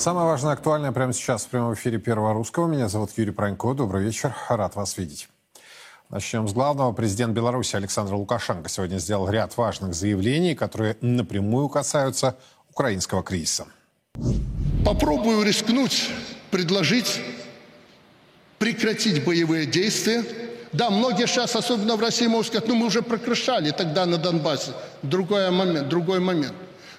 Самое 0.00 0.26
важное, 0.26 0.54
актуальное 0.54 0.92
прямо 0.92 1.12
сейчас 1.12 1.44
в 1.44 1.48
прямом 1.48 1.74
эфире 1.74 1.98
Первого 1.98 2.32
Русского. 2.32 2.66
Меня 2.66 2.88
зовут 2.88 3.10
Юрий 3.16 3.32
Пронько. 3.32 3.74
Добрый 3.74 4.02
вечер. 4.02 4.34
Рад 4.48 4.74
вас 4.74 4.96
видеть. 4.96 5.28
Начнем 6.08 6.48
с 6.48 6.54
главного. 6.54 6.94
Президент 6.94 7.34
Беларуси 7.34 7.76
Александр 7.76 8.14
Лукашенко 8.14 8.70
сегодня 8.70 8.96
сделал 8.96 9.28
ряд 9.28 9.54
важных 9.58 9.92
заявлений, 9.92 10.54
которые 10.54 10.96
напрямую 11.02 11.68
касаются 11.68 12.38
украинского 12.70 13.22
кризиса. 13.22 13.66
Попробую 14.86 15.42
рискнуть, 15.42 16.08
предложить 16.50 17.20
прекратить 18.58 19.22
боевые 19.22 19.66
действия. 19.66 20.24
Да, 20.72 20.88
многие 20.88 21.26
сейчас, 21.26 21.54
особенно 21.54 21.96
в 21.96 22.00
России, 22.00 22.26
могут 22.26 22.46
сказать, 22.46 22.66
ну 22.68 22.74
мы 22.74 22.86
уже 22.86 23.02
прекращали 23.02 23.70
тогда 23.70 24.06
на 24.06 24.16
Донбассе. 24.16 24.72
Другой 25.02 25.50
момент, 25.50 25.88
другой 25.88 26.20
момент 26.20 26.54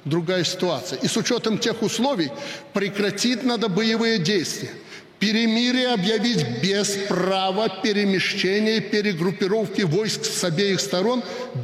другая 0.05 0.43
ситуация. 0.43 0.99
И 0.99 1.07
с 1.07 1.17
учетом 1.17 1.57
тех 1.57 1.81
условий 1.81 2.31
прекратить 2.73 3.43
надо 3.43 3.69
боевые 3.69 4.19
действия. 4.19 4.71
Перемирие 5.19 5.93
объявить 5.93 6.63
без 6.63 6.97
права 7.07 7.69
перемещения 7.69 8.77
и 8.77 8.81
перегруппировки 8.81 9.83
войск 9.83 10.25
с 10.25 10.43
обеих 10.43 10.79
сторон, 10.79 11.23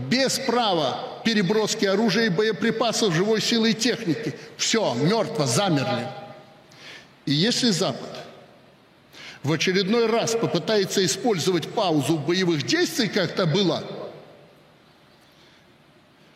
без 0.10 0.38
права 0.38 1.22
переброски 1.26 1.86
оружия 1.86 2.26
и 2.26 2.30
боеприпасов, 2.30 3.16
живой 3.16 3.42
силы 3.42 3.72
и 3.72 3.74
техники. 3.74 4.36
Все, 4.58 4.94
мертво, 4.94 5.48
замерли. 5.48 6.08
И 7.26 7.34
если 7.34 7.72
Запад 7.72 8.10
в 9.42 9.52
очередной 9.52 10.06
раз 10.06 10.34
попытается 10.34 11.04
использовать 11.04 11.68
паузу 11.68 12.18
боевых 12.18 12.64
действий, 12.64 13.08
как 13.08 13.32
это 13.32 13.48
было– 13.48 13.84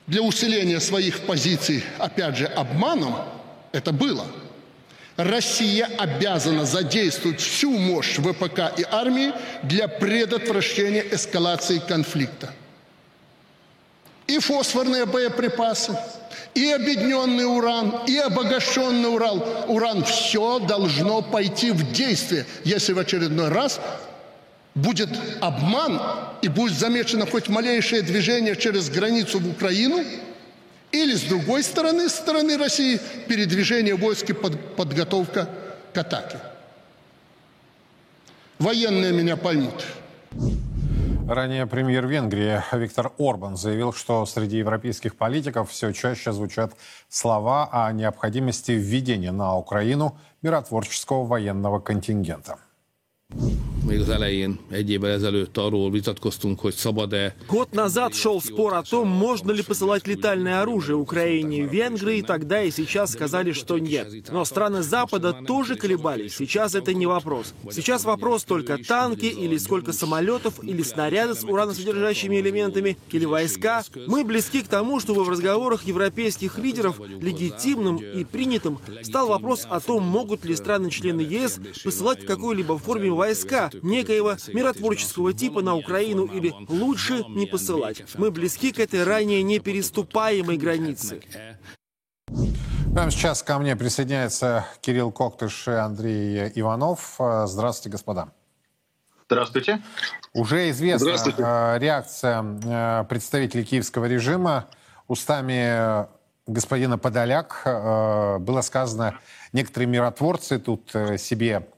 для 0.08 0.22
усиления 0.22 0.80
своих 0.80 1.22
позиций, 1.22 1.84
опять 1.98 2.38
же, 2.38 2.46
обманом, 2.46 3.16
это 3.72 3.92
было. 3.92 4.26
Россия 5.18 5.90
обязана 5.98 6.66
задействовать 6.66 7.40
всю 7.40 7.72
мощь 7.72 8.18
ВПК 8.18 8.78
и 8.78 8.86
армии 8.90 9.34
для 9.64 9.88
предотвращения 9.88 11.06
эскалации 11.12 11.80
конфликта. 11.80 12.52
И 14.28 14.40
фосфорные 14.40 15.06
боеприпасы, 15.06 15.98
и 16.54 16.72
объединенный 16.72 17.46
уран, 17.46 18.02
и 18.08 18.18
обогащенный 18.18 19.14
уран. 19.14 19.44
Уран 19.68 20.04
все 20.04 20.60
должно 20.60 21.22
пойти 21.22 21.72
в 21.72 21.92
действие, 21.92 22.46
если 22.64 22.94
в 22.94 23.00
очередной 23.00 23.50
раз 23.50 23.80
будет 24.76 25.10
обман 25.42 26.02
и 26.42 26.48
будет 26.48 26.78
замечено 26.78 27.26
хоть 27.26 27.50
малейшее 27.50 28.02
движение 28.02 28.56
через 28.56 28.90
границу 28.90 29.40
в 29.40 29.50
Украину, 29.50 30.04
или 30.92 31.16
с 31.16 31.24
другой 31.24 31.64
стороны, 31.64 32.10
с 32.10 32.16
стороны 32.16 32.58
России, 32.58 33.00
передвижение 33.28 33.96
войск 33.96 34.30
и 34.30 34.34
под, 34.34 34.76
подготовка 34.76 35.50
к 35.94 35.98
атаке. 35.98 36.38
Военные 38.60 39.12
меня 39.12 39.38
поймут. 39.38 39.86
Ранее 41.28 41.66
премьер 41.66 42.08
Венгрии 42.08 42.62
Виктор 42.74 43.14
Орбан 43.18 43.56
заявил, 43.56 43.94
что 43.94 44.26
среди 44.26 44.58
европейских 44.58 45.16
политиков 45.16 45.72
все 45.72 45.94
чаще 45.94 46.34
звучат 46.34 46.74
слова 47.08 47.70
о 47.72 47.92
необходимости 47.94 48.74
введения 48.74 49.32
на 49.32 49.56
Украину 49.56 50.18
миротворческого 50.42 51.26
военного 51.26 51.80
контингента. 51.80 52.58
Vitatkoztunk, 55.90 56.60
hogy 56.60 56.74
szabad-e... 56.74 57.36
Год 57.48 57.74
назад 57.74 58.14
шел 58.16 58.42
спор 58.42 58.74
о 58.74 58.84
том, 58.84 59.08
можно 59.08 59.52
ли 59.52 59.64
посылать 59.64 60.08
летальное 60.08 60.62
оружие 60.62 60.96
Украине. 60.96 61.66
Венгрии 61.66 62.22
тогда 62.22 62.62
и 62.62 62.72
сейчас 62.72 63.12
сказали, 63.12 63.54
что 63.54 63.80
нет. 63.80 64.32
Но 64.32 64.46
страны 64.46 64.82
Запада 64.84 65.34
тоже 65.34 65.76
колебались. 65.76 66.36
Сейчас 66.36 66.76
это 66.76 66.94
не 66.94 67.06
вопрос. 67.06 67.54
Сейчас 67.72 68.04
вопрос 68.04 68.44
только 68.44 68.78
танки 68.78 69.26
или 69.26 69.58
сколько 69.58 69.94
самолетов 69.94 70.64
или 70.64 70.84
снаряды 70.84 71.34
с 71.34 71.44
ураносодержащими 71.44 72.40
элементами 72.40 72.98
или 73.12 73.26
войска. 73.26 73.84
Мы 74.08 74.24
близки 74.24 74.62
к 74.62 74.68
тому, 74.68 75.00
чтобы 75.00 75.24
в 75.24 75.30
разговорах 75.30 75.84
европейских 75.84 76.58
лидеров 76.60 77.00
легитимным 77.00 77.98
и 77.98 78.24
принятым 78.24 78.80
стал 79.02 79.28
вопрос 79.28 79.66
о 79.70 79.80
том, 79.80 80.04
могут 80.04 80.46
ли 80.46 80.56
страны-члены 80.56 81.22
ЕС 81.22 81.60
посылать 81.84 82.24
в 82.24 82.28
какой-либо 82.28 82.78
форме 82.78 83.10
войска, 83.22 83.70
некоего 83.84 84.36
миротворческого 84.48 85.34
типа 85.34 85.62
на 85.62 85.76
Украину 85.76 86.26
или 86.26 86.52
лучше 86.68 87.24
не 87.30 87.46
посылать. 87.46 88.04
Мы 88.16 88.32
близки 88.32 88.72
к 88.72 88.80
этой 88.80 89.04
ранее 89.04 89.44
непереступаемой 89.44 90.58
границе. 90.58 91.22
Прямо 92.94 93.12
сейчас 93.12 93.44
ко 93.44 93.60
мне 93.60 93.76
присоединяется 93.76 94.66
Кирилл 94.82 95.12
Коктыш 95.12 95.68
и 95.68 95.72
Андрей 95.72 96.52
Иванов. 96.56 97.20
Здравствуйте, 97.46 97.90
господа. 97.90 98.30
Здравствуйте. 99.28 99.82
Уже 100.34 100.72
известна 100.72 101.12
э, 101.38 101.80
реакция 101.80 102.44
э, 102.44 103.06
представителей 103.08 103.64
киевского 103.64 104.06
режима. 104.06 104.68
Устами 105.08 106.08
господина 106.48 106.98
Подоляк 106.98 107.62
э, 107.64 108.40
было 108.40 108.62
сказано, 108.62 109.20
некоторые 109.54 109.88
миротворцы 109.88 110.60
тут 110.60 110.90
себе 111.18 111.70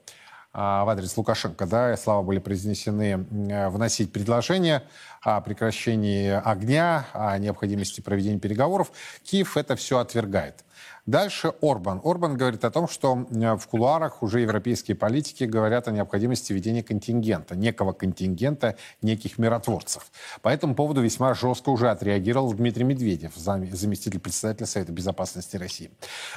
в 0.53 0.89
адрес 0.89 1.17
Лукашенко, 1.17 1.65
да, 1.65 1.97
слова 1.97 2.21
были 2.21 2.37
произнесены, 2.37 3.25
э, 3.49 3.69
вносить 3.69 4.11
предложение 4.11 4.83
о 5.21 5.41
прекращении 5.41 6.29
огня, 6.29 7.07
о 7.13 7.37
необходимости 7.39 8.01
проведения 8.01 8.39
переговоров. 8.39 8.91
Киев 9.23 9.57
это 9.57 9.75
все 9.75 9.97
отвергает. 9.97 10.63
Дальше 11.05 11.53
Орбан. 11.61 11.99
Орбан 12.03 12.37
говорит 12.37 12.63
о 12.63 12.71
том, 12.71 12.87
что 12.87 13.27
э, 13.29 13.55
в 13.55 13.67
кулуарах 13.67 14.23
уже 14.23 14.39
европейские 14.39 14.95
политики 14.95 15.43
говорят 15.43 15.87
о 15.89 15.91
необходимости 15.91 16.53
введения 16.53 16.81
контингента, 16.81 17.55
некого 17.55 17.91
контингента, 17.91 18.77
неких 19.01 19.37
миротворцев. 19.37 20.11
По 20.41 20.47
этому 20.47 20.75
поводу 20.75 21.01
весьма 21.01 21.33
жестко 21.33 21.69
уже 21.69 21.89
отреагировал 21.89 22.53
Дмитрий 22.53 22.85
Медведев, 22.85 23.33
заместитель 23.35 24.19
председателя 24.19 24.65
Совета 24.65 24.93
Безопасности 24.93 25.57
России. 25.57 25.91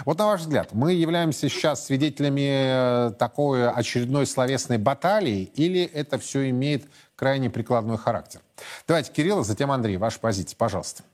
Вот 0.05 0.19
на 0.19 0.27
ваш 0.27 0.41
взгляд, 0.41 0.73
мы 0.73 0.95
являемся 0.95 1.49
сейчас 1.49 1.87
свидетелями 1.87 3.09
э, 3.09 3.13
такой 3.13 3.71
очередной 3.71 4.27
словесной 4.27 4.79
баталии 4.79 5.45
или 5.55 5.83
это 5.83 6.19
все 6.19 6.51
имеет 6.51 6.87
крайне 7.15 7.51
прикладной 7.51 7.99
характер? 7.99 8.41
Давайте, 8.89 9.13
Кирилл, 9.13 9.45
затем 9.45 9.71
Андрей, 9.71 9.97
ваша 9.97 10.19
позиция, 10.19 10.57
пожалуйста. 10.57 11.05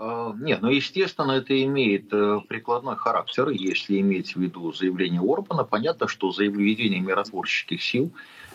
А, 0.00 0.32
нет, 0.38 0.62
ну, 0.62 0.68
естественно, 0.68 1.32
это 1.32 1.60
имеет 1.64 2.12
э, 2.12 2.38
прикладной 2.48 2.96
характер, 2.96 3.48
если 3.48 3.98
иметь 3.98 4.36
в 4.36 4.40
виду 4.40 4.72
заявление 4.72 5.20
Орбана. 5.20 5.64
Понятно, 5.64 6.06
что 6.06 6.30
заявление 6.30 7.00
миротворческих 7.00 7.82
сил 7.82 8.12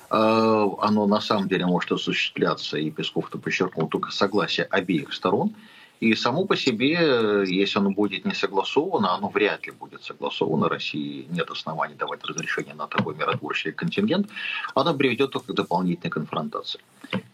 э, 0.10 0.16
оно 0.16 1.06
на 1.06 1.20
самом 1.20 1.50
деле 1.50 1.66
может 1.66 1.92
осуществляться, 1.92 2.78
и 2.78 2.90
Песков-то 2.90 3.38
подчеркнул, 3.38 3.90
только 3.90 4.12
согласие 4.12 4.66
обеих 4.66 5.14
сторон– 5.14 5.54
и 6.04 6.16
само 6.16 6.46
по 6.46 6.58
себе, 6.58 7.46
если 7.48 7.80
оно 7.80 7.92
будет 7.92 8.26
не 8.26 8.34
согласовано, 8.34 9.16
оно 9.16 9.30
вряд 9.30 9.66
ли 9.66 9.72
будет 9.72 10.04
согласовано, 10.04 10.68
России 10.68 11.26
нет 11.30 11.50
оснований 11.50 11.96
давать 11.96 12.26
разрешение 12.26 12.74
на 12.74 12.88
такой 12.88 13.16
миротворческий 13.16 13.72
контингент, 13.72 14.28
оно 14.76 14.94
приведет 14.94 15.32
только 15.32 15.54
к 15.54 15.56
дополнительной 15.56 16.12
конфронтации. 16.12 16.82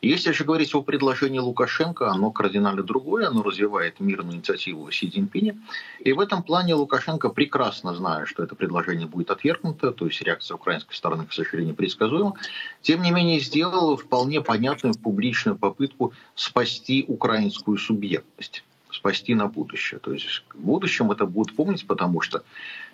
Если 0.02 0.32
же 0.34 0.44
говорить 0.44 0.76
о 0.76 0.84
предложении 0.84 1.40
Лукашенко, 1.40 2.12
оно 2.12 2.32
кардинально 2.32 2.84
другое, 2.84 3.28
оно 3.28 3.42
развивает 3.42 4.00
мирную 4.00 4.38
инициативу 4.38 4.92
Си 4.92 5.10
Цзиньпиня. 5.10 5.58
И 6.00 6.14
в 6.14 6.20
этом 6.20 6.44
плане 6.44 6.76
Лукашенко, 6.76 7.30
прекрасно 7.30 7.96
зная, 7.96 8.26
что 8.26 8.44
это 8.44 8.56
предложение 8.56 9.08
будет 9.08 9.32
отвергнуто, 9.32 9.92
то 9.92 10.06
есть 10.06 10.22
реакция 10.22 10.56
украинской 10.56 10.94
стороны, 10.94 11.26
к 11.26 11.34
сожалению, 11.34 11.76
предсказуема, 11.76 12.36
тем 12.82 13.02
не 13.02 13.12
менее 13.12 13.40
сделал 13.40 13.98
вполне 13.98 14.42
понятную 14.42 14.94
публичную 14.96 15.58
попытку 15.58 16.14
спасти 16.36 17.06
украинскую 17.08 17.78
субъектность 17.78 18.59
спасти 18.92 19.36
на 19.36 19.48
будущее. 19.48 20.00
То 20.00 20.14
есть 20.14 20.44
в 20.54 20.60
будущем 20.60 21.12
это 21.12 21.26
будут 21.26 21.56
помнить, 21.56 21.86
потому 21.86 22.22
что 22.22 22.44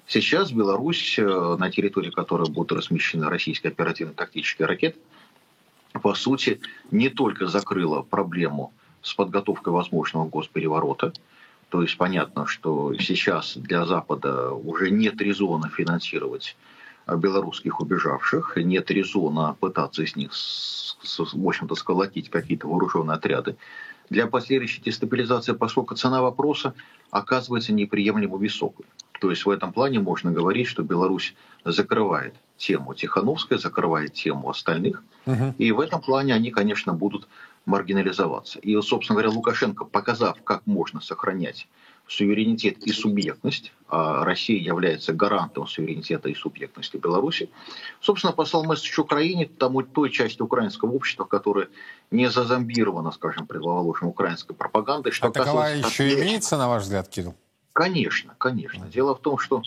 сейчас 0.07 0.51
Беларусь, 0.51 1.17
э, 1.17 1.55
на 1.59 1.71
территории 1.71 2.11
которой 2.11 2.49
будут 2.49 2.77
размещены 2.77 3.29
российские 3.29 3.71
оперативно-тактические 3.71 4.67
ракеты, 4.67 4.99
по 5.93 6.13
сути, 6.13 6.59
не 6.91 7.09
только 7.09 7.47
закрыла 7.47 8.01
проблему 8.01 8.73
с 9.01 9.13
подготовкой 9.13 9.71
возможного 9.73 10.27
госпереворота, 10.27 11.13
то 11.69 11.81
есть 11.81 11.97
понятно, 11.97 12.45
что 12.47 12.93
сейчас 12.95 13.55
для 13.55 13.85
Запада 13.85 14.51
уже 14.51 14.91
нет 14.91 15.21
резона 15.21 15.69
финансировать 15.69 16.55
белорусских 17.07 17.79
убежавших, 17.81 18.57
нет 18.57 18.89
резона 18.91 19.55
пытаться 19.59 20.03
из 20.03 20.15
них, 20.15 20.31
в 20.31 21.47
общем-то, 21.47 21.75
сколотить 21.75 22.29
какие-то 22.29 22.67
вооруженные 22.67 23.15
отряды 23.15 23.55
для 24.09 24.27
последующей 24.27 24.81
дестабилизации, 24.81 25.53
поскольку 25.53 25.95
цена 25.95 26.21
вопроса 26.21 26.73
оказывается 27.11 27.73
неприемлемо 27.73 28.37
высокой. 28.37 28.85
То 29.19 29.29
есть 29.29 29.45
в 29.45 29.49
этом 29.49 29.71
плане 29.71 29.99
можно 29.99 30.31
говорить, 30.31 30.67
что 30.67 30.83
Беларусь 30.83 31.35
закрывает 31.63 32.35
тему 32.57 32.93
Тихановской, 32.93 33.57
закрывает 33.57 34.13
тему 34.13 34.49
остальных. 34.49 35.03
Угу. 35.25 35.55
И 35.57 35.71
в 35.71 35.79
этом 35.79 36.01
плане 36.01 36.33
они, 36.33 36.51
конечно, 36.51 36.93
будут 36.93 37.27
маргинализоваться. 37.65 38.59
И, 38.59 38.79
собственно 38.81 39.15
говоря, 39.15 39.35
Лукашенко, 39.35 39.85
показав, 39.85 40.41
как 40.43 40.65
можно 40.67 41.01
сохранять 41.01 41.67
суверенитет 42.07 42.77
и 42.85 42.91
субъектность, 42.91 43.71
а 43.87 44.23
Россия 44.23 44.59
является 44.59 45.13
гарантом 45.13 45.67
суверенитета 45.67 46.29
и 46.29 46.35
субъектности 46.35 46.97
Беларуси, 46.97 47.49
собственно, 48.01 48.33
послал 48.33 48.63
месседж 48.63 48.99
Украине, 48.99 49.47
тому 49.47 49.81
той 49.83 50.09
части 50.09 50.41
украинского 50.41 50.91
общества, 50.91 51.25
которая 51.25 51.69
не 52.11 52.29
зазомбирована, 52.29 53.11
скажем, 53.11 53.47
предположим, 53.47 54.07
украинской 54.07 54.53
пропагандой. 54.53 55.11
Что 55.11 55.27
а 55.27 55.31
таковая 55.31 55.77
еще 55.77 56.13
имеется, 56.13 56.57
на 56.57 56.67
ваш 56.67 56.83
взгляд, 56.83 57.07
Кирилл? 57.07 57.35
Конечно, 57.73 58.35
конечно. 58.37 58.87
Дело 58.87 59.15
в 59.15 59.19
том, 59.19 59.37
что 59.37 59.61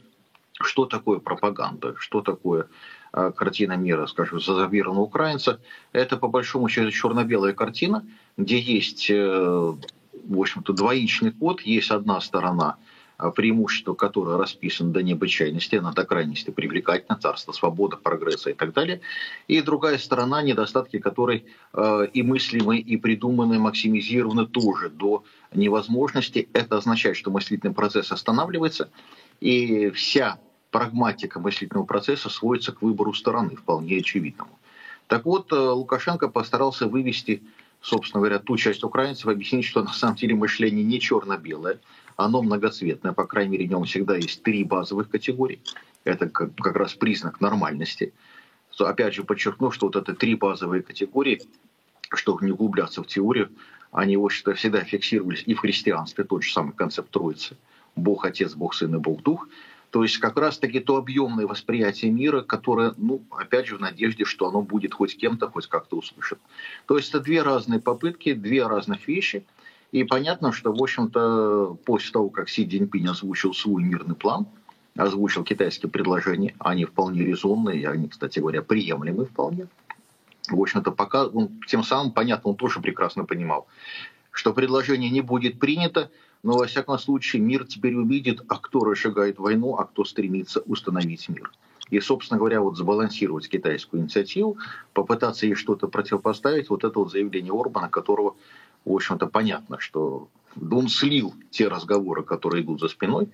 что 0.61 0.87
такое 0.87 1.19
пропаганда, 1.21 1.95
что 1.99 2.21
такое 2.21 2.67
э, 3.13 3.33
картина 3.37 3.77
мира, 3.77 4.07
скажем, 4.07 4.41
зазомбированного 4.41 5.05
украинца, 5.05 5.61
это 5.93 6.17
по 6.17 6.29
большому 6.29 6.69
счету 6.69 6.91
черно-белая 6.91 7.53
картина, 7.53 8.05
где 8.37 8.59
есть, 8.59 9.07
э, 9.09 9.75
в 10.27 10.41
общем-то, 10.41 10.73
двоичный 10.73 11.33
код, 11.33 11.61
есть 11.63 11.91
одна 11.91 12.21
сторона 12.21 12.77
э, 13.19 13.31
преимущество, 13.35 13.95
которое 13.95 14.37
расписано 14.37 14.93
до 14.93 15.03
необычайности, 15.03 15.77
она 15.77 15.93
до 15.93 16.05
крайности 16.05 16.51
привлекательна, 16.51 17.19
царство, 17.19 17.53
свобода, 17.53 17.97
прогресса 17.97 18.51
и 18.51 18.55
так 18.55 18.73
далее. 18.73 19.01
И 19.47 19.61
другая 19.61 19.99
сторона, 19.99 20.43
недостатки 20.43 20.99
которой 20.99 21.47
э, 21.73 22.07
и 22.13 22.23
мыслимы, 22.23 22.79
и 22.79 22.97
придуманы, 22.97 23.59
максимизированы 23.59 24.47
тоже 24.47 24.91
до 24.91 25.25
невозможности. 25.55 26.49
Это 26.53 26.77
означает, 26.77 27.17
что 27.17 27.31
мыслительный 27.31 27.75
процесс 27.75 28.13
останавливается, 28.13 28.91
и 29.41 29.91
вся 29.91 30.39
прагматика 30.71 31.41
мыслительного 31.41 31.87
процесса 31.87 32.29
сводится 32.29 32.73
к 32.73 32.83
выбору 32.83 33.15
стороны, 33.15 33.57
вполне 33.57 33.99
очевидному. 33.99 34.59
Так 35.07 35.25
вот, 35.25 35.53
э, 35.53 35.57
Лукашенко 35.57 36.29
постарался 36.29 36.87
вывести, 36.87 37.43
собственно 37.81 38.21
говоря, 38.21 38.39
ту 38.39 38.57
часть 38.57 38.85
украинцев, 38.85 39.27
объяснить, 39.27 39.65
что 39.65 39.83
на 39.83 39.93
самом 39.93 40.17
деле 40.17 40.35
мышление 40.35 40.85
не 40.85 41.01
черно-белое, 41.01 41.81
оно 42.17 42.43
многоцветное, 42.43 43.13
по 43.13 43.27
крайней 43.27 43.53
мере, 43.53 43.67
в 43.67 43.71
нем 43.71 43.85
всегда 43.85 44.17
есть 44.17 44.43
три 44.43 44.65
базовых 44.65 45.09
категории. 45.09 45.61
Это 46.05 46.29
как, 46.29 46.55
как 46.57 46.77
раз 46.77 46.95
признак 46.95 47.41
нормальности. 47.41 48.13
Опять 48.79 49.15
же, 49.15 49.25
подчеркну, 49.25 49.71
что 49.71 49.87
вот 49.87 49.97
это 49.97 50.15
три 50.15 50.35
базовые 50.35 50.83
категории, 50.83 51.41
чтобы 52.15 52.45
не 52.45 52.53
углубляться 52.53 53.03
в 53.03 53.07
теорию, 53.07 53.51
они, 53.91 54.17
в 54.17 54.25
общем-то, 54.25 54.55
всегда 54.55 54.85
фиксировались 54.85 55.43
и 55.47 55.55
в 55.55 55.61
христианстве, 55.61 56.25
тот 56.25 56.43
же 56.43 56.53
самый 56.53 56.73
концепт 56.73 57.11
Троицы. 57.11 57.57
Бог 57.97 58.25
Отец, 58.25 58.55
Бог 58.55 58.75
Сын 58.75 58.95
и 58.95 58.99
Бог 58.99 59.23
Дух. 59.23 59.49
То 59.91 60.03
есть 60.03 60.19
как 60.19 60.37
раз-таки 60.37 60.81
то 60.81 60.97
объемное 60.97 61.47
восприятие 61.47 62.11
мира, 62.11 62.43
которое, 62.43 62.93
ну, 62.99 63.23
опять 63.31 63.67
же, 63.67 63.77
в 63.77 63.81
надежде, 63.81 64.25
что 64.25 64.49
оно 64.49 64.61
будет 64.61 64.93
хоть 64.93 65.17
кем-то, 65.17 65.49
хоть 65.49 65.67
как-то 65.67 65.97
услышано. 65.97 66.41
То 66.87 66.97
есть 66.97 67.09
это 67.09 67.21
две 67.21 67.43
разные 67.43 67.81
попытки, 67.81 68.35
две 68.35 68.67
разных 68.67 69.09
вещи. 69.09 69.45
И 69.91 70.05
понятно, 70.05 70.53
что, 70.53 70.73
в 70.73 70.83
общем-то, 70.83 71.79
после 71.87 72.13
того, 72.13 72.29
как 72.29 72.51
Си 72.51 72.67
Цзиньпинь 72.67 73.09
озвучил 73.09 73.55
свой 73.55 73.83
мирный 73.83 74.15
план, 74.15 74.47
озвучил 74.95 75.45
китайские 75.45 75.91
предложения, 75.91 76.55
они 76.59 76.85
вполне 76.85 77.25
резонные, 77.25 77.89
они, 77.89 78.09
кстати 78.09 78.41
говоря, 78.41 78.61
приемлемы 78.61 79.25
вполне. 79.25 79.69
В 80.51 80.61
общем-то, 80.61 80.91
пока 80.91 81.27
он 81.27 81.61
тем 81.67 81.83
самым, 81.83 82.13
понятно, 82.13 82.51
он 82.51 82.57
тоже 82.57 82.81
прекрасно 82.81 83.25
понимал, 83.25 83.67
что 84.31 84.53
предложение 84.53 85.11
не 85.11 85.23
будет 85.23 85.59
принято, 85.59 86.11
но, 86.43 86.57
во 86.57 86.67
всяком 86.67 86.99
случае, 86.99 87.43
мир 87.43 87.67
теперь 87.67 87.95
увидит, 87.95 88.43
а 88.49 88.59
кто 88.59 88.85
разжигает 88.85 89.39
войну, 89.39 89.77
а 89.77 89.85
кто 89.85 90.05
стремится 90.05 90.61
установить 90.61 91.29
мир. 91.29 91.51
И, 91.91 92.01
собственно 92.01 92.39
говоря, 92.39 92.61
вот 92.61 92.77
сбалансировать 92.77 93.49
китайскую 93.49 94.03
инициативу, 94.03 94.59
попытаться 94.93 95.47
ей 95.47 95.55
что-то 95.55 95.89
противопоставить, 95.89 96.69
вот 96.71 96.85
это 96.85 96.99
вот 96.99 97.11
заявление 97.11 97.53
Орбана, 97.53 97.89
которого, 97.89 98.37
в 98.85 98.93
общем-то, 98.93 99.27
понятно, 99.27 99.81
что 99.81 100.29
он 100.71 100.89
слил 100.89 101.35
те 101.51 101.69
разговоры, 101.69 102.23
которые 102.23 102.63
идут 102.63 102.81
за 102.81 102.89
спиной, 102.89 103.29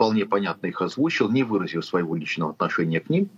вполне 0.00 0.24
понятно 0.24 0.66
их 0.66 0.80
озвучил, 0.80 1.30
не 1.30 1.42
выразив 1.42 1.84
своего 1.84 2.16
личного 2.16 2.52
отношения 2.52 3.00
к 3.00 3.10
ним. 3.10 3.28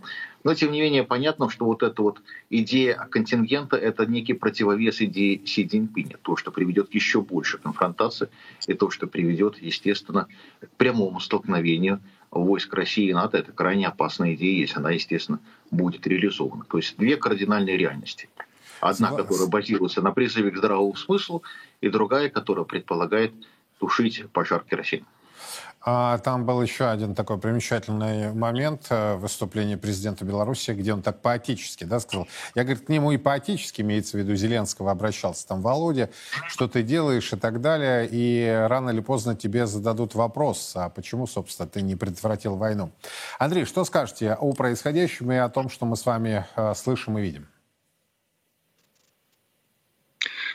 Но, 0.45 0.55
тем 0.55 0.71
не 0.71 0.81
менее, 0.81 1.03
понятно, 1.03 1.51
что 1.51 1.65
вот 1.65 1.83
эта 1.83 2.01
вот 2.01 2.23
идея 2.51 2.95
контингента– 3.11 3.77
это 3.89 4.07
некий 4.07 4.35
противовес 4.35 5.01
идеи 5.01 5.43
Си 5.45 5.67
Цзиньпиня. 5.67 6.19
То, 6.23 6.37
что 6.37 6.53
приведет 6.53 6.89
к 6.91 6.95
еще 6.95 7.21
больше 7.21 7.59
конфронтации, 7.59 8.29
и 8.69 8.75
то, 8.75 8.91
что 8.91 9.09
приведет, 9.09 9.61
естественно, 9.61 10.29
к 10.61 10.71
прямому 10.77 11.19
столкновению 11.19 12.01
войск 12.31 12.73
России 12.75 13.09
и 13.09 13.13
НАТО. 13.13 13.39
Это 13.39 13.51
крайне 13.51 13.89
опасная 13.89 14.35
идея, 14.35 14.61
если 14.61 14.79
она, 14.79 14.93
естественно, 14.93 15.41
будет 15.73 16.07
реализована. 16.07 16.65
То 16.71 16.77
есть 16.77 16.97
две 16.97 17.17
кардинальные 17.17 17.77
реальности. 17.77 18.29
Одна, 18.81 19.11
которая 19.11 19.49
базируется 19.49 20.01
на 20.01 20.13
призыве 20.13 20.53
к 20.53 20.59
здравому 20.59 20.95
смыслу, 20.95 21.43
и 21.81 21.89
другая, 21.89 22.31
которая 22.31 22.65
предполагает 22.65 23.33
тушить 23.81 24.25
пожар 24.33 24.63
керосина. 24.63 25.07
А 25.85 26.19
там 26.19 26.47
был 26.47 26.63
еще 26.63 26.89
один 26.89 27.15
такой 27.15 27.39
примечательный 27.39 28.33
момент 28.33 28.87
э, 28.91 29.17
выступления 29.17 29.77
президента 29.77 30.25
Беларуси, 30.25 30.71
где 30.71 30.93
он 30.93 31.03
так 31.03 31.21
поэтически 31.21 31.85
да, 31.85 31.99
сказал. 31.99 32.29
Я, 32.55 32.63
говорит, 32.63 32.87
к 32.87 32.89
нему 32.89 33.11
и 33.11 33.17
поэтически, 33.17 33.81
имеется 33.81 34.17
в 34.17 34.21
виду 34.21 34.37
Зеленского, 34.37 34.93
обращался 34.93 35.47
там, 35.47 35.61
Володя, 35.61 36.11
что 36.47 36.69
ты 36.69 36.83
делаешь 36.83 37.33
и 37.33 37.37
так 37.37 37.61
далее, 37.61 38.09
и 38.09 38.49
рано 38.69 38.91
или 38.91 39.01
поздно 39.01 39.35
тебе 39.35 39.67
зададут 39.67 40.15
вопрос, 40.15 40.73
а 40.77 40.89
почему, 40.89 41.27
собственно, 41.27 41.69
ты 41.69 41.83
не 41.83 41.97
предотвратил 41.97 42.57
войну. 42.57 42.93
Андрей, 43.41 43.65
что 43.65 43.85
скажете 43.85 44.35
о 44.35 44.53
происходящем 44.53 45.33
и 45.33 45.37
о 45.37 45.49
том, 45.49 45.69
что 45.69 45.85
мы 45.85 45.97
с 45.97 46.07
вами 46.07 46.47
э, 46.55 46.75
слышим 46.77 47.19
и 47.19 47.23
видим? 47.23 47.49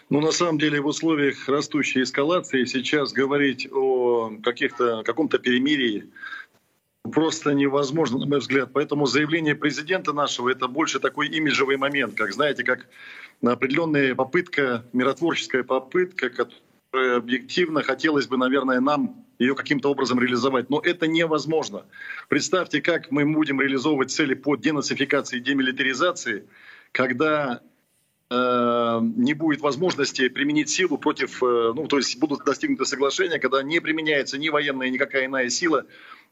Ну, 0.10 0.22
на 0.22 0.32
самом 0.32 0.58
деле, 0.58 0.80
в 0.80 0.88
условиях 0.88 1.50
растущей 1.50 2.04
эскалации 2.04 2.64
сейчас 2.64 3.12
говорить 3.12 3.68
о 3.72 4.32
каких-то, 4.42 5.04
каком-то 5.04 5.38
перемирии 5.38 6.10
просто 7.12 7.54
невозможно, 7.54 8.20
на 8.20 8.26
мой 8.26 8.40
взгляд. 8.40 8.70
Поэтому 8.74 9.06
заявление 9.06 9.56
президента 9.56 10.14
нашего– 10.14 10.50
это 10.52 10.68
больше 10.68 11.00
такой 11.00 11.28
имиджевый 11.28 11.78
момент, 11.78 12.16
как, 12.16 12.34
знаете, 12.34 12.64
как 12.64 12.88
определенная 13.44 14.16
попытка, 14.16 14.86
миротворческая 14.94 15.64
попытка, 15.64 16.30
которая 16.30 17.18
объективно 17.18 17.84
хотелось 17.84 18.28
бы, 18.28 18.38
наверное, 18.38 18.80
нам 18.80 19.26
ее 19.40 19.56
каким-то 19.56 19.92
образом 19.92 20.20
реализовать. 20.20 20.70
Но 20.70 20.80
это 20.80 21.08
невозможно. 21.08 21.86
Представьте, 22.30 22.82
как 22.82 23.12
мы 23.12 23.26
будем 23.26 23.62
реализовывать 23.62 24.12
цели 24.12 24.34
по 24.34 24.56
денацификации 24.56 25.38
и 25.38 25.42
демилитаризации, 25.42 26.46
когда 26.92 27.62
не 28.29 29.34
будет 29.34 29.62
возможности 29.62 30.27
применить 30.27 30.69
силу 30.69 30.98
против, 30.98 31.41
э, 31.41 31.72
ну, 31.74 31.88
то 31.88 31.98
есть 31.98 32.19
будут 32.19 32.43
достигнуты 32.43 32.86
соглашения, 32.86 33.39
когда 33.39 33.63
не 33.63 33.79
применяется 33.79 34.38
ни 34.38 34.50
военная, 34.50 34.89
никакая 34.89 35.27
иная 35.27 35.50
сила, 35.50 35.86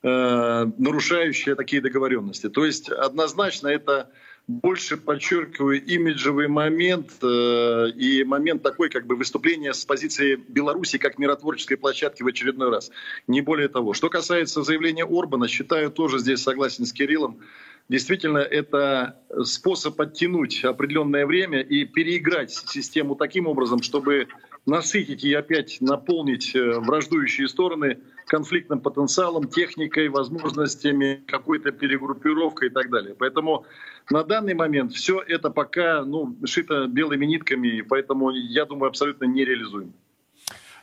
э, 0.03 0.65
нарушающая 0.77 1.55
такие 1.55 1.81
договоренности. 1.81 2.49
То 2.49 2.65
есть 2.65 2.89
однозначно 2.89 3.69
это 3.69 4.09
больше 4.47 4.97
подчеркиваю 4.97 5.83
имиджевый 5.83 6.47
момент 6.47 7.11
э, 7.21 7.89
и 7.95 8.23
момент 8.23 8.61
такой 8.61 8.89
как 8.89 9.07
бы 9.07 9.15
выступления 9.15 9.73
с 9.73 9.85
позиции 9.85 10.35
Беларуси 10.35 10.97
как 10.97 11.17
миротворческой 11.17 11.77
площадки 11.77 12.21
в 12.21 12.27
очередной 12.27 12.69
раз. 12.69 12.91
Не 13.27 13.41
более 13.41 13.69
того. 13.69 13.93
Что 13.93 14.09
касается 14.09 14.63
заявления 14.63 15.05
Орбана, 15.05 15.47
считаю 15.47 15.89
тоже 15.89 16.19
здесь 16.19 16.43
согласен 16.43 16.85
с 16.85 16.93
Кириллом, 16.93 17.39
Действительно, 17.87 18.39
это 18.39 19.21
способ 19.43 20.01
оттянуть 20.01 20.63
определенное 20.63 21.27
время 21.27 21.61
и 21.61 21.85
переиграть 21.85 22.51
систему 22.51 23.15
таким 23.15 23.45
образом, 23.45 23.83
чтобы 23.83 24.27
насытить 24.65 25.23
и 25.23 25.33
опять 25.33 25.77
наполнить 25.81 26.55
э, 26.55 26.79
враждующие 26.79 27.47
стороны 27.47 27.99
конфликтным 28.27 28.79
потенциалом, 28.79 29.47
техникой, 29.47 30.09
возможностями, 30.09 31.23
какой-то 31.27 31.71
перегруппировкой 31.71 32.69
и 32.69 32.71
так 32.71 32.89
далее. 32.89 33.15
Поэтому 33.15 33.65
на 34.09 34.23
данный 34.23 34.55
момент 34.55 34.93
все 34.93 35.21
это 35.21 35.51
пока 35.51 36.03
ну, 36.03 36.35
шито 36.45 36.87
белыми 36.87 37.25
нитками, 37.25 37.81
поэтому, 37.81 38.31
я 38.31 38.65
думаю, 38.65 38.89
абсолютно 38.89 39.25
нереализуемо. 39.25 39.91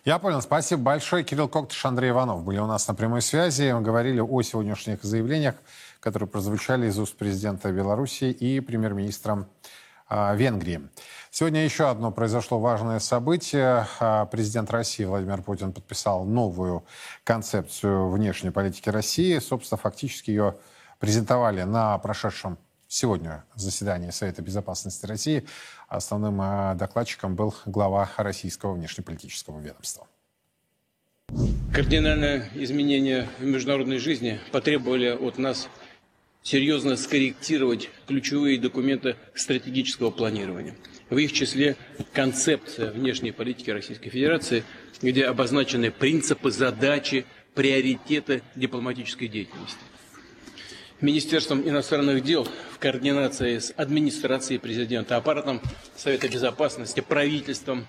Я 0.05 0.19
понял. 0.19 0.41
Спасибо 0.41 0.83
большое. 0.83 1.25
Кирилл 1.25 1.49
Коктыш, 1.49 1.85
Андрей 1.85 2.11
Иванов 2.11 2.45
были 2.45 2.59
у 2.59 2.67
нас 2.67 2.89
на 2.89 2.95
прямой 2.95 3.23
связи. 3.23 3.73
Мы 3.73 3.83
говорили 3.83 4.21
о 4.21 4.43
сегодняшних 4.43 5.03
заявлениях 5.03 5.55
которые 6.03 6.29
прозвучали 6.29 6.89
из 6.89 6.99
уст 6.99 7.17
президента 7.17 7.71
Беларуси 7.71 8.25
и 8.25 8.59
премьер-министра 8.59 9.47
э, 10.11 10.37
Венгрии. 10.37 10.89
Сегодня 11.35 11.65
еще 11.65 11.89
одно 11.89 12.13
произошло 12.13 12.61
важное 12.61 12.99
событие. 12.99 13.87
А, 14.01 14.27
президент 14.27 14.71
России 14.71 15.05
Владимир 15.05 15.41
Путин 15.41 15.73
подписал 15.73 16.27
новую 16.27 16.85
концепцию 17.25 18.11
внешней 18.11 18.51
политики 18.51 18.91
России. 18.91 19.39
Собственно, 19.39 19.79
фактически 19.79 20.31
ее 20.31 20.57
презентовали 21.01 21.63
на 21.63 21.97
прошедшем 21.97 22.59
сегодня 22.87 23.45
заседании 23.55 24.11
Совета 24.11 24.43
Безопасности 24.43 25.07
России. 25.07 25.47
Основным 25.89 26.39
а, 26.43 26.75
докладчиком 26.75 27.35
был 27.35 27.55
глава 27.65 28.11
российского 28.19 28.75
внешнеполитического 28.75 29.59
ведомства. 29.59 30.07
Кардинальное 31.73 32.51
изменение 32.57 33.27
в 33.39 33.45
международной 33.45 33.97
жизни 33.97 34.39
потребовали 34.53 35.09
от 35.09 35.39
нас 35.39 35.71
серьезно 36.43 36.97
скорректировать 36.99 37.89
ключевые 38.07 38.61
документы 38.61 39.17
стратегического 39.35 40.11
планирования. 40.11 40.75
В 41.13 41.19
их 41.19 41.35
числе 41.35 41.77
концепция 42.15 42.91
внешней 42.91 43.33
политики 43.33 43.69
Российской 43.69 44.09
Федерации, 44.09 44.65
где 45.03 45.27
обозначены 45.27 45.91
принципы, 45.91 46.51
задачи, 46.51 47.27
приоритеты 47.55 48.43
дипломатической 48.57 49.29
деятельности. 49.29 49.77
Министерством 51.03 51.69
иностранных 51.69 52.25
дел 52.25 52.49
в 52.71 52.79
координации 52.79 53.59
с 53.59 53.75
администрацией 53.77 54.59
президента, 54.59 55.19
аппаратом 55.19 55.61
Совета 55.97 56.31
Безопасности, 56.31 57.01
правительством, 57.01 57.87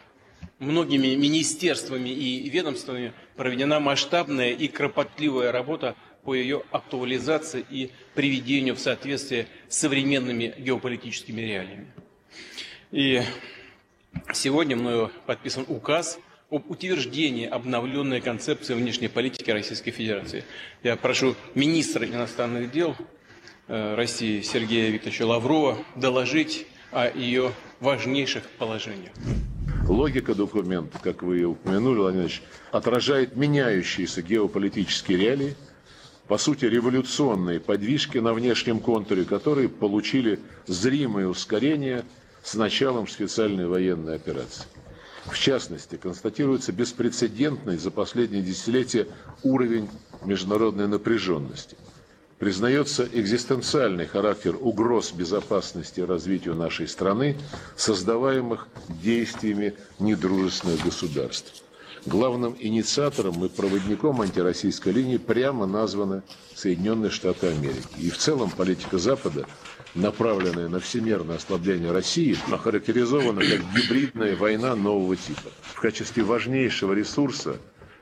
многими 0.59 1.15
министерствами 1.15 2.09
и 2.09 2.49
ведомствами 2.49 3.13
проведена 3.37 3.79
масштабная 3.79 4.51
и 4.51 4.67
кропотливая 4.67 5.53
работа 5.53 5.95
по 6.25 6.35
ее 6.35 6.63
актуализации 6.71 7.65
и 7.69 7.91
приведению 8.15 8.75
в 8.75 8.81
соответствие 8.81 9.47
с 9.69 9.77
современными 9.77 10.53
геополитическими 10.57 11.39
реалиями. 11.39 11.87
И 12.93 13.23
сегодня 14.35 14.75
мною 14.75 15.09
подписан 15.25 15.65
указ 15.67 16.19
об 16.51 16.69
утверждении 16.69 17.47
обновленной 17.47 18.21
концепции 18.21 18.75
внешней 18.75 19.07
политики 19.07 19.50
Российской 19.50 19.89
Федерации. 19.89 20.43
Я 20.83 20.95
прошу 20.95 21.35
министра 21.55 22.05
иностранных 22.05 22.71
дел 22.71 22.95
э, 23.67 23.95
России 23.95 24.41
Сергея 24.41 24.91
Викторовича 24.91 25.25
Лаврова 25.25 25.79
доложить 25.95 26.67
о 26.91 27.09
ее 27.09 27.53
важнейших 27.79 28.43
положениях. 28.59 29.12
Логика 29.89 30.35
документа, 30.35 31.00
как 31.00 31.23
вы 31.23 31.45
упомянули, 31.45 31.97
Владимир 31.97 32.31
отражает 32.71 33.35
меняющиеся 33.35 34.21
геополитические 34.21 35.17
реалии, 35.17 35.55
по 36.27 36.38
сути, 36.38 36.65
революционные 36.65 37.59
подвижки 37.59 38.19
на 38.19 38.35
внешнем 38.35 38.79
контуре, 38.79 39.25
которые 39.25 39.67
получили 39.67 40.39
зримое 40.67 41.25
ускорение 41.25 42.05
с 42.43 42.55
началом 42.55 43.07
специальной 43.07 43.67
военной 43.67 44.15
операции. 44.15 44.65
В 45.25 45.39
частности, 45.39 45.95
констатируется 45.95 46.73
беспрецедентный 46.73 47.77
за 47.77 47.91
последние 47.91 48.41
десятилетия 48.41 49.07
уровень 49.41 49.89
международной 50.25 50.88
напряженности. 50.88 51.77
Признается 52.39 53.07
экзистенциальный 53.09 54.05
характер 54.05 54.57
угроз 54.59 55.13
безопасности 55.13 56.01
и 56.01 56.03
развитию 56.03 56.55
нашей 56.55 56.89
страны, 56.89 57.38
создаваемых 57.77 58.67
действиями 59.01 59.75
недружественных 60.00 60.83
государств. 60.83 61.63
Главным 62.05 62.57
инициатором 62.59 63.45
и 63.45 63.47
проводником 63.47 64.19
антироссийской 64.19 64.91
линии 64.91 65.15
прямо 65.15 65.65
названы 65.65 66.21
Соединенные 66.53 67.12
Штаты 67.12 67.47
Америки. 67.47 67.88
И 67.97 68.09
в 68.09 68.17
целом 68.17 68.50
политика 68.50 68.97
Запада 68.97 69.45
направленная 69.95 70.69
на 70.69 70.79
всемирное 70.79 71.38
ослабление 71.38 71.91
России, 71.91 72.38
охарактеризована 72.51 73.41
как 73.41 73.62
гибридная 73.75 74.35
война 74.35 74.75
нового 74.75 75.15
типа. 75.15 75.51
В 75.62 75.79
качестве 75.79 76.23
важнейшего 76.23 76.93
ресурса 76.93 77.57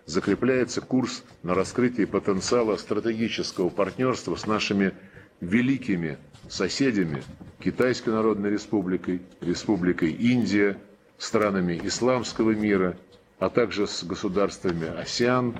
закрепляется 0.05 0.81
курс 0.81 1.23
на 1.43 1.53
раскрытие 1.53 2.07
потенциала 2.07 2.77
стратегического 2.77 3.69
партнерства 3.69 4.35
с 4.35 4.45
нашими 4.45 4.93
великими 5.41 6.17
соседями 6.49 7.23
Китайской 7.59 8.09
Народной 8.09 8.51
Республикой, 8.51 9.21
Республикой 9.41 10.11
Индия, 10.11 10.77
странами 11.17 11.79
исламского 11.83 12.51
мира, 12.51 12.97
а 13.39 13.49
также 13.49 13.87
с 13.87 14.03
государствами 14.03 14.87
АСЕАН, 14.87 15.55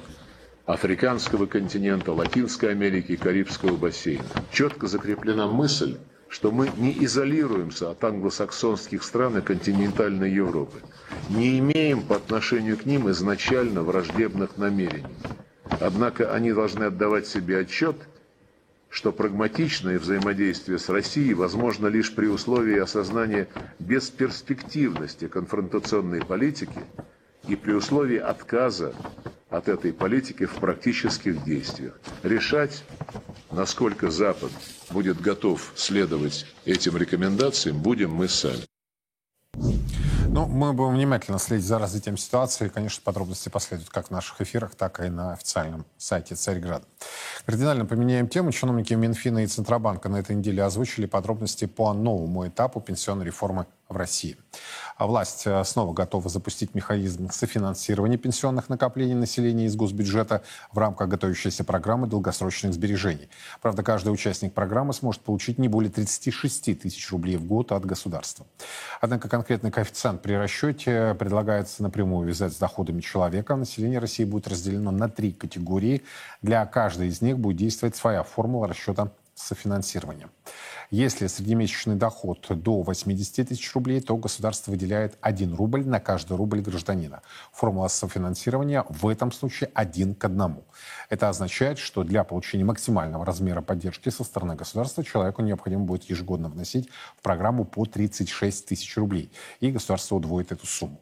Африканского 0.65 1.45
континента, 1.47 2.13
Латинской 2.13 2.71
Америки 2.71 3.13
и 3.13 3.17
Карибского 3.17 3.75
бассейна. 3.75 4.23
Четко 4.51 4.87
закреплена 4.87 5.47
мысль, 5.47 5.97
что 6.31 6.49
мы 6.49 6.71
не 6.77 7.03
изолируемся 7.03 7.91
от 7.91 8.01
англосаксонских 8.05 9.03
стран 9.03 9.37
и 9.39 9.41
континентальной 9.41 10.31
Европы, 10.31 10.79
не 11.29 11.59
имеем 11.59 12.01
по 12.01 12.15
отношению 12.15 12.77
к 12.77 12.85
ним 12.85 13.11
изначально 13.11 13.83
враждебных 13.83 14.57
намерений. 14.57 15.03
Однако 15.81 16.33
они 16.33 16.53
должны 16.53 16.85
отдавать 16.85 17.27
себе 17.27 17.59
отчет, 17.59 17.97
что 18.89 19.11
прагматичное 19.11 19.99
взаимодействие 19.99 20.79
с 20.79 20.87
Россией 20.87 21.33
возможно 21.33 21.87
лишь 21.87 22.15
при 22.15 22.27
условии 22.27 22.79
осознания 22.79 23.49
бесперспективности 23.79 25.27
конфронтационной 25.27 26.23
политики 26.23 26.79
и 27.47 27.57
при 27.57 27.73
условии 27.73 28.17
отказа 28.17 28.95
от 29.49 29.67
этой 29.67 29.91
политики 29.91 30.45
в 30.45 30.53
практических 30.55 31.43
действиях. 31.43 31.99
Решать, 32.23 32.85
насколько 33.51 34.09
Запад 34.09 34.51
будет 34.89 35.21
готов 35.21 35.73
следовать 35.75 36.45
этим 36.65 36.97
рекомендациям, 36.97 37.81
будем 37.81 38.13
мы 38.13 38.27
сами. 38.27 38.65
Ну, 40.33 40.45
мы 40.45 40.71
будем 40.71 40.93
внимательно 40.93 41.39
следить 41.39 41.65
за 41.65 41.77
развитием 41.77 42.15
ситуации. 42.15 42.69
Конечно, 42.69 43.01
подробности 43.03 43.49
последуют 43.49 43.89
как 43.89 44.07
в 44.07 44.11
наших 44.11 44.39
эфирах, 44.39 44.75
так 44.75 45.01
и 45.01 45.09
на 45.09 45.33
официальном 45.33 45.85
сайте 45.97 46.35
Царьграда. 46.35 46.85
Кардинально 47.45 47.85
поменяем 47.85 48.29
тему. 48.29 48.53
Чиновники 48.53 48.93
Минфина 48.93 49.43
и 49.43 49.47
Центробанка 49.47 50.07
на 50.07 50.15
этой 50.15 50.37
неделе 50.37 50.63
озвучили 50.63 51.05
подробности 51.05 51.65
по 51.65 51.91
новому 51.91 52.47
этапу 52.47 52.79
пенсионной 52.79 53.25
реформы 53.25 53.65
в 53.89 53.97
России. 53.97 54.37
А 54.97 55.07
власть 55.07 55.43
э, 55.45 55.63
снова 55.63 55.93
готова 55.93 56.29
запустить 56.29 56.75
механизм 56.75 57.29
софинансирования 57.29 58.17
пенсионных 58.17 58.69
накоплений 58.69 59.13
населения 59.13 59.65
из 59.65 59.75
госбюджета 59.75 60.43
в 60.71 60.77
рамках 60.77 61.09
готовящейся 61.09 61.63
программы 61.63 62.07
долгосрочных 62.07 62.73
сбережений. 62.73 63.29
Правда, 63.61 63.83
каждый 63.83 64.09
участник 64.09 64.53
программы 64.53 64.93
сможет 64.93 65.21
получить 65.21 65.57
не 65.57 65.67
более 65.67 65.91
36 65.91 66.79
тысяч 66.79 67.11
рублей 67.11 67.37
в 67.37 67.45
год 67.45 67.71
от 67.71 67.85
государства. 67.85 68.45
Однако 68.99 69.29
конкретный 69.29 69.71
коэффициент 69.71 70.21
при 70.21 70.33
расчете 70.33 71.15
предлагается 71.17 71.83
напрямую 71.83 72.27
вязать 72.27 72.53
с 72.53 72.57
доходами 72.57 73.01
человека. 73.01 73.55
Население 73.55 73.99
России 73.99 74.23
будет 74.23 74.47
разделено 74.47 74.91
на 74.91 75.09
три 75.09 75.31
категории. 75.31 76.03
Для 76.41 76.65
каждой 76.65 77.07
из 77.07 77.21
них 77.21 77.37
будет 77.39 77.57
действовать 77.57 77.95
своя 77.95 78.23
формула 78.23 78.67
расчета 78.67 79.11
софинансирования. 79.41 80.29
Если 80.89 81.27
среднемесячный 81.27 81.95
доход 81.95 82.45
до 82.49 82.81
80 82.81 83.47
тысяч 83.47 83.73
рублей, 83.73 84.01
то 84.01 84.17
государство 84.17 84.71
выделяет 84.71 85.17
1 85.21 85.55
рубль 85.55 85.85
на 85.85 85.99
каждый 85.99 86.35
рубль 86.35 86.61
гражданина. 86.61 87.21
Формула 87.53 87.87
софинансирования 87.87 88.85
в 88.89 89.07
этом 89.07 89.31
случае 89.31 89.71
один 89.73 90.15
к 90.15 90.25
одному. 90.25 90.65
Это 91.09 91.29
означает, 91.29 91.77
что 91.77 92.03
для 92.03 92.23
получения 92.23 92.65
максимального 92.65 93.25
размера 93.25 93.61
поддержки 93.61 94.09
со 94.09 94.23
стороны 94.23 94.55
государства 94.55 95.03
человеку 95.03 95.41
необходимо 95.41 95.85
будет 95.85 96.03
ежегодно 96.03 96.49
вносить 96.49 96.89
в 97.17 97.21
программу 97.21 97.63
по 97.63 97.85
36 97.85 98.65
тысяч 98.65 98.97
рублей. 98.97 99.31
И 99.61 99.71
государство 99.71 100.15
удвоит 100.15 100.51
эту 100.51 100.67
сумму. 100.67 101.01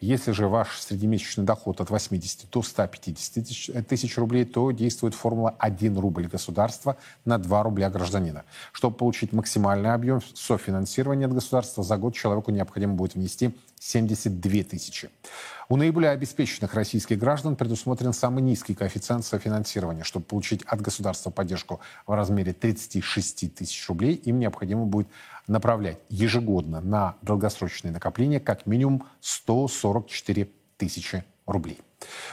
Если 0.00 0.32
же 0.32 0.48
ваш 0.48 0.78
среднемесячный 0.78 1.44
доход 1.44 1.80
от 1.80 1.90
80 1.90 2.50
до 2.50 2.62
150 2.62 3.34
тысяч, 3.44 3.70
э, 3.70 3.82
тысяч 3.82 4.16
рублей, 4.18 4.44
то 4.44 4.70
действует 4.70 5.14
формула 5.14 5.54
1 5.58 5.98
рубль 5.98 6.26
государства 6.26 6.96
на 7.24 7.38
2 7.38 7.62
рубля 7.62 7.90
гражданина. 7.90 8.44
Чтобы 8.72 8.96
получить 8.96 9.32
максимальный 9.32 9.92
объем 9.92 10.20
софинансирования 10.34 11.26
от 11.26 11.32
государства, 11.32 11.82
за 11.82 11.96
год 11.96 12.14
человеку 12.14 12.50
необходимо 12.50 12.94
будет 12.94 13.14
внести 13.14 13.54
72 13.78 14.64
тысячи. 14.64 15.10
У 15.68 15.76
наиболее 15.76 16.12
обеспеченных 16.12 16.74
российских 16.74 17.18
граждан 17.18 17.56
предусмотрен 17.56 18.12
самый 18.12 18.42
низкий 18.42 18.74
коэффициент 18.74 19.24
софинансирования. 19.24 20.04
Чтобы 20.04 20.24
получить 20.24 20.62
от 20.62 20.80
государства 20.80 21.30
поддержку 21.30 21.80
в 22.06 22.14
размере 22.14 22.52
36 22.52 23.54
тысяч 23.54 23.88
рублей, 23.88 24.14
им 24.14 24.38
необходимо 24.38 24.86
будет 24.86 25.08
направлять 25.46 25.98
ежегодно 26.08 26.80
на 26.80 27.16
долгосрочные 27.22 27.92
накопления 27.92 28.40
как 28.40 28.66
минимум 28.66 29.04
144 29.20 30.48
тысячи 30.76 31.24
рублей. 31.46 31.80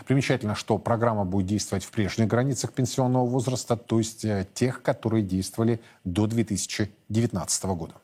Примечательно, 0.05 0.55
что 0.55 0.77
программа 0.77 1.23
будет 1.23 1.47
действовать 1.47 1.83
в 1.83 1.91
прежних 1.91 2.27
границах 2.27 2.73
пенсионного 2.73 3.25
возраста, 3.25 3.77
то 3.77 3.99
есть 3.99 4.25
э, 4.25 4.47
тех, 4.53 4.81
которые 4.81 5.23
действовали 5.23 5.79
до 6.03 6.27
2019 6.27 7.63
года. 7.65 7.95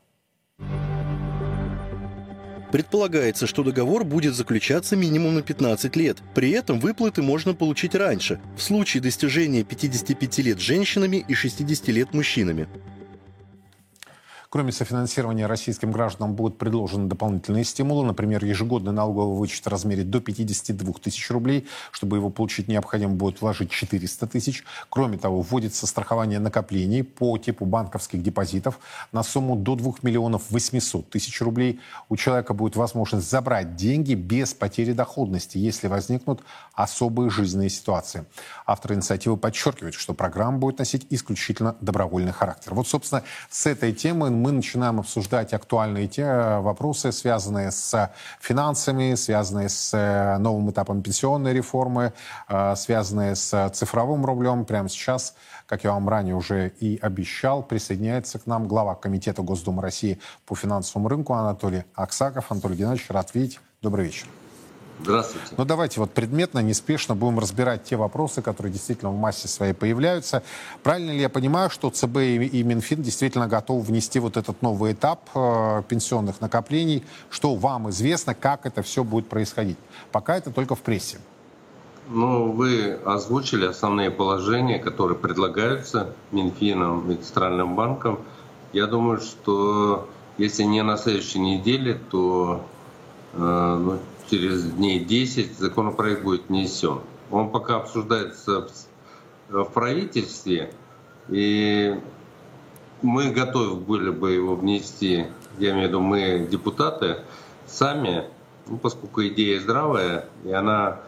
Предполагается, 2.71 3.47
что 3.47 3.63
договор 3.63 4.03
будет 4.03 4.35
заключаться 4.35 4.95
минимум 4.95 5.35
на 5.35 5.41
15 5.41 5.95
лет. 5.95 6.17
При 6.35 6.51
этом 6.51 6.79
выплаты 6.79 7.23
можно 7.23 7.55
получить 7.55 7.95
раньше, 7.95 8.39
в 8.55 8.61
случае 8.61 9.01
достижения 9.01 9.63
55 9.63 10.37
лет 10.39 10.59
женщинами 10.59 11.25
и 11.27 11.33
60 11.33 11.87
лет 11.87 12.13
мужчинами. 12.13 12.67
Кроме 14.51 14.71
софинансирования 14.71 15.47
российским 15.47 15.91
гражданам 15.91 16.33
будут 16.33 16.57
предложены 16.57 17.07
дополнительные 17.07 17.63
стимулы. 17.63 18.03
Например, 18.03 18.43
ежегодный 18.43 18.91
налоговый 18.91 19.37
вычет 19.37 19.63
в 19.63 19.69
размере 19.69 20.03
до 20.03 20.21
52 20.21 20.93
тысяч 20.93 21.29
рублей. 21.29 21.67
Чтобы 21.91 22.17
его 22.17 22.31
получить, 22.31 22.67
необходимо 22.67 23.13
будет 23.13 23.41
вложить 23.41 23.69
400 23.69 24.25
тысяч. 24.25 24.63
Кроме 24.89 25.19
того, 25.19 25.41
вводится 25.41 25.85
страхование 25.85 26.39
накоплений 26.39 27.03
по 27.03 27.37
типу 27.37 27.65
банковских 27.65 28.23
депозитов 28.23 28.79
на 29.11 29.21
сумму 29.21 29.55
до 29.55 29.75
2 29.75 29.93
миллионов 30.01 30.49
800 30.49 31.07
тысяч 31.07 31.39
рублей. 31.41 31.79
У 32.09 32.15
человека 32.15 32.55
будет 32.55 32.75
возможность 32.75 33.29
забрать 33.29 33.75
деньги 33.75 34.15
без 34.15 34.55
потери 34.55 34.93
доходности, 34.93 35.59
если 35.59 35.85
возникнут 35.85 36.41
особые 36.73 37.29
жизненные 37.29 37.69
ситуации. 37.69 38.25
Авторы 38.69 38.93
инициативы 38.93 39.35
подчеркивают, 39.35 39.95
что 39.95 40.13
программа 40.13 40.59
будет 40.59 40.77
носить 40.77 41.07
исключительно 41.09 41.75
добровольный 41.81 42.31
характер. 42.31 42.75
Вот, 42.75 42.87
собственно, 42.87 43.23
с 43.49 43.65
этой 43.65 43.93
темой 43.93 44.29
мы 44.29 44.51
начинаем 44.51 44.99
обсуждать 44.99 45.53
актуальные 45.53 46.07
те 46.07 46.59
вопросы, 46.59 47.11
связанные 47.11 47.71
с 47.71 48.11
финансами, 48.39 49.15
связанные 49.15 49.69
с 49.69 50.37
новым 50.39 50.69
этапом 50.69 51.01
пенсионной 51.01 51.51
реформы, 51.51 52.13
связанные 52.75 53.35
с 53.35 53.71
цифровым 53.73 54.23
рублем. 54.23 54.65
Прямо 54.65 54.87
сейчас, 54.87 55.33
как 55.65 55.83
я 55.83 55.93
вам 55.93 56.07
ранее 56.07 56.35
уже 56.35 56.71
и 56.79 56.99
обещал, 57.01 57.63
присоединяется 57.63 58.37
к 58.37 58.45
нам 58.45 58.67
глава 58.67 58.93
Комитета 58.93 59.41
Госдумы 59.41 59.81
России 59.81 60.19
по 60.45 60.53
финансовому 60.53 61.09
рынку 61.09 61.33
Анатолий 61.33 61.85
Аксаков. 61.95 62.51
Анатолий 62.51 62.75
Геннадьевич, 62.75 63.09
рад 63.09 63.33
видеть. 63.33 63.59
Добрый 63.81 64.05
вечер. 64.05 64.27
Здравствуйте. 65.01 65.47
Ну 65.57 65.65
давайте 65.65 65.99
вот 65.99 66.11
предметно, 66.11 66.59
неспешно 66.59 67.15
будем 67.15 67.39
разбирать 67.39 67.83
те 67.83 67.95
вопросы, 67.95 68.41
которые 68.41 68.73
действительно 68.73 69.11
в 69.11 69.17
массе 69.17 69.47
своей 69.47 69.73
появляются. 69.73 70.43
Правильно 70.83 71.11
ли 71.11 71.21
я 71.21 71.29
понимаю, 71.29 71.69
что 71.69 71.89
ЦБ 71.89 72.17
и 72.17 72.63
Минфин 72.63 73.01
действительно 73.01 73.47
готовы 73.47 73.81
внести 73.81 74.19
вот 74.19 74.35
этот 74.35 74.61
новый 74.61 74.93
этап 74.93 75.29
э, 75.35 75.83
пенсионных 75.87 76.41
накоплений? 76.41 77.05
Что 77.29 77.55
вам 77.55 77.89
известно, 77.89 78.35
как 78.35 78.65
это 78.65 78.81
все 78.81 79.03
будет 79.03 79.29
происходить? 79.29 79.77
Пока 80.11 80.37
это 80.37 80.51
только 80.51 80.75
в 80.75 80.79
прессе. 80.81 81.19
Ну, 82.09 82.51
вы 82.51 82.99
озвучили 83.05 83.65
основные 83.65 84.09
положения, 84.09 84.79
которые 84.79 85.17
предлагаются 85.17 86.13
Минфином 86.31 87.09
и 87.11 87.15
Центральным 87.15 87.75
банком. 87.75 88.19
Я 88.73 88.87
думаю, 88.87 89.21
что 89.21 90.09
если 90.37 90.63
не 90.63 90.81
на 90.81 90.97
следующей 90.97 91.39
неделе, 91.39 91.99
то 92.09 92.65
э, 93.33 93.37
ну, 93.37 93.99
через 94.29 94.63
дней 94.63 95.03
10 95.03 95.57
законопроект 95.57 96.23
будет 96.23 96.49
внесен. 96.49 96.99
Он 97.31 97.49
пока 97.49 97.77
обсуждается 97.77 98.67
в 99.49 99.65
правительстве, 99.65 100.71
и 101.27 101.99
мы 103.01 103.31
готовы 103.31 103.75
были 103.75 104.09
бы 104.09 104.31
его 104.31 104.55
внести, 104.55 105.27
я 105.57 105.71
имею 105.71 105.85
в 105.85 105.89
виду 105.89 105.99
мы, 106.01 106.47
депутаты, 106.49 107.17
сами, 107.67 108.25
ну, 108.67 108.77
поскольку 108.77 109.23
идея 109.27 109.59
здравая, 109.59 110.25
и 110.43 110.51
она 110.51 110.99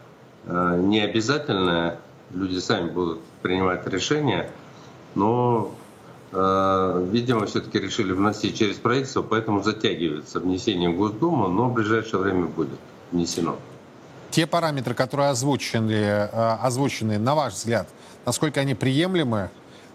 э, 0.45 0.81
не 0.83 1.01
обязательная, 1.01 1.99
люди 2.31 2.59
сами 2.59 2.89
будут 2.89 3.19
принимать 3.41 3.85
решения, 3.87 4.49
но, 5.15 5.73
э, 6.31 7.07
видимо, 7.11 7.45
все-таки 7.45 7.79
решили 7.79 8.13
вносить 8.13 8.57
через 8.57 8.77
правительство, 8.77 9.21
поэтому 9.21 9.61
затягивается 9.63 10.39
внесение 10.39 10.89
в 10.89 10.97
Госдуму, 10.97 11.47
но 11.47 11.69
в 11.69 11.73
ближайшее 11.73 12.21
время 12.21 12.45
будет 12.45 12.79
внесено. 13.11 13.57
Те 14.31 14.47
параметры, 14.47 14.93
которые 14.93 15.29
озвучены, 15.29 15.91
э, 15.91 16.57
озвучены, 16.61 17.19
на 17.19 17.35
ваш 17.35 17.53
взгляд, 17.53 17.87
насколько 18.25 18.61
они 18.61 18.75
приемлемы, 18.75 19.49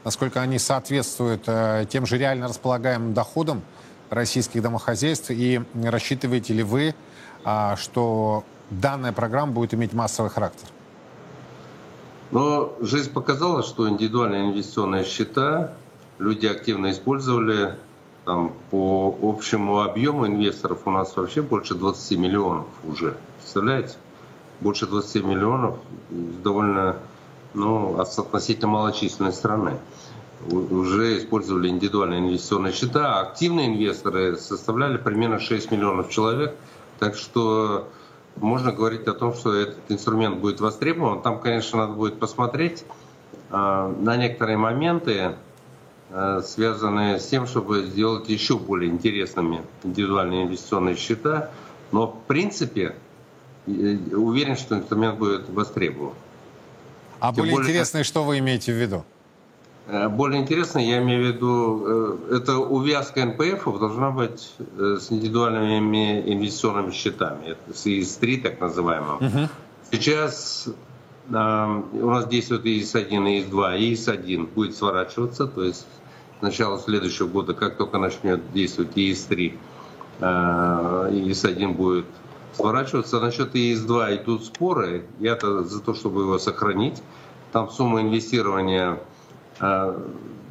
насколько 0.05 0.43
они 0.43 0.59
соответствуют 0.59 1.45
э, 1.47 1.87
тем 1.89 2.07
же 2.07 2.19
реально 2.19 2.49
располагаемым 2.49 3.15
доходам 3.15 3.63
российских 4.11 4.63
домохозяйств, 4.63 5.31
и 5.31 5.61
рассчитываете 5.83 6.55
ли 6.55 6.63
вы, 6.63 6.95
а, 7.45 7.77
что 7.77 8.45
данная 8.71 9.13
программа 9.13 9.53
будет 9.53 9.75
иметь 9.75 9.93
массовый 9.93 10.31
характер? 10.31 10.69
Но 12.31 12.75
жизнь 12.81 13.13
показала, 13.13 13.63
что 13.63 13.89
индивидуальные 13.89 14.51
инвестиционные 14.51 15.05
счета 15.05 15.73
люди 16.19 16.47
активно 16.47 16.91
использовали 16.91 17.77
там, 18.27 18.53
по 18.73 19.17
общему 19.23 19.83
объему 19.83 20.27
инвесторов 20.27 20.81
у 20.85 20.91
нас 20.91 21.17
вообще 21.17 21.43
больше 21.43 21.77
20 21.77 22.19
миллионов 22.19 22.67
уже. 22.85 23.17
Представляете? 23.39 23.95
Больше 24.61 24.87
20 24.87 25.25
миллионов 25.25 25.79
довольно 26.11 26.97
ну, 27.55 28.01
относительно 28.01 28.67
малочисленной 28.67 29.33
страны. 29.33 29.79
Уже 30.51 31.19
использовали 31.19 31.69
индивидуальные 31.69 32.19
инвестиционные 32.19 32.73
счета. 32.73 33.15
А 33.15 33.21
активные 33.23 33.69
инвесторы 33.69 34.37
составляли 34.37 34.97
примерно 34.97 35.39
6 35.39 35.71
миллионов 35.71 36.11
человек. 36.11 36.57
Так 36.99 37.15
что 37.15 37.89
можно 38.35 38.73
говорить 38.73 39.07
о 39.07 39.13
том, 39.13 39.35
что 39.35 39.55
этот 39.55 39.79
инструмент 39.89 40.39
будет 40.39 40.61
востребован. 40.61 41.23
Там, 41.23 41.39
конечно, 41.39 41.79
надо 41.79 41.93
будет 41.93 42.19
посмотреть 42.19 42.85
э, 43.51 43.95
на 44.01 44.17
некоторые 44.17 44.59
моменты. 44.59 45.37
Э, 46.11 46.41
связанные 46.45 47.19
с 47.19 47.27
тем, 47.27 47.47
чтобы 47.47 47.83
сделать 47.87 48.29
еще 48.29 48.57
более 48.57 48.91
интересными 48.91 49.63
индивидуальные 49.83 50.45
инвестиционные 50.45 50.95
счета. 50.95 51.51
Но 51.91 52.07
в 52.07 52.29
принципе 52.29 52.95
э, 53.67 53.97
уверен, 54.13 54.57
что 54.57 54.77
инструмент 54.77 55.19
будет 55.19 55.49
востребован. 55.49 56.15
А 57.19 57.29
Тем 57.33 57.39
более, 57.39 57.55
более 57.55 57.71
интересное, 57.71 58.05
что 58.05 58.23
вы 58.23 58.39
имеете 58.39 58.73
в 58.73 58.77
виду? 58.77 59.05
Э, 59.89 60.09
более 60.09 60.43
интересно, 60.43 60.79
я 60.79 61.03
имею 61.03 61.25
в 61.25 61.35
виду, 61.35 62.19
это 62.31 62.57
увязка 62.59 63.25
НПФ 63.25 63.65
должна 63.65 64.13
быть 64.13 64.55
с 64.79 65.11
индивидуальными 65.11 66.33
инвестиционными 66.33 66.93
счетами, 66.93 67.57
с 67.75 67.85
ИС-3 67.85 68.43
так 68.43 68.61
называемым. 68.61 69.17
Угу. 69.17 69.49
Сейчас 69.91 70.69
у 71.29 72.11
нас 72.11 72.27
действует 72.29 72.65
ИС-1 72.65 73.31
и 73.31 73.41
ИС-2. 73.41 73.79
ИС-1 73.93 74.55
будет 74.55 74.77
сворачиваться, 74.77 75.47
то 75.47 75.63
есть 75.63 75.87
с 76.39 76.43
начала 76.43 76.79
следующего 76.79 77.27
года, 77.27 77.55
как 77.55 77.77
только 77.77 77.99
начнет 77.99 78.53
действовать 78.53 78.93
ИС-3, 78.95 79.59
ИС-1 80.21 81.75
будет 81.75 82.07
сворачиваться. 82.57 83.21
Насчет 83.21 83.55
ИС-2 83.55 84.23
идут 84.23 84.45
споры. 84.45 85.07
Я-то 85.19 85.65
за 85.65 85.81
то, 85.81 85.95
чтобы 85.95 86.23
его 86.23 86.39
сохранить. 86.39 87.03
Там 87.53 87.71
сумма 87.71 88.01
инвестирования 88.03 88.99
э, 89.61 89.99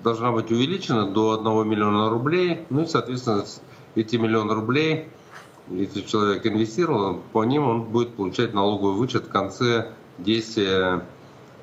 должна 0.03 0.31
быть 0.31 0.51
увеличена 0.51 1.07
до 1.07 1.39
1 1.39 1.69
миллиона 1.69 2.09
рублей. 2.09 2.65
Ну 2.69 2.83
и, 2.83 2.85
соответственно, 2.85 3.43
эти 3.95 4.15
миллионы 4.15 4.53
рублей, 4.53 5.07
если 5.69 6.01
человек 6.01 6.45
инвестировал, 6.45 7.21
по 7.33 7.43
ним 7.43 7.67
он 7.67 7.83
будет 7.83 8.15
получать 8.15 8.53
налоговый 8.53 8.95
вычет 8.95 9.25
в 9.25 9.29
конце 9.29 9.93
действия 10.17 11.05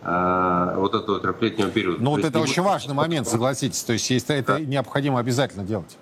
э, 0.02 0.74
вот 0.76 0.94
этого 0.94 1.20
трехлетнего 1.20 1.70
периода. 1.70 2.02
Ну 2.02 2.10
вот 2.10 2.24
это 2.24 2.38
очень 2.38 2.62
важный 2.62 2.94
момент, 2.94 3.28
согласитесь. 3.28 3.82
То 3.82 3.92
есть 3.92 4.10
это, 4.10 4.34
это 4.34 4.60
необходимо 4.60 5.18
обязательно 5.18 5.64
делать. 5.64 5.96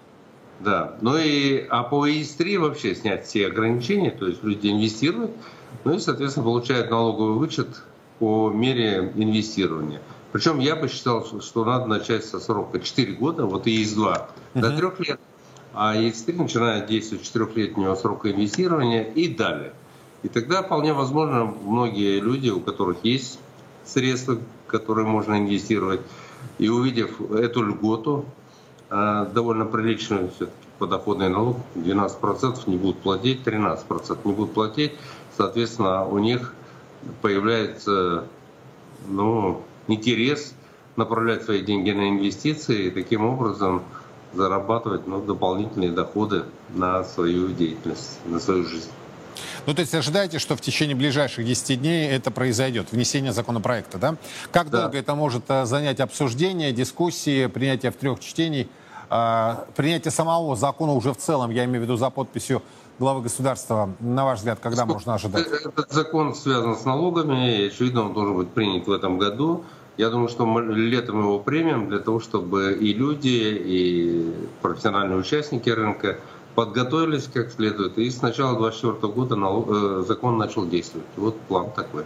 Да, 0.60 0.96
ну 1.00 1.16
и 1.16 1.66
а 1.70 1.82
по 1.84 2.06
ИС-3 2.06 2.58
вообще 2.58 2.94
снять 2.94 3.26
все 3.26 3.46
ограничения, 3.46 4.10
то 4.10 4.26
есть 4.26 4.44
люди 4.44 4.68
инвестируют, 4.68 5.30
ну 5.84 5.94
и, 5.94 5.98
соответственно, 5.98 6.44
получают 6.44 6.90
налоговый 6.90 7.38
вычет 7.38 7.82
по 8.18 8.50
мере 8.50 9.10
инвестирования. 9.16 10.02
Причем 10.32 10.58
я 10.58 10.76
бы 10.76 10.88
считал, 10.88 11.24
что 11.40 11.64
надо 11.64 11.86
начать 11.86 12.24
со 12.26 12.38
срока 12.38 12.78
4 12.78 13.12
года, 13.14 13.46
вот 13.46 13.66
ИС-2 13.66 14.22
uh-huh. 14.54 14.60
до 14.60 14.92
3 14.92 15.08
лет, 15.08 15.20
а 15.72 15.96
ИС-3 15.96 16.42
начинает 16.42 16.86
действовать 16.86 17.24
с 17.24 17.34
4-летнего 17.34 17.94
срока 17.94 18.30
инвестирования 18.30 19.02
и 19.02 19.28
далее. 19.28 19.72
И 20.22 20.28
тогда 20.28 20.62
вполне 20.62 20.92
возможно 20.92 21.44
многие 21.44 22.20
люди, 22.20 22.50
у 22.50 22.60
которых 22.60 22.98
есть 23.04 23.38
средства, 23.84 24.38
которые 24.66 25.06
можно 25.06 25.38
инвестировать, 25.38 26.00
и 26.58 26.68
увидев 26.68 27.20
эту 27.30 27.62
льготу, 27.62 28.24
а, 28.88 29.26
довольно 29.26 29.66
приличную 29.66 30.30
все-таки 30.30 30.56
подоходный 30.78 31.28
налог, 31.28 31.58
12% 31.74 32.66
не 32.66 32.76
будут 32.76 32.98
платить, 32.98 33.42
13% 33.44 34.18
не 34.24 34.32
будут 34.32 34.52
платить, 34.52 34.92
соответственно, 35.36 36.06
у 36.06 36.18
них 36.18 36.54
появляется 37.22 38.24
ну, 39.08 39.62
интерес 39.86 40.54
направлять 40.96 41.44
свои 41.44 41.62
деньги 41.62 41.90
на 41.90 42.10
инвестиции 42.10 42.86
и 42.86 42.90
таким 42.90 43.24
образом 43.24 43.82
зарабатывать 44.34 45.06
ну, 45.06 45.20
дополнительные 45.20 45.90
доходы 45.90 46.44
на 46.70 47.04
свою 47.04 47.48
деятельность, 47.48 48.18
на 48.26 48.38
свою 48.38 48.64
жизнь. 48.64 48.90
Ну, 49.66 49.74
то 49.74 49.80
есть 49.80 49.94
ожидаете, 49.94 50.38
что 50.38 50.56
в 50.56 50.60
течение 50.60 50.96
ближайших 50.96 51.44
10 51.44 51.80
дней 51.80 52.08
это 52.08 52.30
произойдет, 52.30 52.92
внесение 52.92 53.32
законопроекта, 53.32 53.98
да? 53.98 54.16
Как 54.52 54.70
да. 54.70 54.82
долго 54.82 54.98
это 54.98 55.14
может 55.14 55.44
э, 55.48 55.66
занять 55.66 56.00
обсуждение, 56.00 56.72
дискуссии, 56.72 57.46
принятие 57.46 57.92
в 57.92 57.96
трех 57.96 58.20
чтений, 58.20 58.68
э, 59.10 59.54
принятие 59.76 60.10
самого 60.10 60.56
закона 60.56 60.92
уже 60.92 61.12
в 61.12 61.18
целом, 61.18 61.50
я 61.50 61.64
имею 61.64 61.80
в 61.80 61.84
виду 61.84 61.96
за 61.96 62.10
подписью 62.10 62.62
главы 62.98 63.22
государства, 63.22 63.90
на 64.00 64.24
ваш 64.24 64.38
взгляд, 64.38 64.60
когда 64.60 64.78
Сколько 64.78 64.92
можно 64.94 65.14
ожидать? 65.14 65.46
Этот 65.46 65.90
закон 65.90 66.34
связан 66.34 66.76
с 66.76 66.84
налогами, 66.84 67.62
и, 67.62 67.66
очевидно, 67.68 68.02
он 68.04 68.12
должен 68.12 68.36
быть 68.36 68.50
принят 68.50 68.86
в 68.86 68.92
этом 68.92 69.18
году. 69.18 69.64
Я 69.96 70.10
думаю, 70.10 70.28
что 70.28 70.46
мы 70.46 70.62
летом 70.62 71.20
его 71.20 71.38
примем 71.38 71.88
для 71.88 71.98
того, 71.98 72.20
чтобы 72.20 72.72
и 72.72 72.92
люди, 72.92 73.28
и 73.28 74.34
профессиональные 74.62 75.18
участники 75.18 75.68
рынка 75.68 76.18
подготовились 76.54 77.28
как 77.32 77.50
следует, 77.52 77.98
и 77.98 78.10
с 78.10 78.22
начала 78.22 78.58
2024 78.58 79.12
года 79.12 79.36
э, 79.36 80.04
закон 80.06 80.38
начал 80.38 80.66
действовать. 80.66 81.06
Вот 81.16 81.40
план 81.42 81.70
такой. 81.70 82.04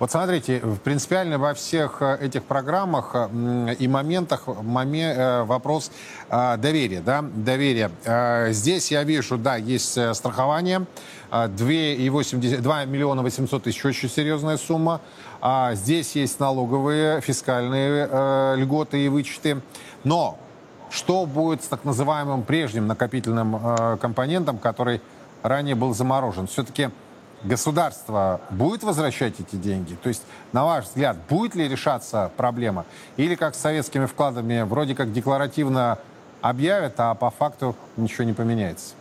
Вот 0.00 0.10
смотрите, 0.10 0.60
принципиально 0.82 1.38
во 1.38 1.54
всех 1.54 2.02
э, 2.02 2.18
этих 2.20 2.44
программах 2.44 3.12
э, 3.14 3.74
и 3.78 3.86
моментах 3.88 4.42
вопрос 4.46 5.90
доверия, 6.28 7.00
да, 7.00 7.22
доверия. 7.22 7.90
Здесь 8.52 8.90
я 8.90 9.04
вижу, 9.04 9.38
да, 9.38 9.56
есть 9.56 9.98
страхование, 10.14 10.86
2,8, 11.30 12.60
2 12.60 12.84
миллиона 12.86 13.22
800 13.22 13.62
тысяч, 13.62 13.84
очень 13.84 14.08
серьезная 14.08 14.56
сумма. 14.56 15.00
Здесь 15.72 16.16
есть 16.16 16.40
налоговые, 16.40 17.20
фискальные 17.20 18.56
льготы 18.56 19.04
и 19.04 19.08
вычеты. 19.08 19.60
Но 20.04 20.38
Что 20.90 21.26
будет 21.26 21.62
с 21.64 21.66
так 21.66 21.84
называемым 21.84 22.42
прежним 22.42 22.86
накопительным 22.86 23.56
э, 23.56 23.96
компонентом, 24.00 24.58
который 24.58 25.00
ранее 25.42 25.74
был 25.74 25.94
заморожен? 25.94 26.46
Все-таки 26.46 26.90
государство 27.42 28.40
будет 28.50 28.82
возвращать 28.82 29.40
эти 29.40 29.56
деньги? 29.56 29.96
То 30.02 30.08
есть, 30.08 30.22
на 30.52 30.64
ваш 30.64 30.86
взгляд, 30.86 31.16
будет 31.28 31.54
ли 31.54 31.68
решаться 31.68 32.30
проблема? 32.36 32.84
Или 33.16 33.34
как 33.34 33.54
с 33.54 33.60
советскими 33.60 34.06
вкладами, 34.06 34.62
вроде 34.62 34.94
как 34.94 35.12
декларативно 35.12 35.98
объявят, 36.40 36.94
а 36.98 37.14
по 37.14 37.30
факту 37.30 37.76
ничего 37.96 38.24
не 38.24 38.32
поменяется? 38.32 38.94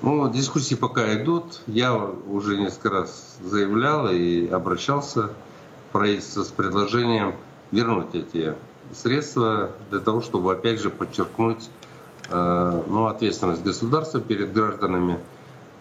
Ну, 0.00 0.30
дискуссии 0.30 0.76
пока 0.76 1.12
идут. 1.14 1.60
Я 1.66 1.96
уже 1.96 2.56
несколько 2.56 2.90
раз 2.90 3.36
заявлял 3.42 4.08
и 4.08 4.46
обращался 4.48 5.22
в 5.22 5.92
правительство 5.92 6.44
с 6.44 6.48
предложением 6.48 7.34
вернуть 7.72 8.14
эти 8.14 8.54
средства 8.92 9.70
для 9.90 10.00
того, 10.00 10.20
чтобы, 10.20 10.52
опять 10.52 10.80
же, 10.80 10.90
подчеркнуть 10.90 11.68
э, 12.30 12.82
ну, 12.86 13.06
ответственность 13.06 13.62
государства 13.62 14.20
перед 14.20 14.52
гражданами. 14.52 15.18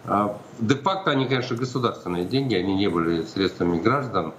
А 0.06 0.38
де-факто 0.60 1.12
они, 1.12 1.26
конечно, 1.26 1.56
государственные 1.56 2.26
деньги, 2.26 2.56
они 2.56 2.76
не 2.76 2.88
были 2.88 3.24
средствами 3.24 3.80
граждан 3.80 4.34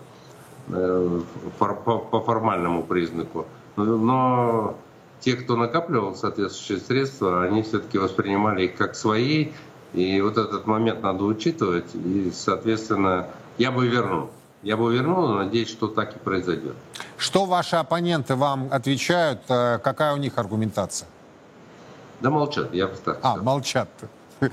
э, 0.68 1.20
по 1.58 2.20
формальному 2.20 2.82
признаку. 2.82 3.46
Но 3.76 4.76
те, 5.20 5.34
кто 5.34 5.56
накапливал 5.56 6.14
соответствующие 6.14 6.78
средства, 6.78 7.42
они 7.42 7.62
все-таки 7.62 7.98
воспринимали 7.98 8.66
их 8.66 8.76
как 8.76 8.94
свои, 8.94 9.48
и 9.94 10.20
вот 10.20 10.36
этот 10.36 10.66
момент 10.66 11.02
надо 11.02 11.24
учитывать, 11.24 11.94
и, 11.94 12.30
соответственно, 12.34 13.28
я 13.56 13.70
бы 13.70 13.86
вернул. 13.86 14.30
Я 14.62 14.76
бы 14.76 14.92
вернул, 14.92 15.28
но 15.28 15.34
надеюсь, 15.44 15.68
что 15.68 15.86
так 15.86 16.16
и 16.16 16.18
произойдет. 16.18 16.74
Что 17.16 17.44
ваши 17.44 17.76
оппоненты 17.76 18.34
вам 18.34 18.68
отвечают? 18.72 19.40
Э, 19.48 19.78
какая 19.78 20.14
у 20.14 20.16
них 20.16 20.36
аргументация? 20.36 21.08
Да 22.20 22.30
молчат, 22.30 22.74
я 22.74 22.88
бы 22.88 22.96
так 22.96 23.18
А, 23.22 23.36
молчат. 23.36 23.88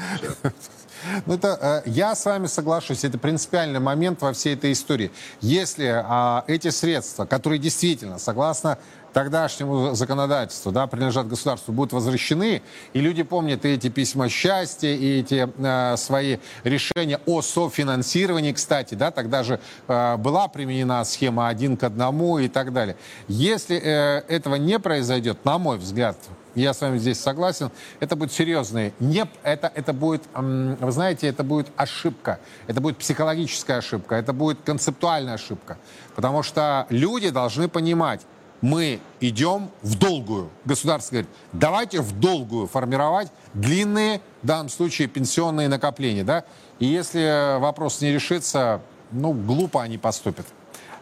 Ну, 1.28 1.36
это, 1.36 1.84
э, 1.86 1.90
я 1.90 2.16
с 2.16 2.26
вами 2.26 2.48
соглашусь, 2.48 3.04
это 3.04 3.20
принципиальный 3.20 3.80
момент 3.80 4.22
во 4.22 4.34
всей 4.34 4.56
этой 4.56 4.72
истории. 4.72 5.12
Если 5.40 5.86
а, 5.86 6.44
эти 6.48 6.70
средства, 6.70 7.26
которые 7.26 7.60
действительно, 7.60 8.18
согласно 8.18 8.80
тогдашнему 9.16 9.96
законодательству, 9.96 10.74
да, 10.74 10.88
принадлежат 10.88 11.30
государству, 11.30 11.72
будут 11.72 11.94
возвращены, 11.94 12.62
и 12.92 13.00
люди 13.00 13.24
помнят 13.24 13.64
и 13.64 13.70
эти 13.70 13.88
письма 13.88 14.28
счастья, 14.28 14.90
и 14.90 15.22
эти 15.22 15.48
э, 15.58 15.96
свои 15.96 16.40
решения 16.66 17.22
о 17.26 17.42
софинансировании, 17.42 18.52
кстати, 18.52 18.94
да, 18.96 19.12
тогда 19.12 19.44
же 19.44 19.62
э, 19.88 20.18
была 20.18 20.50
применена 20.50 21.06
схема 21.06 21.48
один 21.48 21.78
к 21.78 21.84
одному 21.84 22.40
и 22.40 22.50
так 22.50 22.74
далее. 22.74 22.98
Если 23.30 23.78
э, 23.78 24.24
этого 24.28 24.56
не 24.56 24.80
произойдет, 24.80 25.46
на 25.46 25.60
мой 25.60 25.78
взгляд, 25.78 26.18
я 26.54 26.74
с 26.74 26.82
вами 26.82 26.98
здесь 26.98 27.18
согласен, 27.18 27.72
это 28.02 28.18
будет 28.18 28.34
серьезный. 28.34 28.94
Не, 29.00 29.28
это, 29.44 29.72
это 29.76 29.94
будет, 29.94 30.24
вы 30.34 30.92
знаете, 30.92 31.28
это 31.28 31.44
будет 31.44 31.68
ошибка. 31.76 32.40
Это 32.68 32.80
будет 32.80 32.98
психологическая 32.98 33.78
ошибка, 33.80 34.16
это 34.16 34.32
будет 34.32 34.60
концептуальная 34.66 35.34
ошибка. 35.34 35.78
Потому 36.16 36.44
что 36.44 36.86
люди 36.90 37.30
должны 37.30 37.68
понимать, 37.68 38.22
мы 38.62 39.00
идем 39.20 39.70
в 39.82 39.98
долгую. 39.98 40.50
Государство 40.66 41.16
говорит, 41.16 41.30
давайте 41.54 42.02
в 42.02 42.20
долгую 42.20 42.68
формировать 42.68 43.32
длинные, 43.54 44.22
в 44.42 44.48
данном 44.48 44.70
случае, 44.70 45.08
пенсионные 45.08 45.68
накопления. 45.68 46.24
Да? 46.24 46.46
И 46.80 46.86
если 46.86 47.60
вопрос 47.60 48.02
не 48.02 48.12
решится, 48.12 48.82
ну, 49.12 49.34
глупо 49.34 49.82
они 49.82 49.98
поступят. 49.98 50.46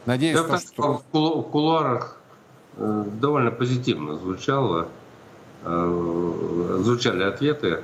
Надеюсь, 0.05 0.35
да, 0.35 0.43
то, 0.43 0.59
что... 0.59 1.03
В 1.11 1.49
кулуарах 1.49 2.17
э, 2.75 3.05
довольно 3.21 3.51
позитивно 3.51 4.17
звучало, 4.17 4.89
э, 5.63 6.79
звучали 6.79 7.23
ответы, 7.23 7.81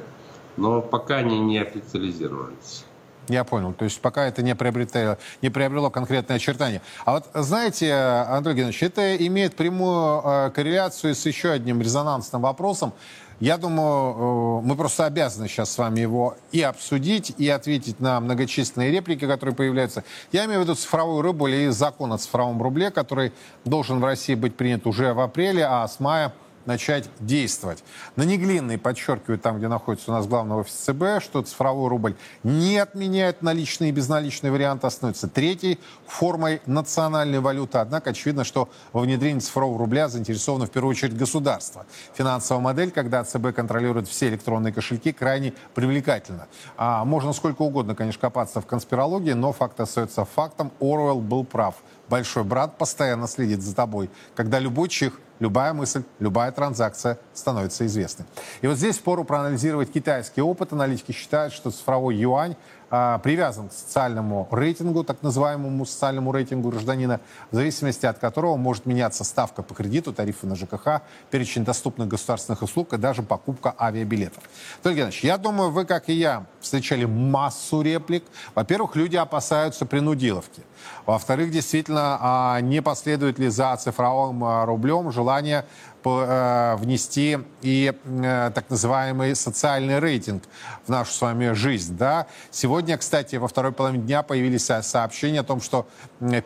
но 0.57 0.81
пока 0.81 1.17
они 1.17 1.39
не 1.39 1.59
официализировались. 1.59 2.85
Я 3.29 3.43
понял. 3.43 3.73
То 3.73 3.85
есть 3.85 4.01
пока 4.01 4.25
это 4.25 4.41
не, 4.41 4.55
приобретало, 4.55 5.19
не 5.41 5.49
приобрело 5.49 5.89
конкретное 5.89 6.37
очертание. 6.37 6.81
А 7.05 7.13
вот 7.13 7.25
знаете, 7.33 7.93
Андрей 7.93 8.55
Геннадьевич, 8.55 8.83
это 8.83 9.15
имеет 9.15 9.55
прямую 9.55 10.21
э, 10.23 10.51
корреляцию 10.53 11.13
с 11.13 11.25
еще 11.25 11.51
одним 11.51 11.79
резонансным 11.79 12.41
вопросом. 12.41 12.93
Я 13.39 13.57
думаю, 13.57 14.61
э, 14.63 14.67
мы 14.67 14.75
просто 14.75 15.05
обязаны 15.05 15.47
сейчас 15.47 15.71
с 15.71 15.77
вами 15.77 16.01
его 16.01 16.35
и 16.51 16.61
обсудить, 16.61 17.33
и 17.37 17.47
ответить 17.47 17.99
на 17.99 18.19
многочисленные 18.19 18.91
реплики, 18.91 19.25
которые 19.25 19.55
появляются. 19.55 20.03
Я 20.31 20.45
имею 20.45 20.61
в 20.61 20.63
виду 20.63 20.75
цифровую 20.75 21.21
рыбу 21.21 21.47
или 21.47 21.69
закон 21.69 22.11
о 22.11 22.17
цифровом 22.17 22.61
рубле, 22.61 22.89
который 22.89 23.31
должен 23.63 23.99
в 23.99 24.05
России 24.05 24.33
быть 24.33 24.55
принят 24.55 24.87
уже 24.87 25.13
в 25.13 25.19
апреле, 25.19 25.65
а 25.65 25.87
с 25.87 25.99
мая 25.99 26.33
начать 26.69 27.09
действовать. 27.19 27.83
На 28.15 28.23
Неглинной 28.23 28.77
подчеркивают 28.77 29.41
там, 29.41 29.57
где 29.57 29.67
находится 29.67 30.11
у 30.11 30.13
нас 30.13 30.27
главный 30.27 30.55
офис 30.55 30.73
ЦБ, 30.73 31.21
что 31.21 31.41
цифровой 31.41 31.89
рубль 31.89 32.15
не 32.43 32.77
отменяет 32.77 33.41
наличные 33.41 33.89
и 33.89 33.91
безналичные 33.91 34.51
варианты, 34.51 34.85
а 34.85 34.91
становится 34.91 35.27
третьей 35.27 35.79
формой 36.05 36.61
национальной 36.67 37.39
валюты. 37.39 37.79
Однако 37.79 38.11
очевидно, 38.11 38.43
что 38.43 38.69
во 38.93 39.01
внедрении 39.01 39.39
цифрового 39.39 39.79
рубля 39.79 40.09
заинтересовано 40.09 40.67
в 40.67 40.71
первую 40.71 40.91
очередь 40.91 41.17
государство. 41.17 41.87
Финансовая 42.13 42.61
модель, 42.61 42.91
когда 42.91 43.23
ЦБ 43.23 43.55
контролирует 43.55 44.07
все 44.07 44.29
электронные 44.29 44.71
кошельки, 44.71 45.11
крайне 45.11 45.53
привлекательна. 45.73 46.47
А 46.77 47.03
можно 47.03 47.33
сколько 47.33 47.63
угодно, 47.63 47.95
конечно, 47.95 48.21
копаться 48.21 48.61
в 48.61 48.67
конспирологии, 48.67 49.33
но 49.33 49.53
факт 49.53 49.79
остается 49.79 50.23
фактом. 50.23 50.71
Оруэлл 50.79 51.19
был 51.19 51.43
прав. 51.43 51.75
Большой 52.09 52.43
брат 52.43 52.77
постоянно 52.77 53.27
следит 53.27 53.61
за 53.61 53.75
тобой, 53.75 54.09
когда 54.35 54.59
любой 54.59 54.89
чих 54.89 55.19
любая 55.39 55.73
мысль, 55.73 56.03
любая 56.19 56.51
транзакция 56.51 57.17
становится 57.33 57.85
известной. 57.85 58.25
И 58.61 58.67
вот 58.67 58.77
здесь 58.77 58.97
пору 58.97 59.23
проанализировать 59.23 59.91
китайский 59.91 60.41
опыт. 60.41 60.73
Аналитики 60.73 61.11
считают, 61.11 61.53
что 61.53 61.71
цифровой 61.71 62.15
юань 62.15 62.55
привязан 62.89 63.69
к 63.69 63.73
социальному 63.73 64.47
рейтингу, 64.51 65.03
так 65.03 65.21
называемому 65.21 65.85
социальному 65.85 66.31
рейтингу 66.31 66.69
гражданина, 66.69 67.19
в 67.51 67.55
зависимости 67.55 68.05
от 68.05 68.19
которого 68.19 68.57
может 68.57 68.85
меняться 68.85 69.23
ставка 69.23 69.63
по 69.63 69.73
кредиту, 69.73 70.13
тарифы 70.13 70.47
на 70.47 70.55
ЖКХ, 70.55 71.01
перечень 71.29 71.63
доступных 71.63 72.07
государственных 72.07 72.61
услуг 72.61 72.93
и 72.93 72.97
даже 72.97 73.21
покупка 73.21 73.75
авиабилетов. 73.79 74.43
Толь 74.83 74.93
Геннадьевич, 74.93 75.23
я 75.23 75.37
думаю, 75.37 75.71
вы, 75.71 75.85
как 75.85 76.09
и 76.09 76.13
я, 76.13 76.45
встречали 76.59 77.05
массу 77.05 77.81
реплик. 77.81 78.23
Во-первых, 78.55 78.95
люди 78.95 79.15
опасаются 79.15 79.85
принудиловки. 79.85 80.63
Во-вторых, 81.05 81.51
действительно, 81.51 82.17
а 82.21 82.61
не 82.61 82.81
последует 82.81 83.39
ли 83.39 83.49
за 83.49 83.75
цифровым 83.77 84.43
а, 84.43 84.65
рублем 84.65 85.11
желание 85.11 85.65
внести 86.03 87.39
и 87.61 87.93
э, 88.03 88.51
так 88.55 88.69
называемый 88.69 89.35
социальный 89.35 89.99
рейтинг 89.99 90.43
в 90.85 90.89
нашу 90.89 91.11
с 91.11 91.21
вами 91.21 91.51
жизнь. 91.51 91.97
Да? 91.97 92.27
Сегодня, 92.51 92.97
кстати, 92.97 93.35
во 93.35 93.47
второй 93.47 93.71
половине 93.71 94.03
дня 94.03 94.23
появились 94.23 94.65
сообщения 94.65 95.41
о 95.41 95.43
том, 95.43 95.61
что 95.61 95.87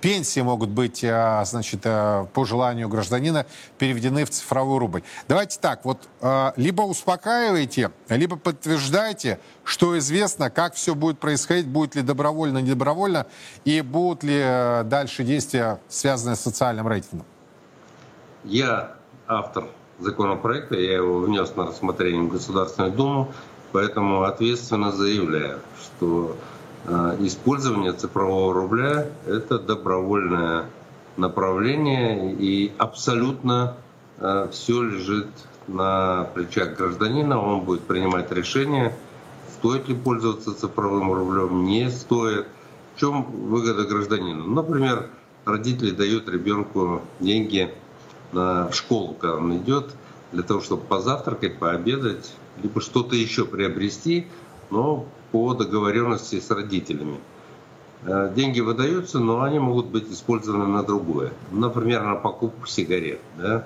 пенсии 0.01 0.39
могут 0.39 0.69
быть, 0.69 1.03
э, 1.03 1.43
значит, 1.45 1.81
по 1.81 2.45
желанию 2.45 2.89
гражданина 2.89 3.45
переведены 3.77 4.25
в 4.25 4.29
цифровой 4.29 4.79
рубль. 4.79 5.03
Давайте 5.27 5.59
так, 5.59 5.85
вот 5.85 6.07
либо 6.55 6.81
успокаивайте, 6.81 7.91
либо 8.09 8.35
подтверждайте, 8.37 9.39
что 9.63 9.97
известно, 9.99 10.49
как 10.49 10.73
все 10.75 10.95
будет 10.95 11.19
происходить, 11.19 11.67
будет 11.67 11.95
ли 11.95 12.01
добровольно, 12.01 12.59
не 12.59 12.69
добровольно, 12.69 13.27
и 13.65 13.81
будут 13.81 14.23
ли 14.23 14.39
дальше 14.85 15.23
действия, 15.23 15.79
связанные 15.89 16.35
с 16.35 16.41
социальным 16.41 16.87
рейтингом. 16.87 17.25
Я 18.43 18.95
автор 19.27 19.65
законопроекта, 19.99 20.75
я 20.75 20.95
его 20.95 21.19
внес 21.19 21.55
на 21.55 21.67
рассмотрение 21.67 22.23
в 22.23 22.29
Государственную 22.29 22.93
Думу, 22.93 23.33
поэтому 23.71 24.23
ответственно 24.23 24.91
заявляю, 24.91 25.59
что 25.81 26.35
э, 26.85 27.17
использование 27.21 27.93
цифрового 27.93 28.53
рубля– 28.53 29.07
это 29.27 29.59
добровольное 29.59 30.65
направление, 31.17 32.33
и 32.33 32.73
абсолютно 32.77 33.77
э, 34.17 34.49
все 34.51 34.81
лежит 34.81 35.27
на 35.67 36.25
плечах 36.33 36.75
гражданина, 36.77 37.39
он 37.39 37.61
будет 37.61 37.81
принимать 37.81 38.31
решение, 38.31 38.95
стоит 39.57 39.87
ли 39.87 39.95
пользоваться 39.95 40.53
цифровым 40.53 41.13
рублем, 41.13 41.65
не 41.65 41.89
стоит. 41.89 42.47
В 42.95 42.99
чем 42.99 43.23
выгода 43.23 43.85
гражданина? 43.85 44.43
Например, 44.43 45.07
родители 45.45 45.91
дают 45.91 46.27
ребенку 46.29 47.01
деньги 47.19 47.73
на 48.33 48.71
школу, 48.71 49.13
когда 49.13 49.37
он 49.37 49.57
идет, 49.57 49.91
для 50.31 50.43
того, 50.43 50.61
чтобы 50.61 50.83
позавтракать, 50.83 51.59
пообедать, 51.59 52.33
либо 52.61 52.81
что-то 52.81 53.15
еще 53.15 53.45
приобрести, 53.45 54.27
но 54.69 55.05
по 55.31 55.53
договоренности 55.53 56.39
с 56.39 56.49
родителями. 56.51 57.19
Э, 58.05 58.31
деньги 58.35 58.59
выдаются, 58.59 59.19
но 59.19 59.41
они 59.41 59.59
могут 59.59 59.87
быть 59.87 60.11
использованы 60.11 60.65
на 60.65 60.83
другое. 60.83 61.31
Например, 61.51 62.03
на 62.03 62.15
покупку 62.15 62.67
сигарет. 62.67 63.19
Да? 63.37 63.65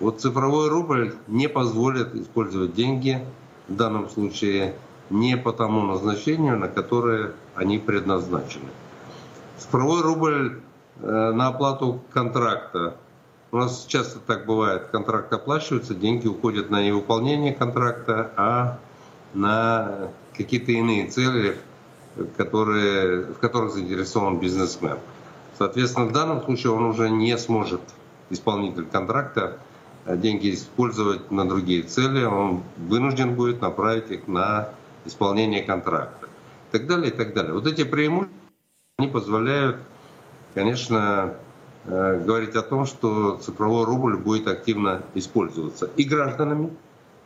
Вот 0.00 0.20
цифровой 0.20 0.68
рубль 0.68 1.14
не 1.26 1.48
позволит 1.48 2.14
использовать 2.14 2.74
деньги 2.74 3.24
в 3.68 3.76
данном 3.76 4.08
случае 4.08 4.74
не 5.10 5.36
по 5.36 5.52
тому 5.52 5.82
назначению, 5.82 6.58
на 6.58 6.68
которое 6.68 7.32
они 7.54 7.78
предназначены. 7.78 8.68
Цифровой 9.58 10.02
рубль 10.02 10.60
э, 11.00 11.32
на 11.32 11.48
оплату 11.48 12.00
контракта 12.12 12.96
У 13.52 13.58
нас 13.58 13.84
часто 13.86 14.18
так 14.18 14.46
бывает, 14.46 14.86
контракт 14.86 15.30
оплачивается, 15.30 15.94
деньги 15.94 16.26
уходят 16.26 16.70
на 16.70 16.82
невыполнение 16.82 17.52
контракта, 17.52 18.32
а 18.38 18.78
на 19.34 20.08
какие-то 20.34 20.72
иные 20.72 21.08
цели, 21.08 21.58
которые, 22.38 23.26
в 23.26 23.34
которых 23.34 23.74
заинтересован 23.74 24.40
бизнесмен. 24.40 24.96
Соответственно, 25.58 26.06
в 26.06 26.12
данном 26.12 26.42
случае 26.42 26.72
он 26.72 26.84
уже 26.84 27.10
не 27.10 27.36
сможет, 27.36 27.82
исполнитель 28.30 28.86
контракта, 28.86 29.58
деньги 30.06 30.54
использовать 30.54 31.30
на 31.30 31.46
другие 31.46 31.82
цели, 31.82 32.24
он 32.24 32.62
вынужден 32.78 33.34
будет 33.34 33.60
направить 33.60 34.10
их 34.10 34.28
на 34.28 34.70
исполнение 35.04 35.62
контракта. 35.62 36.26
И 36.70 36.78
так 36.78 36.86
далее, 36.86 37.10
и 37.10 37.14
так 37.14 37.34
далее. 37.34 37.52
Вот 37.52 37.66
эти 37.66 37.84
преимущества, 37.84 38.34
они 38.96 39.08
позволяют, 39.08 39.76
конечно, 40.54 41.34
э, 41.34 41.51
говорить 41.84 42.54
о 42.54 42.62
том, 42.62 42.86
что 42.86 43.38
цифровой 43.38 43.84
рубль 43.84 44.16
будет 44.16 44.46
активно 44.46 45.02
использоваться 45.14 45.90
и 45.96 46.04
гражданами, 46.04 46.70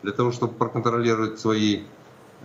для 0.02 0.12
того, 0.12 0.32
чтобы 0.32 0.54
проконтролировать 0.54 1.40
свои 1.40 1.82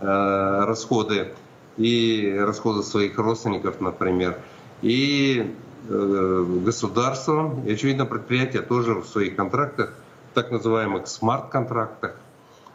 э, 0.00 0.64
расходы 0.64 1.32
и 1.76 2.36
расходы 2.38 2.82
своих 2.82 3.16
родственников, 3.18 3.80
например, 3.80 4.38
и 4.82 5.54
э, 5.88 6.44
государством, 6.64 7.64
и, 7.64 7.72
очевидно, 7.72 8.04
предприятия 8.04 8.62
тоже 8.62 8.94
в 8.94 9.06
своих 9.06 9.36
контрактах, 9.36 9.94
так 10.34 10.50
называемых 10.50 11.06
смарт-контрактах, 11.06 12.16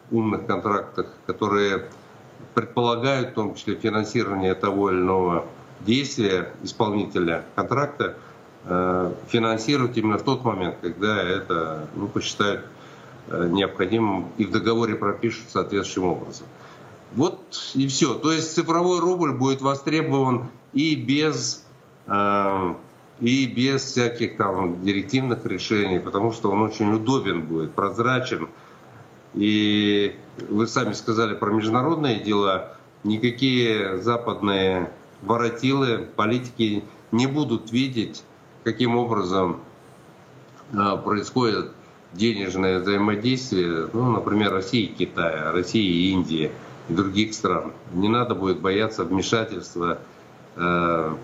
умных 0.09 0.45
контрактах, 0.45 1.07
которые 1.25 1.85
предполагают 2.53 3.31
в 3.31 3.33
том 3.33 3.55
числе 3.55 3.75
финансирование 3.75 4.53
того 4.53 4.91
или 4.91 4.99
иного 4.99 5.45
действия 5.81 6.53
исполнителя 6.63 7.43
контракта, 7.55 8.05
э, 8.05 8.26
финансировать 9.29 9.97
именно 9.97 10.17
в 10.17 10.23
тот 10.23 10.43
момент, 10.43 10.75
когда 10.81 11.21
это 11.21 11.87
ну, 11.95 12.07
посчитают 12.07 12.65
э, 13.29 13.47
необходимым 13.49 14.27
и 14.37 14.45
в 14.45 14.51
договоре 14.51 14.95
пропишут 14.95 15.49
соответствующим 15.49 16.09
образом. 16.09 16.47
Вот 17.13 17.39
и 17.75 17.87
все. 17.87 18.15
То 18.15 18.31
есть 18.31 18.53
цифровой 18.53 18.99
рубль 18.99 19.31
будет 19.31 19.61
востребован 19.61 20.49
и 20.73 20.95
без, 20.95 21.65
э, 22.07 22.73
и 23.21 23.45
без 23.45 23.83
всяких 23.83 24.35
там 24.35 24.83
директивных 24.83 25.45
решений, 25.45 25.99
потому 25.99 26.33
что 26.33 26.51
он 26.51 26.61
очень 26.61 26.91
удобен 26.93 27.43
будет, 27.43 27.71
прозрачен. 27.71 28.49
И 29.33 30.15
вы 30.49 30.67
сами 30.67 30.93
сказали 30.93 31.35
про 31.35 31.51
международные 31.51 32.19
дела. 32.19 32.73
Никакие 33.03 34.01
западные 34.01 34.91
воротилы, 35.21 36.07
политики 36.15 36.83
не 37.11 37.27
будут 37.27 37.71
видеть, 37.71 38.23
каким 38.67 38.97
образом 38.97 39.59
э, 40.73 40.97
происходит 41.03 41.71
денежное 42.13 42.79
взаимодействие, 42.79 43.89
ну, 43.93 44.11
например, 44.11 44.51
России 44.53 44.83
и 44.83 44.93
Китая, 44.93 45.51
России 45.51 45.85
и 45.85 46.11
Индии– 46.11 46.51
и 46.89 46.93
других 46.93 47.33
стран. 47.33 47.73
Не 47.93 48.07
надо 48.07 48.35
будет 48.35 48.59
бояться 48.59 49.03
вмешательства 49.03 49.99
э, 50.55 51.15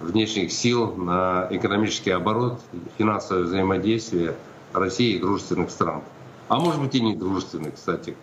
внешних 0.00 0.52
сил 0.52 0.94
на 0.94 1.46
экономический 1.50 2.10
оборот, 2.10 2.60
финансовое 2.98 3.44
взаимодействие 3.44 4.34
России 4.72 5.16
и 5.16 5.18
дружественных 5.18 5.70
стран. 5.70 6.02
А 6.48 6.58
может 6.58 6.80
быть 6.80 6.94
и 6.94 7.00
недружественных, 7.00 7.74
кстати. 7.74 8.16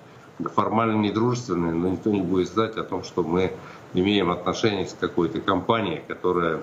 Формально 0.56 1.02
недружественные, 1.02 1.74
но 1.74 1.90
никто 1.90 2.12
не 2.12 2.22
будет 2.22 2.50
знать 2.50 2.78
о 2.78 2.84
том, 2.84 3.04
что 3.04 3.24
мы 3.24 3.52
имеем 3.94 4.32
отношение 4.32 4.88
с 4.88 4.96
какой-то 4.98 5.42
компанией, 5.42 6.02
которая 6.08 6.62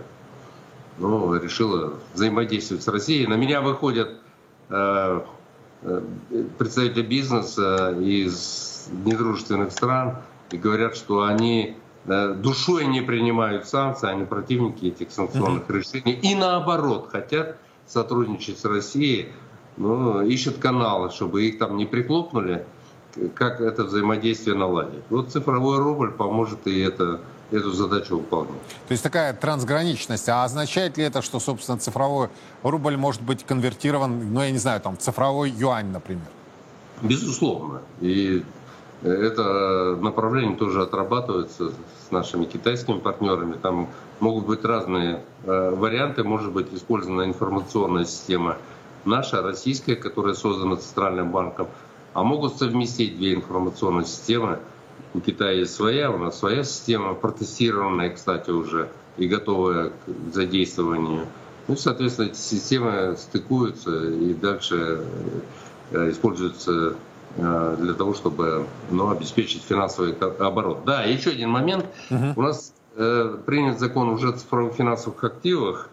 ну, 0.98 1.34
решила 1.34 1.94
взаимодействовать 2.14 2.82
с 2.82 2.88
Россией. 2.88 3.26
На 3.26 3.34
меня 3.34 3.60
выходят 3.60 4.18
э, 4.68 5.20
э 5.82 6.02
представители 6.58 7.02
бизнеса 7.02 7.96
из 8.00 8.88
недружественных 9.04 9.72
стран 9.72 10.18
и 10.50 10.56
говорят, 10.56 10.96
что 10.96 11.24
они 11.24 11.76
э, 12.06 12.34
душой 12.34 12.86
не 12.86 13.02
принимают 13.02 13.66
санкции, 13.66 14.08
они 14.08 14.24
противники 14.24 14.86
этих 14.86 15.10
санкционных 15.10 15.68
решений. 15.70 16.12
И 16.12 16.34
наоборот, 16.34 17.08
хотят 17.10 17.58
сотрудничать 17.86 18.58
с 18.58 18.64
Россией, 18.64 19.32
но 19.76 20.22
ищут 20.22 20.58
каналы, 20.58 21.10
чтобы 21.10 21.44
их 21.44 21.58
там 21.58 21.76
не 21.76 21.86
приклопнули, 21.86 22.64
как 23.34 23.60
это 23.60 23.84
взаимодействие 23.84 24.56
наладить. 24.56 25.02
Вот 25.10 25.30
цифровой 25.30 25.78
рубль 25.78 26.10
поможет 26.10 26.66
и 26.66 26.80
это, 26.80 27.20
эту 27.50 27.70
задачу 27.72 28.16
выполнять. 28.16 28.60
То 28.88 28.92
есть 28.92 29.02
такая 29.02 29.32
трансграничность. 29.32 30.28
А 30.28 30.44
означает 30.44 30.96
ли 30.96 31.04
это, 31.04 31.22
что, 31.22 31.38
собственно, 31.40 31.78
цифровой 31.78 32.28
рубль 32.62 32.96
может 32.96 33.22
быть 33.22 33.44
конвертирован, 33.44 34.32
ну, 34.32 34.42
я 34.42 34.50
не 34.50 34.58
знаю, 34.58 34.80
там, 34.80 34.98
цифровой 34.98 35.50
юань, 35.50 35.90
например? 35.92 36.26
Безусловно. 37.02 37.82
И 38.00 38.42
это 39.02 39.96
направление 40.00 40.56
тоже 40.56 40.82
отрабатывается 40.82 41.70
с 41.70 42.10
нашими 42.10 42.44
китайскими 42.44 42.98
партнерами. 42.98 43.54
Там 43.54 43.88
могут 44.20 44.46
быть 44.46 44.64
разные 44.64 45.22
э, 45.44 45.70
варианты. 45.70 46.24
Может 46.24 46.52
быть 46.52 46.72
использована 46.72 47.22
информационная 47.22 48.04
система 48.04 48.56
наша, 49.04 49.42
российская, 49.42 49.96
которая 49.96 50.34
создана 50.34 50.76
Центральным 50.76 51.30
банком. 51.30 51.68
А 52.14 52.22
могут 52.22 52.56
совместить 52.56 53.18
две 53.18 53.34
информационные 53.34 54.06
системы. 54.06 54.58
У 55.16 55.20
Китая 55.20 55.52
есть 55.52 55.74
своя, 55.74 56.10
у 56.10 56.18
нас 56.18 56.38
своя 56.38 56.62
система, 56.62 57.14
протестированная, 57.14 58.10
кстати, 58.10 58.50
уже 58.50 58.88
и 59.16 59.26
готовая 59.26 59.90
к 59.90 60.34
задействованию. 60.34 61.26
Ну 61.68 61.76
соответственно, 61.76 62.26
эти 62.26 62.36
системы 62.36 63.16
стыкуются 63.16 64.08
и 64.08 64.34
дальше 64.34 65.00
э, 65.90 66.10
используются 66.10 66.96
Э, 67.38 67.76
для 67.78 67.92
того, 67.92 68.14
чтобы 68.14 68.66
ну, 68.90 69.10
обеспечить 69.10 69.62
финансовый 69.62 70.14
оборот. 70.14 70.84
Да, 70.86 71.02
еще 71.02 71.30
один 71.30 71.50
момент. 71.50 71.84
Угу. 72.10 72.32
У 72.36 72.42
нас 72.42 72.72
э, 72.96 73.36
принят 73.44 73.78
закон 73.78 74.08
уже 74.08 74.30
о 74.30 74.32
цифровых 74.32 74.74
финансовых 74.74 75.22
активах. 75.22 75.90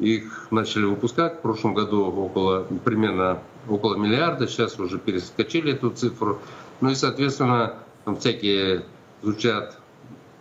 Их 0.00 0.48
начали 0.50 0.84
выпускать 0.84 1.38
в 1.38 1.40
прошлом 1.42 1.74
году 1.74 2.06
около 2.06 2.66
примерно 2.84 3.38
около 3.68 3.94
миллиарда. 3.96 4.48
Сейчас 4.48 4.80
уже 4.80 4.98
перескочили 4.98 5.74
эту 5.74 5.90
цифру. 5.90 6.40
Ну 6.80 6.90
и, 6.90 6.96
соответственно, 6.96 7.74
там 8.04 8.16
всякие 8.16 8.84
звучат. 9.22 9.78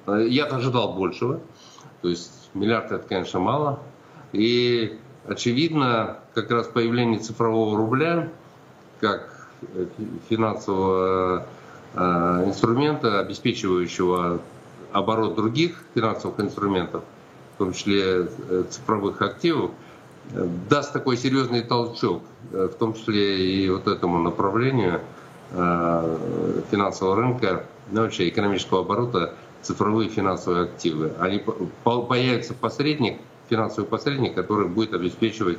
Э, 0.08 0.26
я 0.28 0.46
ожидал 0.46 0.94
большего. 0.94 1.40
То 2.02 2.10
есть 2.10 2.50
миллиард 2.54 2.92
это, 2.92 3.08
конечно, 3.08 3.40
мало. 3.40 3.80
И 4.32 4.98
очевидно, 5.28 6.20
как 6.34 6.52
раз 6.52 6.68
появление 6.68 7.20
цифрового 7.20 7.78
рубля, 7.78 8.30
как 9.00 9.48
финансового 10.30 11.46
э, 11.94 12.44
инструмента, 12.46 13.20
обеспечивающего 13.20 14.42
оборот 14.92 15.36
других 15.36 15.84
финансовых 15.94 16.40
инструментов, 16.40 17.04
в 17.56 17.58
том 17.58 17.74
числе 17.74 18.28
э, 18.28 18.64
цифровых 18.70 19.22
активов, 19.22 19.72
даст 20.70 20.94
такой 20.94 21.18
серьезный 21.18 21.62
толчок, 21.62 22.24
э, 22.52 22.70
в 22.72 22.78
том 22.78 22.94
числе 22.94 23.64
и 23.64 23.70
вот 23.70 23.88
этому 23.88 24.20
направлению 24.20 25.02
финансового 25.52 27.16
рынка, 27.16 27.66
ну, 27.92 28.02
вообще 28.02 28.30
экономического 28.30 28.82
оборота, 28.82 29.34
цифровые 29.62 30.10
финансовые 30.10 30.66
активы. 30.66 31.14
Они 31.20 31.44
появится 31.84 32.54
посредник, 32.54 33.18
финансовый 33.50 33.86
посредник, 33.86 34.36
который 34.36 34.68
будет 34.68 34.94
обеспечивать 34.94 35.58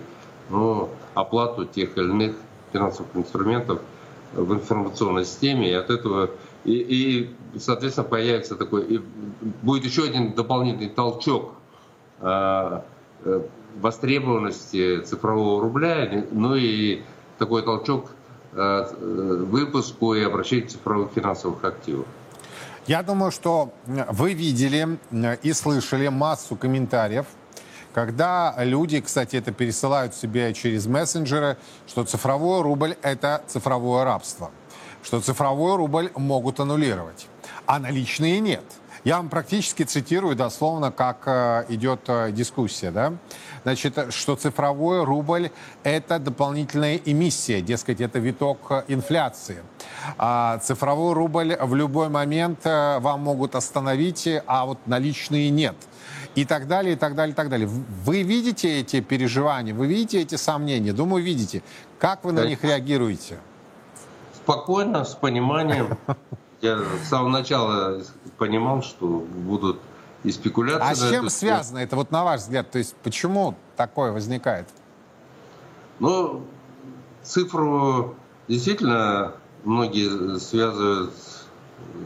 ну, 0.49 0.91
оплату 1.15 1.65
тех 1.65 1.97
или 1.97 2.05
иных 2.05 2.37
финансовых 2.73 3.15
инструментов 3.15 3.81
в 4.33 4.53
информационной 4.55 5.25
системе, 5.25 5.71
и 5.71 5.75
от 5.75 5.91
этого 5.91 6.31
и, 6.65 7.31
и 7.55 7.59
соответственно 7.59 8.07
появится 8.07 8.55
такой, 8.55 8.85
и 8.85 9.01
будет 9.63 9.85
еще 9.85 10.05
один 10.05 10.33
дополнительный 10.33 10.91
толчок 10.91 11.55
э, 12.21 12.81
востребованности 13.81 15.01
цифрового 15.01 15.63
рубля, 15.63 16.27
ну 16.31 16.55
и 16.55 17.03
такой 17.39 17.63
толчок 17.63 18.11
э, 18.11 18.20
выпуску 18.53 20.15
и 20.15 20.23
обращению 20.23 20.69
цифровых 20.69 21.13
финансовых 21.13 21.65
активов. 21.65 22.07
Я 22.87 23.03
думаю, 23.03 23.31
что 23.31 23.73
вы 23.87 24.33
видели 24.33 24.99
и 25.43 25.53
слышали 25.53 26.09
массу 26.09 26.57
комментариев 26.57 27.27
когда 27.93 28.55
люди, 28.59 29.01
кстати, 29.01 29.37
это 29.37 29.53
пересылают 29.53 30.15
себе 30.15 30.55
через 30.55 30.87
мессенджеры, 30.87 31.57
что 31.89 32.05
цифровой 32.05 32.63
рубль– 32.63 32.97
это 33.03 33.43
цифровое 33.49 34.05
рабство, 34.05 34.51
что 35.03 35.21
цифровой 35.21 35.77
рубль 35.77 36.11
могут 36.15 36.61
аннулировать, 36.61 37.27
а 37.67 37.79
наличные 37.79 38.41
нет. 38.41 38.65
Я 39.03 39.17
вам 39.17 39.31
практически 39.31 39.85
цитирую 39.85 40.37
дословно, 40.37 40.93
как 40.93 41.23
э, 41.25 41.65
идет 41.71 42.01
э, 42.09 42.33
дискуссия, 42.33 42.91
да? 42.91 43.15
Значит, 43.63 44.13
что 44.13 44.37
цифровой 44.37 45.05
рубль– 45.05 45.51
это 45.85 46.19
дополнительная 46.19 46.97
эмиссия, 46.97 47.63
дескать, 47.63 48.03
это 48.03 48.19
виток 48.19 48.59
э, 48.69 48.85
инфляции. 48.89 49.63
А 50.19 50.59
цифровой 50.59 51.15
рубль 51.15 51.57
в 51.59 51.75
любой 51.75 52.11
момент 52.11 52.65
вам 52.65 53.21
могут 53.21 53.55
остановить, 53.55 54.29
а 54.47 54.67
вот 54.67 54.79
наличные 54.87 55.49
нет. 55.49 55.77
И 56.35 56.45
так 56.45 56.69
далее, 56.69 56.93
и 56.93 56.97
так 56.97 57.15
далее, 57.15 57.33
и 57.33 57.37
так 57.37 57.49
далее. 57.49 57.69
Вы 57.69 58.23
видите 58.23 58.81
эти 58.81 59.01
переживания, 59.01 59.75
вы 59.75 59.87
видите 59.87 60.21
эти 60.21 60.35
сомнения? 60.35 60.93
Думаю, 60.93 61.25
видите. 61.25 61.63
Как 61.99 62.25
вы 62.25 62.33
на 62.33 62.45
них 62.45 62.63
реагируете? 62.65 63.39
Спокойно, 64.35 65.05
с 65.05 65.15
пониманием. 65.15 65.97
Я 66.61 66.79
с 66.79 67.09
самого 67.09 67.29
начала 67.29 68.03
понимал, 68.41 68.83
что 68.83 69.07
будут 69.07 69.79
и 70.25 70.33
спекуляции. 70.33 70.91
А 70.91 70.95
с 70.95 71.11
чем 71.11 71.29
связано 71.29 71.79
это, 71.79 71.95
вот 71.95 72.11
на 72.11 72.25
ваш 72.25 72.41
взгляд? 72.41 72.71
То 72.71 72.79
есть 72.79 72.97
почему 73.03 73.55
такое 73.77 74.13
возникает? 74.13 74.67
Ну, 75.99 76.43
цифру 77.23 78.17
действительно 78.49 79.35
многие 79.65 80.39
связывают 80.39 81.13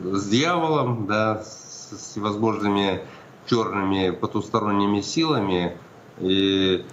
с 0.04 0.28
дьяволом, 0.28 1.06
да, 1.06 1.44
с 1.44 1.94
всевозможными 1.96 3.02
черными 3.46 4.10
потусторонними 4.10 5.02
силами. 5.02 5.76
И, 6.18 6.84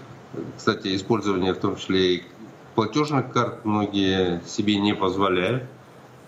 кстати, 0.55 0.95
использование 0.95 1.53
в 1.53 1.57
том 1.57 1.77
числе 1.77 2.15
и 2.15 2.23
платежных 2.75 3.31
карт 3.33 3.65
многие 3.65 4.41
себе 4.45 4.79
не 4.79 4.93
позволяют 4.93 5.63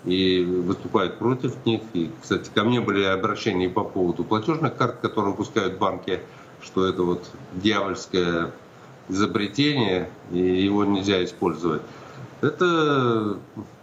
и 0.06 0.44
выступают 0.44 1.18
против 1.18 1.66
них. 1.66 1.82
И, 1.94 2.12
кстати, 2.22 2.50
ко 2.54 2.64
мне 2.64 2.82
были 2.82 3.04
обращения 3.04 3.70
по 3.70 3.84
поводу 3.84 4.24
платежных 4.24 4.76
карт, 4.76 5.00
которые 5.02 5.32
выпускают 5.32 5.78
банки, 5.78 6.22
что 6.62 6.86
это 6.86 7.04
вот 7.04 7.26
дьявольское 7.54 8.52
изобретение, 9.10 10.10
и 10.32 10.40
его 10.40 10.86
нельзя 10.86 11.24
использовать. 11.24 11.82
Это 12.42 13.38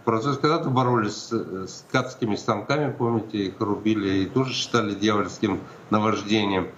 процесс, 0.05 0.37
когда-то 0.37 0.69
боролись 0.69 1.31
с, 1.31 1.85
ткацкими 1.89 2.35
станками, 2.35 2.91
помните, 2.91 3.45
их 3.45 3.53
рубили, 3.59 4.23
и 4.23 4.25
тоже 4.25 4.53
считали 4.53 4.93
дьявольским 4.93 5.59
наваждением. 5.89 6.69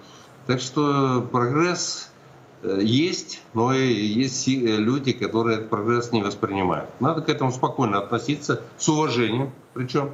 Так 0.46 0.60
что 0.60 1.26
прогресс 1.30 2.10
есть, 2.64 3.42
но 3.52 3.72
и 3.74 3.92
есть 3.92 4.48
э, 4.48 4.52
люди, 4.52 5.12
которые 5.12 5.58
этот 5.58 5.70
прогресс 5.70 6.12
не 6.12 6.22
воспринимают. 6.22 6.88
Надо 7.00 7.20
к 7.22 7.28
этому 7.28 7.52
спокойно 7.52 7.98
относиться, 7.98 8.62
с 8.78 8.88
уважением 8.88 9.52
причем. 9.74 10.10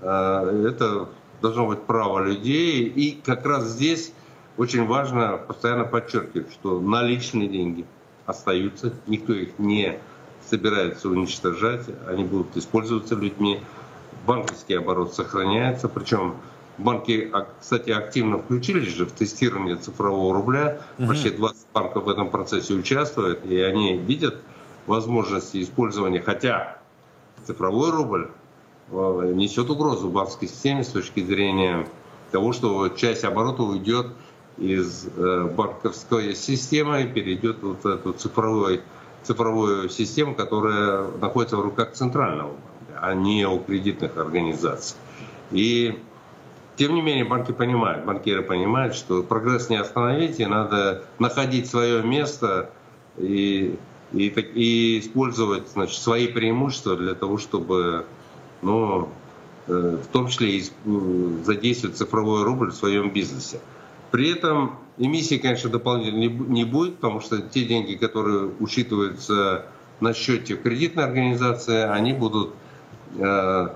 Э, 0.00 0.66
это 0.68 1.08
должно 1.40 1.66
быть 1.66 1.82
право 1.82 2.24
людей. 2.24 2.84
И 2.84 3.20
как 3.24 3.44
раз 3.44 3.64
здесь 3.64 4.12
очень 4.56 4.86
важно 4.86 5.38
постоянно 5.38 5.84
подчеркивать, 5.84 6.52
что 6.52 6.80
наличные 6.80 7.48
деньги 7.48 7.84
остаются, 8.26 8.92
никто 9.06 9.32
их 9.32 9.58
не 9.58 9.98
собирается 10.48 11.08
уничтожать, 11.08 11.86
они 12.06 12.24
будут 12.24 12.56
использоваться 12.56 13.14
людьми. 13.14 13.60
Банковский 14.26 14.74
оборот 14.74 15.14
сохраняется, 15.14 15.88
причем 15.88 16.36
Банки, 16.80 17.30
кстати, 17.60 17.90
активно 17.90 18.38
включились 18.38 18.94
же 18.94 19.04
в 19.04 19.12
тестирование 19.12 19.76
цифрового 19.76 20.34
рубля. 20.34 20.80
Угу. 20.98 21.08
Почти 21.08 21.30
20 21.30 21.66
банков 21.74 22.04
в 22.04 22.08
этом 22.08 22.30
процессе 22.30 22.74
участвуют, 22.74 23.44
и 23.44 23.60
они 23.60 23.98
видят 23.98 24.36
возможности 24.86 25.62
использования, 25.62 26.20
хотя 26.20 26.78
цифровой 27.46 27.90
рубль 27.90 28.30
э, 28.90 29.32
несет 29.34 29.68
угрозу 29.68 30.08
банковской 30.08 30.48
системе 30.48 30.82
с 30.82 30.88
точки 30.88 31.22
зрения 31.22 31.86
того, 32.30 32.52
что 32.52 32.88
часть 32.88 33.24
оборота 33.24 33.62
уйдет 33.62 34.06
из 34.56 35.06
э, 35.16 35.44
банковской 35.54 36.34
системы 36.34 37.02
и 37.02 37.06
перейдет 37.06 37.58
в 37.62 37.74
вот 37.74 37.84
эту 37.84 38.12
цифровую, 38.14 38.80
цифровую 39.22 39.90
систему, 39.90 40.34
которая 40.34 41.08
находится 41.20 41.56
в 41.56 41.60
руках 41.60 41.92
центрального 41.92 42.52
банка, 42.52 43.00
а 43.00 43.14
не 43.14 43.46
у 43.46 43.58
кредитных 43.58 44.16
организаций. 44.16 44.96
И 45.50 45.98
тем 46.80 46.94
не 46.94 47.02
менее, 47.02 47.26
банки 47.26 47.52
понимают, 47.52 48.06
банкиры 48.06 48.40
понимают, 48.40 48.94
что 48.94 49.22
прогресс 49.22 49.68
не 49.68 49.76
остановить, 49.76 50.40
и 50.40 50.46
надо 50.46 51.02
находить 51.18 51.68
свое 51.68 52.02
место 52.02 52.70
и, 53.18 53.76
и, 54.14 54.28
и 54.28 55.00
использовать 55.00 55.68
значит, 55.68 56.00
свои 56.00 56.26
преимущества 56.26 56.96
для 56.96 57.14
того, 57.14 57.36
чтобы, 57.36 58.06
ну, 58.62 59.10
э, 59.66 59.98
в 60.02 60.06
том 60.06 60.28
числе 60.28 60.56
и 60.56 60.64
задействовать 61.44 61.98
цифровой 61.98 62.44
рубль 62.44 62.70
в 62.70 62.74
своем 62.74 63.12
бизнесе. 63.12 63.60
При 64.10 64.32
этом 64.32 64.78
эмиссии, 64.96 65.36
конечно, 65.36 65.68
дополнительно 65.68 66.32
не 66.50 66.64
будет, 66.64 66.96
потому 66.96 67.20
что 67.20 67.42
те 67.42 67.66
деньги, 67.66 67.96
которые 67.96 68.52
учитываются 68.58 69.66
на 70.00 70.14
счете 70.14 70.56
кредитной 70.56 71.04
организации, 71.04 71.82
они 71.82 72.14
будут 72.14 72.54
э, 73.18 73.68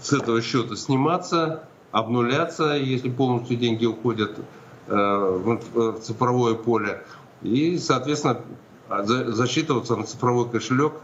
с 0.00 0.12
этого 0.12 0.40
счета 0.42 0.76
сниматься, 0.76 1.64
обнуляться, 1.92 2.74
если 2.74 3.10
полностью 3.10 3.56
деньги 3.56 3.86
уходят 3.86 4.38
э, 4.86 4.94
в 4.94 6.00
цифровое 6.00 6.54
поле. 6.54 7.02
И, 7.42 7.78
соответственно, 7.78 8.40
засчитываться 8.88 9.96
на 9.96 10.04
цифровой 10.04 10.48
кошелек, 10.48 10.94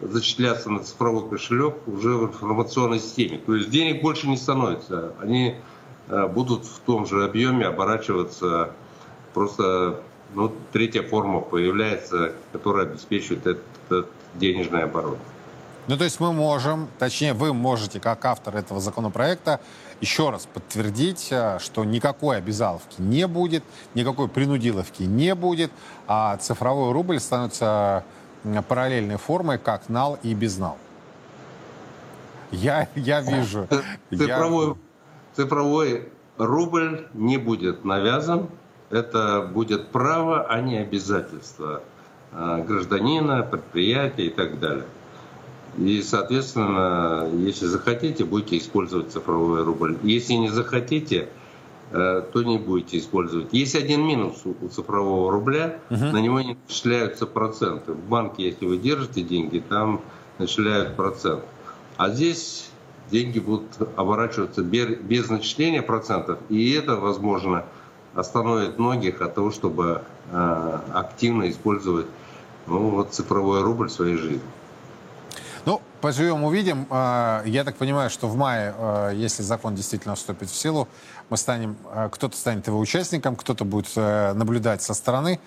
зачисляться 0.00 0.70
на 0.70 0.80
цифровой 0.80 1.28
кошелек 1.28 1.76
уже 1.86 2.10
в 2.10 2.24
информационной 2.26 2.98
системе. 2.98 3.38
То 3.38 3.54
есть 3.54 3.70
денег 3.70 4.02
больше 4.02 4.28
не 4.28 4.36
становится. 4.36 5.12
Они 5.20 5.56
э, 6.08 6.26
будут 6.26 6.64
в 6.64 6.80
том 6.80 7.06
же 7.06 7.24
объеме 7.24 7.66
оборачиваться. 7.66 8.70
Просто 9.34 10.00
ну, 10.34 10.52
третья 10.72 11.02
форма 11.02 11.40
появляется, 11.40 12.32
которая 12.52 12.86
обеспечивает 12.86 13.46
этот, 13.46 13.62
этот 13.86 14.10
денежный 14.34 14.82
оборот. 14.82 15.18
Ну, 15.88 15.96
то 15.96 16.04
есть 16.04 16.18
мы 16.18 16.32
можем, 16.32 16.88
точнее, 16.98 17.32
вы 17.32 17.54
можете, 17.54 18.00
как 18.00 18.24
автор 18.24 18.56
этого 18.56 18.80
законопроекта, 18.80 19.60
еще 20.00 20.30
раз 20.30 20.46
подтвердить, 20.46 21.28
э, 21.30 21.58
что 21.60 21.84
никакой 21.84 22.38
обязаловки 22.38 23.00
не 23.00 23.26
будет, 23.26 23.64
никакой 23.94 24.28
принудиловки 24.28 25.02
не 25.02 25.34
будет, 25.34 25.70
а 26.06 26.36
цифровой 26.36 26.92
рубль 26.92 27.20
становится 27.20 28.04
параллельной 28.68 29.16
формой, 29.16 29.58
как 29.58 29.88
нал 29.88 30.18
и 30.22 30.34
безнал. 30.34 30.78
Я, 32.50 32.88
я 32.94 33.20
вижу. 33.20 33.66
Цифровой, 34.10 34.68
я... 34.68 34.74
цифровой 35.34 36.08
рубль 36.38 37.08
не 37.14 37.38
будет 37.38 37.84
навязан. 37.84 38.48
Это 38.88 39.42
будет 39.52 39.88
право, 39.88 40.46
а 40.46 40.60
не 40.60 40.78
обязательство 40.78 41.82
э, 42.30 42.64
гражданина, 42.66 43.42
предприятия 43.42 44.26
и 44.26 44.30
так 44.30 44.60
далее. 44.60 44.84
И, 45.78 46.02
соответственно, 46.02 47.28
если 47.34 47.66
захотите, 47.66 48.24
будете 48.24 48.58
использовать 48.58 49.12
цифровой 49.12 49.62
рубль. 49.62 49.98
Если 50.02 50.32
не 50.34 50.48
захотите, 50.48 51.28
э, 51.90 52.22
то 52.32 52.42
не 52.42 52.58
будете 52.58 52.98
использовать. 52.98 53.52
Есть 53.52 53.74
один 53.74 54.06
минус 54.06 54.42
у 54.44 54.68
цифрового 54.68 55.30
рубля, 55.30 55.78
угу. 55.90 56.04
на 56.04 56.20
него 56.20 56.40
не 56.40 56.56
начисляются 56.66 57.26
проценты. 57.26 57.92
В 57.92 58.08
банке, 58.08 58.44
если 58.44 58.64
вы 58.64 58.78
держите 58.78 59.22
деньги, 59.22 59.58
там 59.58 60.00
начисляют 60.38 60.96
процент. 60.96 61.42
А 61.98 62.10
здесь 62.10 62.70
деньги 63.10 63.38
будут 63.38 63.66
оборачиваться 63.96 64.62
без 64.62 65.28
начисления 65.28 65.82
процентов, 65.82 66.38
и 66.48 66.72
это, 66.72 66.96
возможно, 66.96 67.64
остановит 68.14 68.78
многих 68.78 69.20
от 69.20 69.34
того, 69.34 69.50
чтобы 69.50 70.02
э, 70.30 70.78
активно 70.94 71.50
использовать 71.50 72.06
ну, 72.66 72.88
вот, 72.88 73.12
цифровой 73.12 73.62
рубль 73.62 73.88
в 73.88 73.92
своей 73.92 74.16
жизни. 74.16 74.40
Поживем, 76.06 76.44
увидим. 76.44 76.86
А, 76.90 77.42
я 77.46 77.64
так 77.64 77.74
понимаю, 77.74 78.10
что 78.10 78.28
в 78.28 78.36
мае, 78.36 78.72
а, 78.78 79.10
если 79.10 79.42
закон 79.42 79.74
действительно 79.74 80.14
вступит 80.14 80.48
в 80.48 80.54
силу, 80.54 80.86
мы 81.30 81.36
станем, 81.36 81.76
а, 81.90 82.08
кто-то 82.08 82.36
станет 82.36 82.68
его 82.68 82.78
участником, 82.78 83.34
кто-то 83.34 83.64
будет 83.64 83.90
э, 83.96 84.32
наблюдать 84.34 84.82
со 84.82 84.94
стороны. 84.94 85.40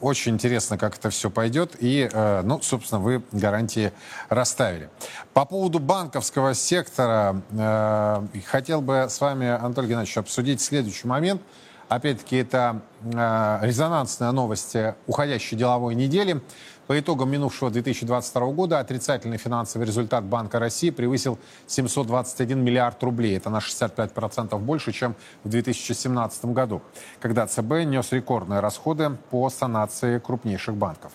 Очень 0.00 0.34
интересно, 0.34 0.78
как 0.78 0.96
это 0.96 1.10
все 1.10 1.30
пойдет. 1.30 1.74
И, 1.80 2.08
э, 2.12 2.42
ну, 2.44 2.62
собственно, 2.62 3.00
вы 3.00 3.24
гарантии 3.32 3.92
расставили. 4.28 4.88
По 5.32 5.44
поводу 5.44 5.80
банковского 5.80 6.54
сектора, 6.54 7.42
э, 7.50 8.22
хотел 8.46 8.80
бы 8.82 9.08
с 9.10 9.20
вами, 9.20 9.48
Анатолий 9.48 9.88
Геннадьевич, 9.88 10.16
обсудить 10.16 10.60
следующий 10.60 11.08
момент. 11.08 11.42
Опять-таки, 11.88 12.36
это 12.38 12.80
резонансная 13.04 14.32
новость 14.32 14.76
уходящей 15.06 15.56
деловой 15.56 15.94
недели. 15.94 16.40
По 16.86 16.96
итогам 17.00 17.30
минувшего 17.30 17.68
2022 17.68 18.46
года 18.52 18.78
отрицательный 18.78 19.38
финансовый 19.38 19.84
результат 19.84 20.22
Банка 20.24 20.60
России 20.60 20.90
превысил 20.90 21.36
721 21.66 22.62
миллиард 22.62 23.02
рублей. 23.02 23.36
Это 23.36 23.50
на 23.50 23.58
65% 23.58 24.56
больше, 24.60 24.92
чем 24.92 25.16
в 25.42 25.48
2017 25.48 26.44
году, 26.46 26.82
когда 27.20 27.46
ЦБ 27.48 27.84
нес 27.86 28.12
рекордные 28.12 28.60
расходы 28.60 29.16
по 29.30 29.50
санации 29.50 30.20
крупнейших 30.20 30.76
банков. 30.76 31.10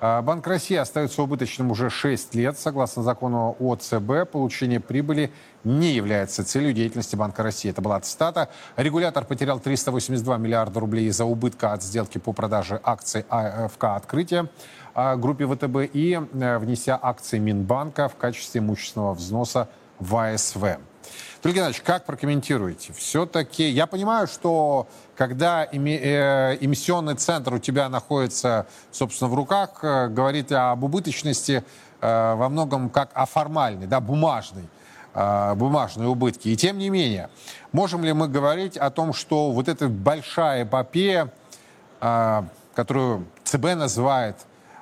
А, 0.00 0.22
Банк 0.22 0.46
России 0.46 0.76
остается 0.76 1.22
убыточным 1.22 1.70
уже 1.70 1.90
6 1.90 2.34
лет. 2.34 2.58
Согласно 2.58 3.02
закону 3.02 3.56
о 3.58 3.76
ЦБ, 3.76 4.30
получение 4.30 4.80
прибыли 4.80 5.32
не 5.64 5.92
является 5.92 6.44
целью 6.44 6.72
деятельности 6.72 7.16
Банка 7.16 7.42
России. 7.42 7.70
Это 7.70 7.80
была 7.80 8.00
цитата. 8.00 8.48
Регулятор 8.76 9.24
потерял 9.24 9.60
382 9.60 10.36
миллиарда 10.38 10.80
рублей 10.80 11.06
из-за 11.08 11.24
убытка 11.24 11.72
от 11.72 11.82
сделки 11.82 12.18
по 12.18 12.32
продаже 12.32 12.80
акций 12.82 13.24
АФК 13.28 13.84
«Открытие» 13.84 14.48
группе 14.94 15.46
ВТБ 15.46 15.92
и 15.92 16.12
э, 16.12 16.58
внеся 16.58 16.98
акции 17.00 17.38
Минбанка 17.38 18.08
в 18.08 18.16
качестве 18.16 18.60
имущественного 18.60 19.14
взноса 19.14 19.68
в 19.98 20.16
АСВ. 20.16 20.78
Геннадьевич, 21.42 21.82
как 21.82 22.06
прокомментируете? 22.06 22.94
Все-таки 22.94 23.68
я 23.68 23.86
понимаю, 23.86 24.26
что 24.26 24.86
когда 25.16 25.64
э, 25.64 25.68
эмиссионный 26.60 27.16
центр 27.16 27.54
у 27.54 27.58
тебя 27.58 27.88
находится, 27.88 28.66
собственно, 28.92 29.28
в 29.28 29.34
руках, 29.34 29.80
э, 29.82 30.08
говорит 30.08 30.52
об 30.52 30.84
убыточности 30.84 31.64
во 32.00 32.50
многом 32.50 32.90
как 32.90 33.08
о 33.14 33.24
формальной, 33.24 33.86
да, 33.86 33.98
бумажной 33.98 34.64
бумажные 35.14 36.08
убытки. 36.08 36.48
И 36.48 36.56
тем 36.56 36.76
не 36.76 36.90
менее, 36.90 37.30
можем 37.72 38.04
ли 38.04 38.12
мы 38.12 38.28
говорить 38.28 38.76
о 38.76 38.90
том, 38.90 39.14
что 39.14 39.52
вот 39.52 39.68
эта 39.68 39.88
большая 39.88 40.64
эпопея, 40.64 41.30
которую 42.00 43.26
ЦБ 43.44 43.76
называет 43.76 44.36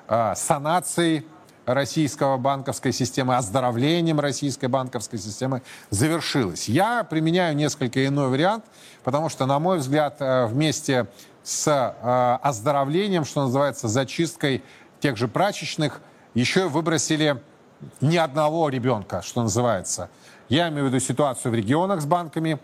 санацией 0.07 1.25
российского 1.65 2.37
банковской 2.37 2.91
системы, 2.91 3.35
оздоровлением 3.35 4.19
российской 4.19 4.65
банковской 4.67 5.19
системы 5.19 5.61
завершилась. 5.89 6.67
Я 6.67 7.03
применяю 7.03 7.55
несколько 7.55 8.05
иной 8.05 8.29
вариант, 8.29 8.65
потому 9.03 9.29
что, 9.29 9.45
на 9.45 9.59
мой 9.59 9.77
взгляд, 9.77 10.17
э, 10.19 10.45
вместе 10.45 11.07
с 11.43 11.67
э, 11.67 12.37
оздоровлением, 12.41 13.25
что 13.25 13.43
называется, 13.43 13.87
зачисткой 13.87 14.63
тех 14.99 15.17
же 15.17 15.27
прачечных, 15.27 16.01
еще 16.33 16.67
выбросили 16.67 17.41
ни 18.01 18.17
одного 18.17 18.69
ребенка, 18.69 19.21
что 19.21 19.43
называется. 19.43 20.09
Я 20.49 20.69
имею 20.69 20.85
в 20.85 20.87
виду 20.87 20.99
ситуацию 20.99 21.51
в 21.51 21.55
регионах 21.55 22.01
с 22.01 22.05
банками, 22.05 22.59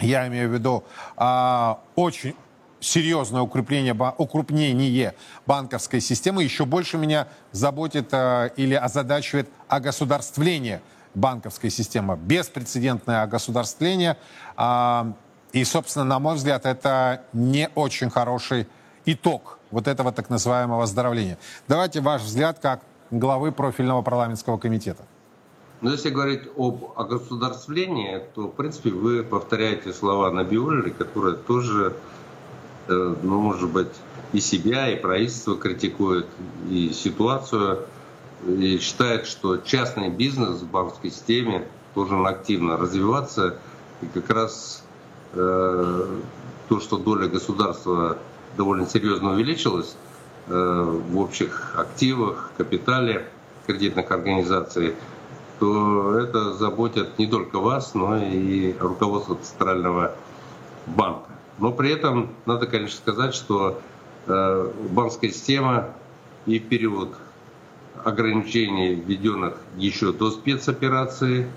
я 0.00 0.26
имею 0.28 0.48
в 0.48 0.52
виду 0.52 0.84
а, 1.16 1.80
очень 1.94 2.34
серьезное 2.80 3.42
укрепление, 3.42 3.94
укрупнение 4.18 5.14
банковской 5.46 6.00
системы. 6.00 6.42
Еще 6.42 6.64
больше 6.64 6.98
меня 6.98 7.28
заботит 7.52 8.08
э, 8.12 8.50
или 8.56 8.74
озадачивает 8.74 9.48
огосударствление 9.68 10.82
банковской 11.14 11.70
системы. 11.70 12.16
Беспрецедентное 12.16 13.22
огосударствление. 13.22 14.16
Э, 14.56 15.12
и, 15.52 15.64
собственно, 15.64 16.04
на 16.04 16.18
мой 16.18 16.36
взгляд, 16.36 16.66
это 16.66 17.22
не 17.32 17.68
очень 17.74 18.10
хороший 18.10 18.66
итог 19.04 19.58
вот 19.70 19.86
этого 19.86 20.12
так 20.12 20.30
называемого 20.30 20.84
оздоровления. 20.84 21.38
Давайте 21.68 22.00
ваш 22.00 22.22
взгляд 22.22 22.58
как 22.60 22.82
главы 23.10 23.52
профильного 23.52 24.02
парламентского 24.02 24.58
комитета. 24.58 25.04
Но 25.80 25.92
если 25.92 26.10
говорить 26.10 26.42
об 26.56 26.92
огосударствлении, 26.96 28.20
то, 28.34 28.48
в 28.48 28.52
принципе, 28.52 28.90
вы 28.90 29.22
повторяете 29.22 29.92
слова 29.92 30.30
Набиуллера, 30.30 30.90
которая 30.90 31.34
тоже 31.34 31.96
ну, 32.94 33.40
может 33.40 33.70
быть, 33.70 33.88
и 34.32 34.40
себя, 34.40 34.90
и 34.90 35.00
правительство 35.00 35.56
критикует, 35.56 36.26
и 36.70 36.90
ситуацию, 36.92 37.80
и 38.46 38.78
считает, 38.78 39.26
что 39.26 39.58
частный 39.58 40.08
бизнес 40.08 40.60
в 40.60 40.70
банковской 40.70 41.10
системе 41.10 41.66
должен 41.94 42.26
активно 42.26 42.76
развиваться, 42.76 43.56
и 44.02 44.06
как 44.06 44.30
раз 44.30 44.84
э, 45.34 46.18
то, 46.68 46.80
что 46.80 46.96
доля 46.96 47.28
государства 47.28 48.18
довольно 48.56 48.86
серьезно 48.86 49.32
увеличилась 49.32 49.96
э, 50.46 50.52
в 50.52 51.18
общих 51.18 51.74
активах, 51.76 52.50
капитале 52.56 53.26
кредитных 53.66 54.10
организаций, 54.10 54.94
то 55.58 56.18
это 56.18 56.54
заботит 56.54 57.18
не 57.18 57.26
только 57.26 57.58
вас, 57.58 57.94
но 57.94 58.16
и 58.16 58.74
руководство 58.78 59.36
Центрального 59.36 60.14
банка. 60.86 61.29
Но 61.60 61.72
при 61.72 61.92
этом 61.92 62.30
надо, 62.46 62.66
конечно, 62.66 62.96
сказать, 62.96 63.34
что 63.34 63.80
э, 64.26 64.72
банковская 64.90 65.28
система 65.28 65.90
и 66.46 66.58
период 66.58 67.10
ограничений, 68.02 68.94
введенных 68.94 69.58
еще 69.76 70.12
до 70.12 70.30
спецоперации, 70.30 71.50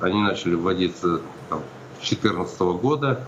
они 0.00 0.22
начали 0.22 0.54
вводиться 0.54 1.20
там, 1.50 1.60
с 2.00 2.08
2014 2.08 2.60
года, 2.80 3.26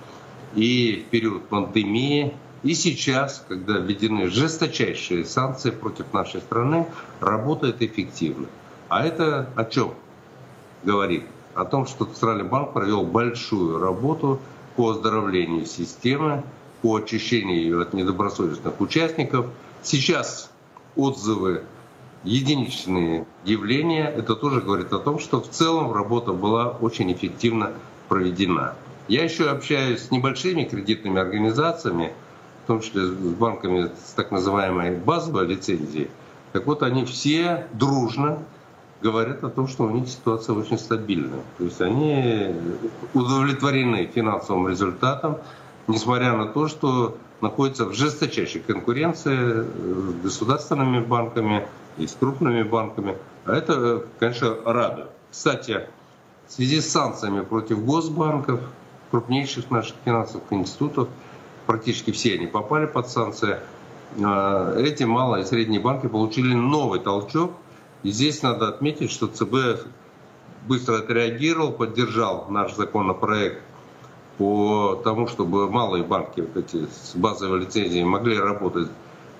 и 0.54 1.04
в 1.06 1.10
период 1.10 1.46
пандемии, 1.48 2.34
и 2.62 2.74
сейчас, 2.74 3.44
когда 3.46 3.74
введены 3.74 4.28
жесточайшие 4.28 5.26
санкции 5.26 5.70
против 5.70 6.12
нашей 6.14 6.40
страны, 6.40 6.86
работает 7.20 7.82
эффективно. 7.82 8.46
А 8.88 9.04
это 9.04 9.48
о 9.54 9.64
чем 9.64 9.92
говорит? 10.82 11.24
О 11.54 11.66
том, 11.66 11.86
что 11.86 12.06
Центральный 12.06 12.44
банк 12.44 12.72
провел 12.72 13.04
большую 13.04 13.78
работу 13.78 14.40
по 14.78 14.90
оздоровлению 14.90 15.66
системы, 15.66 16.44
по 16.82 16.98
очищению 16.98 17.56
ее 17.56 17.82
от 17.82 17.94
недобросовестных 17.94 18.80
участников. 18.80 19.46
Сейчас 19.82 20.52
отзывы 20.94 21.64
единичные 22.22 23.26
явления. 23.44 24.04
Это 24.04 24.36
тоже 24.36 24.60
говорит 24.60 24.92
о 24.92 25.00
том, 25.00 25.18
что 25.18 25.40
в 25.40 25.50
целом 25.50 25.92
работа 25.92 26.32
была 26.32 26.68
очень 26.68 27.12
эффективно 27.12 27.72
проведена. 28.08 28.74
Я 29.08 29.24
еще 29.24 29.50
общаюсь 29.50 30.02
с 30.02 30.10
небольшими 30.12 30.62
кредитными 30.62 31.20
организациями, 31.20 32.12
в 32.62 32.68
том 32.68 32.80
числе 32.80 33.06
с 33.06 33.10
банками 33.10 33.90
с 34.06 34.12
так 34.12 34.30
называемой 34.30 34.94
базовой 34.94 35.48
лицензией. 35.48 36.08
Так 36.52 36.66
вот, 36.66 36.84
они 36.84 37.04
все 37.04 37.66
дружно 37.72 38.44
говорят 39.00 39.44
о 39.44 39.48
том, 39.48 39.68
что 39.68 39.84
у 39.84 39.90
них 39.90 40.08
ситуация 40.08 40.54
очень 40.54 40.78
стабильная. 40.78 41.40
То 41.56 41.64
есть 41.64 41.80
они 41.80 42.54
удовлетворены 43.14 44.10
финансовым 44.12 44.68
результатом, 44.68 45.38
несмотря 45.86 46.36
на 46.36 46.46
то, 46.46 46.68
что 46.68 47.16
находятся 47.40 47.86
в 47.86 47.94
жесточайшей 47.94 48.60
конкуренции 48.60 49.62
с 49.62 50.22
государственными 50.22 51.00
банками 51.00 51.66
и 51.96 52.06
с 52.06 52.14
крупными 52.14 52.62
банками. 52.62 53.16
А 53.44 53.54
это, 53.54 54.04
конечно, 54.18 54.56
радует. 54.64 55.08
Кстати, 55.30 55.88
в 56.48 56.52
связи 56.52 56.80
с 56.80 56.90
санкциями 56.90 57.42
против 57.42 57.84
госбанков, 57.84 58.60
крупнейших 59.10 59.70
наших 59.70 59.94
финансовых 60.04 60.44
институтов, 60.50 61.08
практически 61.66 62.10
все 62.10 62.34
они 62.34 62.46
попали 62.46 62.86
под 62.86 63.08
санкции, 63.08 63.58
а, 64.22 64.76
эти 64.76 65.04
малые 65.04 65.44
и 65.44 65.46
средние 65.46 65.80
банки 65.80 66.08
получили 66.08 66.54
новый 66.54 66.98
толчок– 66.98 67.52
и 68.02 68.10
здесь 68.10 68.42
надо 68.42 68.68
отметить, 68.68 69.10
что 69.10 69.26
ЦБ 69.26 69.86
быстро 70.66 70.98
отреагировал, 70.98 71.72
поддержал 71.72 72.46
наш 72.48 72.74
законопроект 72.74 73.62
по 74.36 75.00
тому, 75.02 75.26
чтобы 75.26 75.68
малые 75.68 76.04
банки 76.04 76.40
вот 76.40 76.56
эти 76.56 76.86
с 76.86 77.16
базовой 77.16 77.60
лицензией 77.60 78.04
могли 78.04 78.38
работать 78.38 78.88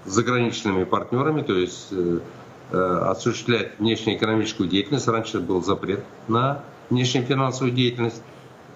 с 0.04 0.10
заграничными 0.10 0.84
партнерами, 0.84 1.42
то 1.42 1.54
есть 1.54 1.88
э, 1.92 2.20
э, 2.72 2.76
осуществлять 2.76 3.78
внешнеэкономическую 3.78 4.68
деятельность. 4.68 5.06
Раньше 5.06 5.38
был 5.38 5.62
запрет 5.62 6.04
на 6.26 6.64
внешнефинансовую 6.90 7.72
деятельность 7.72 8.22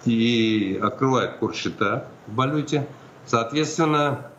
и 0.04 0.78
открывает 0.80 1.38
курс-счета 1.38 2.06
в 2.28 2.34
валюте. 2.36 2.86
Соответственно, 3.26 4.30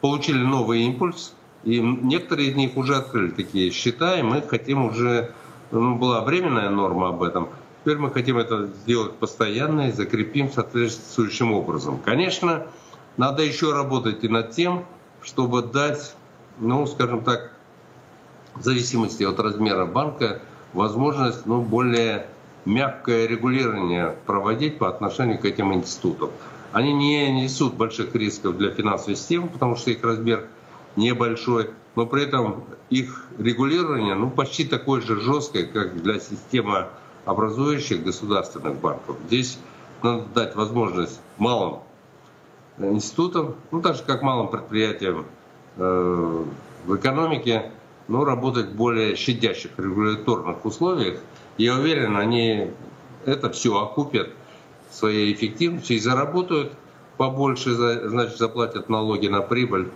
получили 0.00 0.38
новый 0.38 0.82
импульс, 0.82 1.34
и 1.64 1.80
некоторые 1.80 2.50
из 2.50 2.56
них 2.56 2.76
уже 2.76 2.96
открыли 2.96 3.30
такие 3.30 3.70
счета, 3.70 4.18
и 4.18 4.22
мы 4.22 4.42
хотим 4.42 4.84
уже, 4.84 5.32
ну, 5.70 5.96
была 5.96 6.22
временная 6.22 6.70
норма 6.70 7.08
об 7.08 7.22
этом, 7.22 7.48
теперь 7.80 7.98
мы 7.98 8.10
хотим 8.10 8.38
это 8.38 8.66
сделать 8.66 9.14
постоянно 9.14 9.88
и 9.88 9.92
закрепим 9.92 10.50
соответствующим 10.50 11.52
образом. 11.52 11.98
Конечно, 12.04 12.66
надо 13.16 13.42
еще 13.42 13.72
работать 13.72 14.22
и 14.22 14.28
над 14.28 14.52
тем, 14.52 14.84
чтобы 15.22 15.62
дать, 15.62 16.14
ну, 16.58 16.86
скажем 16.86 17.24
так, 17.24 17.52
в 18.54 18.62
зависимости 18.62 19.24
от 19.24 19.38
размера 19.40 19.84
банка, 19.84 20.40
возможность 20.72 21.46
ну, 21.46 21.60
более 21.60 22.26
мягкое 22.64 23.26
регулирование 23.26 24.16
проводить 24.26 24.78
по 24.78 24.88
отношению 24.88 25.38
к 25.38 25.44
этим 25.44 25.72
институтам. 25.74 26.30
Они 26.72 26.92
не 26.92 27.42
несут 27.42 27.74
больших 27.74 28.14
рисков 28.14 28.58
для 28.58 28.70
финансовой 28.70 29.16
системы, 29.16 29.48
потому 29.48 29.76
что 29.76 29.90
их 29.90 30.04
размер– 30.04 30.46
небольшой, 30.96 31.70
но 31.96 32.06
при 32.06 32.24
этом 32.24 32.64
их 32.90 33.26
регулирование 33.38 34.14
ну, 34.14 34.30
почти 34.30 34.64
такое 34.64 35.00
же 35.00 35.20
жесткое, 35.20 35.64
как 35.64 36.00
для 36.02 36.20
системы 36.20 36.86
образующих 37.24 38.02
государственных 38.02 38.76
банков. 38.76 39.16
Здесь 39.26 39.58
надо 40.02 40.24
дать 40.34 40.54
возможность 40.54 41.20
малым 41.36 41.80
институтам, 42.78 43.56
ну 43.70 43.82
так 43.82 43.96
же 43.96 44.02
как 44.04 44.22
малым 44.22 44.48
предприятиям 44.48 45.26
э, 45.76 46.44
в 46.86 46.96
экономике, 46.96 47.72
но 48.06 48.24
работать 48.24 48.68
в 48.68 48.74
более 48.74 49.16
щадящих 49.16 49.72
регуляторных 49.76 50.64
условиях. 50.64 51.20
Я 51.58 51.74
уверен, 51.74 52.16
они 52.16 52.70
это 53.26 53.50
все 53.50 53.78
окупят 53.78 54.30
своей 54.90 55.32
эффективностью 55.32 55.96
и 55.96 56.00
заработают 56.00 56.72
побольше, 57.16 57.74
значит, 57.74 58.38
заплатят 58.38 58.88
налоги 58.88 59.26
на 59.26 59.42
прибыль 59.42 59.90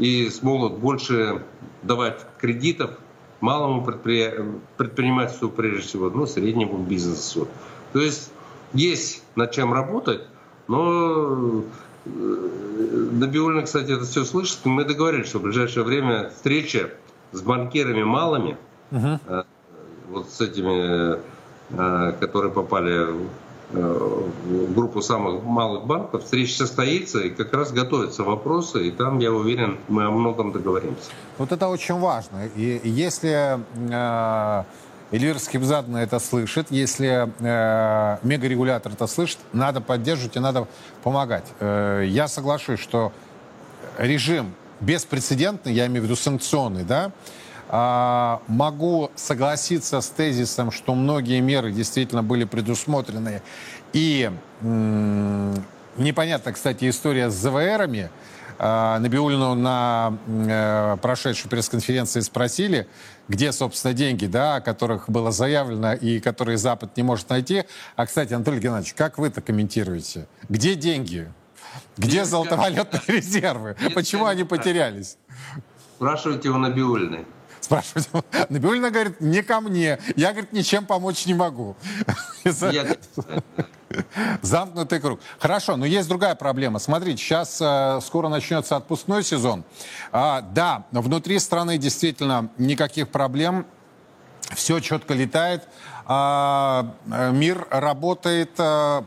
и 0.00 0.30
смогут 0.30 0.78
больше 0.78 1.42
давать 1.82 2.26
кредитов 2.38 2.92
малому 3.40 3.84
предпри... 3.84 4.30
предпринимательству 4.78 5.50
прежде 5.50 5.82
всего, 5.82 6.08
ну, 6.08 6.26
среднему 6.26 6.78
бизнесу. 6.78 7.48
То 7.92 8.00
есть 8.00 8.32
есть 8.72 9.22
над 9.36 9.52
чем 9.52 9.74
работать, 9.74 10.22
но 10.68 11.62
Набиулина, 12.06 13.62
кстати, 13.62 13.92
это 13.92 14.04
все 14.04 14.24
слышит. 14.24 14.64
Мы 14.64 14.86
договорились, 14.86 15.28
что 15.28 15.38
в 15.38 15.42
ближайшее 15.42 15.84
время 15.84 16.30
встреча 16.30 16.90
с 17.32 17.42
банкирами 17.42 18.02
малыми, 18.02 18.56
угу. 18.90 19.20
вот 20.08 20.30
с 20.30 20.40
этими, 20.40 21.18
э, 21.70 22.12
которые 22.18 22.52
попали 22.52 23.06
э, 23.06 23.26
в 23.72 24.74
группу 24.74 25.00
самых 25.00 25.44
малых 25.44 25.86
банков, 25.86 26.24
встреча 26.24 26.54
состоится, 26.54 27.20
и 27.20 27.30
как 27.30 27.52
раз 27.52 27.72
готовятся 27.72 28.24
вопросы, 28.24 28.88
и 28.88 28.90
там, 28.90 29.18
я 29.18 29.32
уверен, 29.32 29.78
мы 29.88 30.04
о 30.04 30.10
многом 30.10 30.52
договоримся. 30.52 31.10
Вот 31.38 31.52
это 31.52 31.68
очень 31.68 31.98
важно. 31.98 32.46
И 32.56 32.80
если 32.84 33.60
Эльвира 35.12 35.38
Скибзадна 35.38 35.98
это 35.98 36.20
слышит. 36.20 36.68
Если 36.70 37.28
э, 37.40 38.18
мегарегулятор 38.22 38.92
это 38.92 39.06
слышит, 39.08 39.38
надо 39.52 39.80
поддерживать 39.80 40.36
и 40.36 40.40
надо 40.40 40.68
помогать. 41.02 41.44
Э, 41.58 42.04
я 42.06 42.28
соглашусь, 42.28 42.78
что 42.78 43.12
режим 43.98 44.54
беспрецедентный, 44.78 45.72
я 45.72 45.86
имею 45.86 46.02
в 46.02 46.04
виду 46.04 46.14
санкционный, 46.14 46.84
да, 46.84 47.06
э, 47.06 47.10
могу 47.72 49.10
согласиться 49.14 50.00
с 50.00 50.08
тезисом, 50.08 50.72
что 50.72 50.94
многие 50.94 51.40
меры 51.40 51.70
действительно 51.70 52.22
были 52.22 52.44
предусмотрены. 52.44 53.42
И 53.92 54.30
непонятна, 55.96 56.52
кстати, 56.52 56.88
история 56.88 57.30
с 57.30 57.34
ЗВРами. 57.34 58.10
Э, 58.62 58.98
Набиулину 58.98 59.54
на 59.54 60.18
э, 60.26 60.96
прошедшей 61.00 61.48
пресс-конференции 61.48 62.20
спросили, 62.20 62.86
где, 63.26 63.52
собственно, 63.52 63.94
деньги, 63.94 64.26
да, 64.26 64.56
о 64.56 64.60
которых 64.60 65.08
было 65.08 65.32
заявлено 65.32 65.94
и 65.94 66.20
которые 66.20 66.58
Запад 66.58 66.94
не 66.98 67.02
может 67.02 67.30
найти. 67.30 67.64
А, 67.96 68.04
кстати, 68.04 68.34
Анатолий 68.34 68.60
Геннадьевич, 68.60 68.92
как 68.92 69.16
вы 69.16 69.28
это 69.28 69.40
комментируете? 69.40 70.26
Где 70.50 70.74
деньги? 70.74 71.32
Где 71.96 72.26
золотовалютные 72.26 73.00
резервы? 73.06 73.76
Почему 73.94 74.26
они 74.26 74.44
потерялись? 74.44 75.16
Спрашивайте 75.96 76.50
у 76.50 76.58
Набиулиной 76.58 77.24
спрашивать. 77.70 78.08
Набиулина 78.48 78.90
говорит, 78.90 79.20
не 79.20 79.42
ко 79.42 79.60
мне. 79.60 79.98
Я, 80.16 80.32
говорит, 80.32 80.52
ничем 80.52 80.86
помочь 80.86 81.26
не 81.26 81.34
могу. 81.34 81.76
Замкнутый 84.42 85.00
круг. 85.00 85.20
Хорошо, 85.38 85.76
но 85.76 85.84
есть 85.86 86.08
другая 86.08 86.34
проблема. 86.34 86.78
Смотрите, 86.78 87.22
сейчас 87.22 87.58
э, 87.60 88.00
скоро 88.02 88.28
начнется 88.28 88.76
отпускной 88.76 89.22
сезон. 89.22 89.64
А, 90.12 90.40
да, 90.40 90.86
внутри 90.90 91.38
страны 91.38 91.78
действительно 91.78 92.50
никаких 92.58 93.08
проблем. 93.08 93.66
Все 94.54 94.80
четко 94.80 95.14
летает. 95.14 95.68
А, 96.12 96.92
э, 97.12 97.30
мир 97.30 97.68
работает, 97.70 98.50
а, 98.58 99.04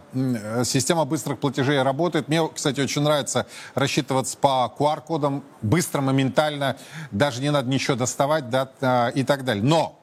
система 0.64 1.04
быстрых 1.04 1.38
платежей 1.38 1.82
работает. 1.82 2.30
Мне, 2.30 2.48
кстати, 2.48 2.80
очень 2.80 3.02
нравится 3.02 3.46
рассчитываться 3.76 4.38
по 4.38 4.74
QR-кодам 4.80 5.44
быстро, 5.62 6.00
моментально, 6.00 6.78
даже 7.12 7.42
не 7.42 7.50
надо 7.52 7.70
ничего 7.70 7.98
доставать 7.98 8.50
да, 8.50 8.70
а, 8.80 9.10
и 9.10 9.24
так 9.24 9.44
далее. 9.44 9.66
Но 9.66 10.00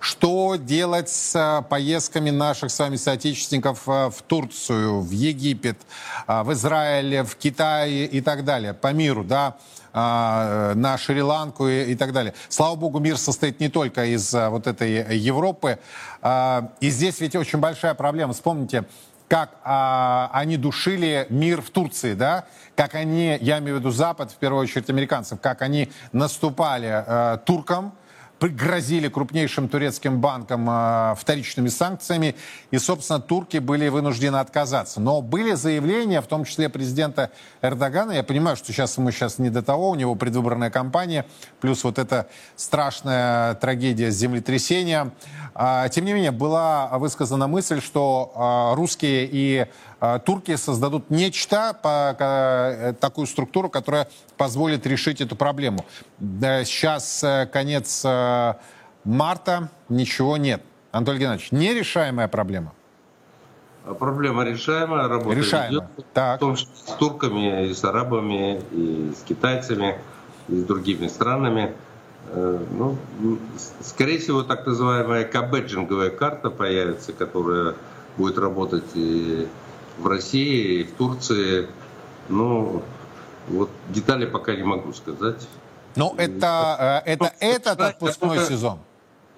что 0.00 0.56
делать 0.56 1.08
с 1.08 1.64
поездками 1.70 2.30
наших 2.30 2.72
с 2.72 2.78
вами 2.80 2.96
соотечественников 2.96 3.86
в 3.86 4.14
Турцию, 4.26 5.02
в 5.02 5.10
Египет, 5.10 5.78
в 6.26 6.52
Израиле, 6.52 7.22
в 7.22 7.36
Китае 7.36 8.06
и 8.06 8.20
так 8.22 8.44
далее, 8.44 8.72
по 8.72 8.92
миру, 8.92 9.22
да? 9.22 9.56
А, 9.92 10.74
на 10.74 10.96
Шри-Ланку 10.96 11.68
и, 11.68 11.92
и 11.92 11.94
так 11.96 12.12
далее. 12.12 12.34
Слава 12.48 12.76
богу, 12.76 13.00
мир 13.00 13.16
состоит 13.18 13.60
не 13.60 13.68
только 13.68 14.04
из 14.04 14.32
а, 14.34 14.50
вот 14.50 14.66
этой 14.66 15.16
Европы. 15.16 15.78
А, 16.22 16.72
и 16.80 16.90
здесь 16.90 17.20
ведь 17.20 17.34
очень 17.34 17.58
большая 17.58 17.94
проблема. 17.94 18.32
Вспомните, 18.32 18.84
как 19.30 19.56
а, 19.62 20.30
они 20.32 20.56
душили 20.56 21.26
мир 21.30 21.62
в 21.62 21.70
Турции, 21.70 22.14
да, 22.14 22.46
как 22.74 22.94
они, 22.94 23.38
я 23.40 23.58
имею 23.58 23.76
в 23.76 23.78
виду 23.80 23.90
Запад, 23.90 24.32
в 24.32 24.36
первую 24.36 24.62
очередь 24.62 24.90
американцев, 24.90 25.40
как 25.40 25.62
они 25.62 25.90
наступали 26.12 26.88
а, 26.90 27.36
туркам, 27.38 27.92
пригрозили 28.40 29.08
крупнейшим 29.08 29.68
турецким 29.68 30.20
банкам 30.20 30.66
э, 30.68 31.14
вторичными 31.16 31.68
санкциями, 31.68 32.34
и, 32.70 32.78
собственно, 32.78 33.20
турки 33.20 33.58
были 33.58 33.88
вынуждены 33.88 34.36
отказаться. 34.36 34.98
Но 34.98 35.20
были 35.20 35.52
заявления, 35.52 36.22
в 36.22 36.26
том 36.26 36.44
числе 36.44 36.70
президента 36.70 37.30
Эрдогана, 37.60 38.12
я 38.12 38.22
понимаю, 38.22 38.56
что 38.56 38.72
сейчас 38.72 38.96
ему 38.96 39.10
сейчас 39.10 39.38
не 39.38 39.50
до 39.50 39.62
того, 39.62 39.90
у 39.90 39.94
него 39.94 40.14
предвыборная 40.14 40.70
кампания, 40.70 41.26
плюс 41.60 41.84
вот 41.84 41.98
эта 41.98 42.28
страшная 42.56 43.54
трагедия. 43.54 44.10
Э, 44.10 45.49
тем 45.90 46.04
не 46.04 46.12
менее, 46.14 46.30
была 46.30 46.88
высказана 46.98 47.46
мысль, 47.46 47.82
что 47.82 48.32
э, 48.72 48.76
русские 48.76 49.28
и 49.30 49.66
а, 50.00 50.18
турки 50.18 50.56
создадут 50.56 51.10
нечто, 51.10 51.76
по, 51.82 52.16
э, 52.18 52.94
такую 52.98 53.26
структуру, 53.26 53.68
которая 53.68 54.08
позволит 54.38 54.86
решить 54.86 55.20
эту 55.20 55.36
проблему. 55.36 55.84
Сейчас 56.18 57.22
э, 57.22 57.46
конец 57.52 58.02
э, 58.06 58.54
марта, 59.04 59.68
ничего 59.90 60.38
нет. 60.38 60.62
Анатолий 60.90 61.18
Геннадьевич, 61.18 61.52
нерешаемая 61.52 62.28
проблема. 62.28 62.72
А 63.84 63.92
проблема 63.92 64.44
решаемая, 64.44 65.06
работа 65.06 65.36
решаемая. 65.36 65.90
идет, 65.92 66.06
так. 66.14 66.36
в 66.36 66.40
том 66.40 66.56
числе 66.56 66.72
с 66.74 66.92
турками, 66.92 67.68
и 67.68 67.74
с 67.74 67.84
арабами, 67.84 68.62
и 68.72 69.12
с 69.14 69.22
китайцами, 69.22 69.98
и 70.48 70.56
с 70.56 70.64
другими 70.64 71.08
странами. 71.08 71.74
Ну, 72.32 72.96
скорее 73.80 74.18
всего, 74.18 74.42
так 74.42 74.64
называемая 74.66 75.24
кабеджинговая 75.24 76.10
карта 76.10 76.50
появится, 76.50 77.12
которая 77.12 77.74
будет 78.16 78.38
работать 78.38 78.84
и 78.94 79.48
в 79.98 80.06
России, 80.06 80.80
и 80.80 80.84
в 80.84 80.92
Турции. 80.92 81.66
Ну, 82.28 82.82
вот 83.48 83.70
детали 83.88 84.26
пока 84.26 84.54
не 84.54 84.62
могу 84.62 84.92
сказать. 84.92 85.48
Но 85.96 86.14
это, 86.16 87.02
э, 87.04 87.12
это 87.12 87.32
этот 87.40 87.80
отпускной 87.80 88.36
это, 88.36 88.46
сезон? 88.46 88.78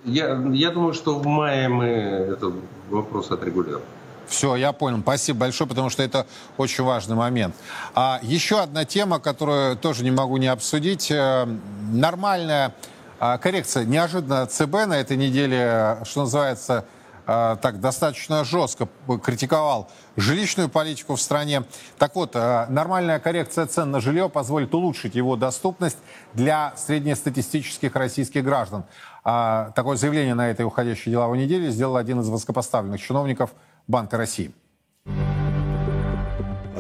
Я, 0.05 0.37
я 0.53 0.71
думаю, 0.71 0.93
что 0.93 1.19
в 1.19 1.27
мае 1.27 1.69
мы 1.69 1.87
этот 1.87 2.55
вопрос 2.91 3.31
отрегулируем. 3.31 3.85
Все, 4.33 4.57
я 4.57 4.73
понял. 4.73 5.01
Спасибо 5.01 5.41
большое, 5.41 5.69
потому 5.69 5.91
что 5.91 6.03
это 6.03 6.27
очень 6.57 6.85
важный 6.85 7.15
момент. 7.15 7.55
А 7.95 8.19
еще 8.23 8.61
одна 8.61 8.87
тема, 8.87 9.21
которую 9.21 9.77
тоже 9.77 10.03
не 10.05 10.11
могу 10.11 10.39
не 10.39 10.47
обсудить. 10.47 11.11
Э, 11.11 11.47
нормальная 11.93 12.75
а, 13.21 13.37
коррекция. 13.37 13.85
Неожиданно 13.85 14.47
ЦБ 14.47 14.87
на 14.87 14.95
этой 14.95 15.19
неделе, 15.19 15.99
что 16.05 16.23
называется, 16.23 16.87
а, 17.25 17.57
так 17.57 17.79
достаточно 17.79 18.43
жестко 18.43 18.89
критиковал 19.23 19.91
жилищную 20.17 20.69
политику 20.69 21.15
в 21.15 21.21
стране. 21.21 21.63
Так 21.99 22.17
вот, 22.17 22.33
а, 22.35 22.67
нормальная 22.69 23.21
коррекция 23.21 23.67
цен 23.67 23.91
на 23.91 24.01
жилье 24.01 24.29
позволит 24.29 24.75
улучшить 24.75 25.15
его 25.15 25.37
доступность 25.37 25.99
для 26.35 26.73
среднестатистических 26.77 27.95
российских 27.95 28.43
граждан. 28.43 28.85
А, 29.25 29.71
такое 29.77 29.97
заявление 29.97 30.35
на 30.35 30.51
этой 30.51 30.65
уходящей 30.67 31.13
деловой 31.13 31.39
неделе 31.39 31.71
сделал 31.71 31.97
один 31.97 32.21
из 32.21 32.29
высокопоставленных 32.29 33.01
чиновников 33.01 33.51
Банка 33.87 34.17
России. 34.17 34.53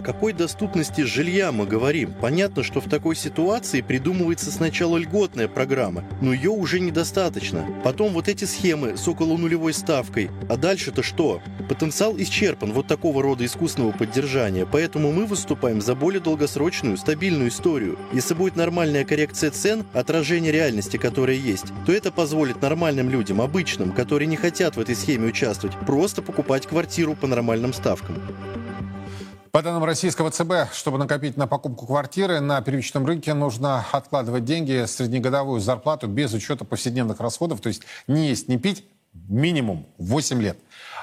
О 0.03 0.05
какой 0.05 0.32
доступности 0.32 1.03
жилья 1.03 1.53
мы 1.53 1.64
говорим? 1.64 2.12
Понятно, 2.20 2.64
что 2.64 2.80
в 2.80 2.88
такой 2.88 3.14
ситуации 3.14 3.82
придумывается 3.82 4.50
сначала 4.50 4.98
льготная 4.98 5.46
программа, 5.46 6.03
но 6.20 6.32
ее 6.32 6.50
уже 6.50 6.80
недостаточно. 6.80 7.64
Потом 7.84 8.12
вот 8.12 8.26
эти 8.26 8.44
схемы 8.44 8.96
с 8.96 9.07
около 9.07 9.36
нулевой 9.36 9.72
ставкой. 9.72 10.28
А 10.48 10.57
дальше-то 10.57 11.05
что? 11.05 11.40
Потенциал 11.68 12.16
исчерпан 12.18 12.72
вот 12.72 12.88
такого 12.88 13.22
рода 13.22 13.44
искусственного 13.44 13.92
поддержания, 13.92 14.66
поэтому 14.66 15.12
мы 15.12 15.24
выступаем 15.24 15.80
за 15.80 15.94
более 15.94 16.20
долгосрочную, 16.20 16.96
стабильную 16.96 17.50
историю. 17.50 17.96
Если 18.12 18.34
будет 18.34 18.57
нормальная 18.57 19.05
коррекция 19.05 19.53
цен, 19.53 19.84
отражение 19.92 20.50
реальности, 20.50 20.96
которая 20.96 21.36
есть, 21.36 21.66
то 21.86 21.92
это 21.92 22.11
позволит 22.11 22.61
нормальным 22.61 23.09
людям, 23.09 23.40
обычным, 23.40 23.92
которые 23.92 24.26
не 24.26 24.36
хотят 24.36 24.74
в 24.74 24.80
этой 24.80 24.96
схеме 24.96 25.28
участвовать, 25.28 25.78
просто 25.86 26.22
покупать 26.22 26.66
квартиру 26.66 27.14
по 27.14 27.28
нормальным 27.28 27.72
ставкам. 27.72 28.16
По 29.53 29.61
данным 29.61 29.84
российского 29.84 30.30
ЦБ, 30.30 30.72
чтобы 30.72 30.96
накопить 30.96 31.36
на 31.36 31.46
покупку 31.46 31.84
квартиры 31.84 32.40
на 32.40 32.62
первичном 32.62 33.05
рынке, 33.05 33.34
нужно 33.34 33.84
откладывать 33.92 34.46
деньги, 34.46 34.86
среднегодовую 34.86 35.61
зарплату 35.61 36.07
без 36.07 36.32
учета 36.32 36.64
повседневных 36.64 37.20
расходов, 37.20 37.61
то 37.61 37.68
есть 37.68 37.82
не 38.07 38.28
есть, 38.28 38.48
не 38.48 38.57
пить, 38.57 38.82
минимум 39.12 39.86
8 39.98 40.40
лет. 40.40 40.57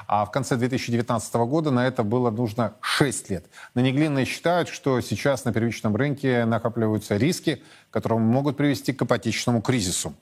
А 0.08 0.24
в 0.24 0.32
конце 0.32 0.56
2019 0.56 1.32
года 1.46 1.70
на 1.70 1.86
это 1.86 2.02
было 2.02 2.32
нужно 2.32 2.74
6 2.80 3.30
лет. 3.30 3.46
Наниглинные 3.74 4.24
считают, 4.24 4.68
что 4.68 5.00
сейчас 5.00 5.44
на 5.44 5.52
первичном 5.52 5.94
рынке 5.94 6.44
накапливаются 6.44 7.16
риски, 7.16 7.62
которые 7.92 8.18
могут 8.18 8.56
привести 8.56 8.92
к 8.92 9.02
ипотечному 9.02 9.62
кризису. 9.62 10.12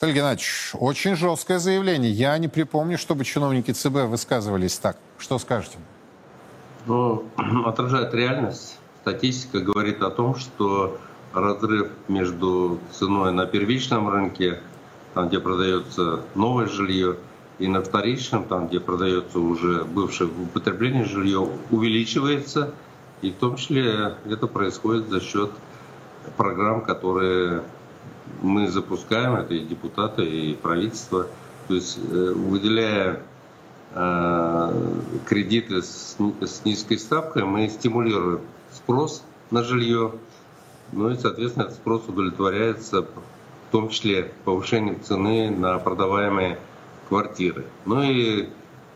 Анатолий 0.00 0.14
Геннадьевич, 0.14 0.70
очень 0.72 1.14
жесткое 1.14 1.58
заявление. 1.58 2.10
Я 2.10 2.38
не 2.38 2.48
припомню, 2.48 2.96
чтобы 2.96 3.26
чиновники 3.26 3.72
ЦБ 3.72 4.06
высказывались 4.06 4.78
так. 4.78 4.96
Что 5.18 5.38
скажете? 5.38 5.76
Но 6.86 7.24
отражает 7.66 8.14
реальность. 8.14 8.78
Статистика 9.02 9.60
говорит 9.60 10.02
о 10.02 10.10
том, 10.10 10.36
что 10.36 10.98
разрыв 11.32 11.88
между 12.08 12.78
ценой 12.90 13.32
на 13.32 13.46
первичном 13.46 14.08
рынке, 14.08 14.60
там, 15.14 15.28
где 15.28 15.38
продается 15.38 16.22
новое 16.34 16.66
жилье, 16.66 17.16
и 17.58 17.68
на 17.68 17.80
вторичном, 17.80 18.44
там, 18.44 18.68
где 18.68 18.80
продается 18.80 19.38
уже 19.38 19.84
бывшее 19.84 20.28
в 20.28 20.42
употреблении 20.42 21.04
жилье, 21.04 21.48
увеличивается. 21.70 22.74
И 23.22 23.30
в 23.30 23.36
том 23.36 23.56
числе 23.56 24.16
это 24.26 24.46
происходит 24.46 25.08
за 25.08 25.20
счет 25.20 25.50
программ, 26.36 26.82
которые 26.82 27.62
мы 28.42 28.68
запускаем, 28.68 29.36
это 29.36 29.54
и 29.54 29.64
депутаты, 29.64 30.24
и 30.24 30.54
правительство. 30.54 31.26
То 31.68 31.74
есть 31.74 31.98
э, 31.98 32.32
выделяя 32.34 33.22
кредиты 35.26 35.82
с, 35.82 36.16
с 36.40 36.64
низкой 36.64 36.98
ставкой, 36.98 37.44
мы 37.44 37.68
стимулируем 37.68 38.40
спрос 38.70 39.22
на 39.50 39.62
жилье, 39.62 40.12
ну 40.92 41.10
и, 41.10 41.16
соответственно, 41.16 41.64
этот 41.64 41.76
спрос 41.76 42.02
удовлетворяется 42.06 43.02
в 43.02 43.72
том 43.72 43.88
числе 43.88 44.32
повышением 44.44 45.02
цены 45.02 45.50
на 45.50 45.78
продаваемые 45.78 46.58
квартиры. 47.08 47.64
Ну 47.84 48.02
и, 48.02 48.44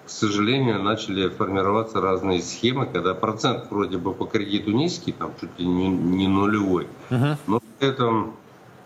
к 0.06 0.10
сожалению, 0.10 0.82
начали 0.82 1.28
формироваться 1.28 2.00
разные 2.00 2.42
схемы, 2.42 2.86
когда 2.86 3.14
процент 3.14 3.70
вроде 3.70 3.98
бы 3.98 4.12
по 4.12 4.26
кредиту 4.26 4.70
низкий, 4.70 5.12
там 5.12 5.32
чуть 5.40 5.58
ли 5.58 5.66
не, 5.66 5.88
не 5.88 6.28
нулевой, 6.28 6.88
uh-huh. 7.10 7.36
но 7.46 7.60
при 7.78 7.88
этом 7.88 8.28
э, 8.28 8.39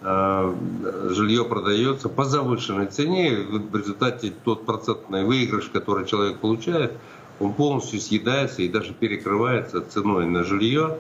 жилье 0.05 1.45
продается 1.47 2.11
по 2.11 2.25
завышенной 2.25 2.87
цене, 2.87 3.37
в 3.37 3.75
результате 3.75 4.35
тот 4.45 4.67
процентный 4.67 5.25
выигрыш, 5.25 5.71
который 5.71 6.05
человек 6.05 6.41
получает, 6.41 6.93
он 7.41 7.55
полностью 7.55 8.01
съедается 8.01 8.63
и 8.63 8.69
даже 8.69 8.93
перекрывается 8.93 9.81
ценой 9.81 10.27
на 10.27 10.45
жилье, 10.45 10.99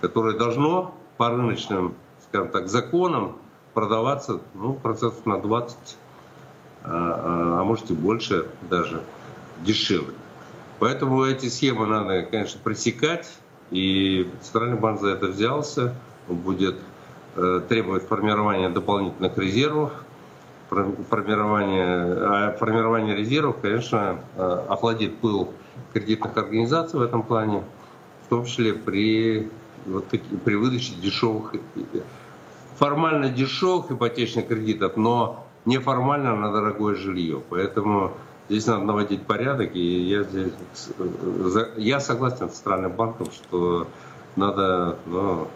которое 0.00 0.36
должно 0.36 0.94
по 1.16 1.28
рыночным, 1.28 1.94
скажем 2.28 2.48
так, 2.48 2.68
законам 2.68 3.36
продаваться 3.72 4.40
ну, 4.54 4.74
процентов 4.74 5.24
на 5.26 5.40
20 5.40 5.76
а, 6.82 7.56
а, 7.56 7.60
а 7.60 7.64
может 7.64 7.90
и 7.90 7.94
больше 7.94 8.46
даже 8.68 9.02
дешевле. 9.64 10.14
Поэтому 10.80 11.24
эти 11.24 11.48
схемы 11.48 11.86
надо, 11.86 12.22
конечно, 12.22 12.58
пресекать, 12.62 13.30
и 13.70 14.28
Центральный 14.42 14.78
банк 14.78 15.00
за 15.00 15.10
это 15.10 15.28
взялся, 15.28 15.94
он 16.28 16.36
будет 16.36 16.76
э, 17.36 17.60
требовать 17.68 18.06
формирования 18.06 18.68
дополнительных 18.68 19.36
резервов, 19.38 19.92
формирование, 20.68 22.14
а 22.20 22.56
формирование 22.58 23.16
резервов, 23.16 23.56
конечно, 23.60 24.20
э, 24.36 24.64
охладит 24.68 25.16
пыл 25.18 25.50
кредитных 25.92 26.36
организаций 26.36 26.98
в 26.98 27.02
этом 27.02 27.22
плане, 27.22 27.64
в 28.26 28.28
том 28.28 28.44
числе 28.44 28.74
при, 28.74 29.50
вот 29.86 30.08
таки, 30.08 30.36
при 30.36 30.54
выдаче 30.54 30.94
дешевых, 30.94 31.54
формально 32.76 33.28
дешевых 33.28 33.90
ипотечных 33.90 34.46
кредитов, 34.46 34.96
но 34.96 35.46
неформально 35.64 36.36
на 36.36 36.52
дорогое 36.52 36.94
жилье. 36.94 37.42
Поэтому 37.50 38.12
здесь 38.48 38.66
надо 38.66 38.84
наводить 38.84 39.22
порядок. 39.22 39.74
И 39.74 40.02
я, 40.02 40.22
здесь, 40.22 40.52
я 41.76 42.00
согласен 42.00 42.48
с 42.48 42.54
Центральным 42.54 42.92
банком, 42.92 43.26
что 43.30 43.86
надо, 44.36 44.96
ну, 45.06 45.48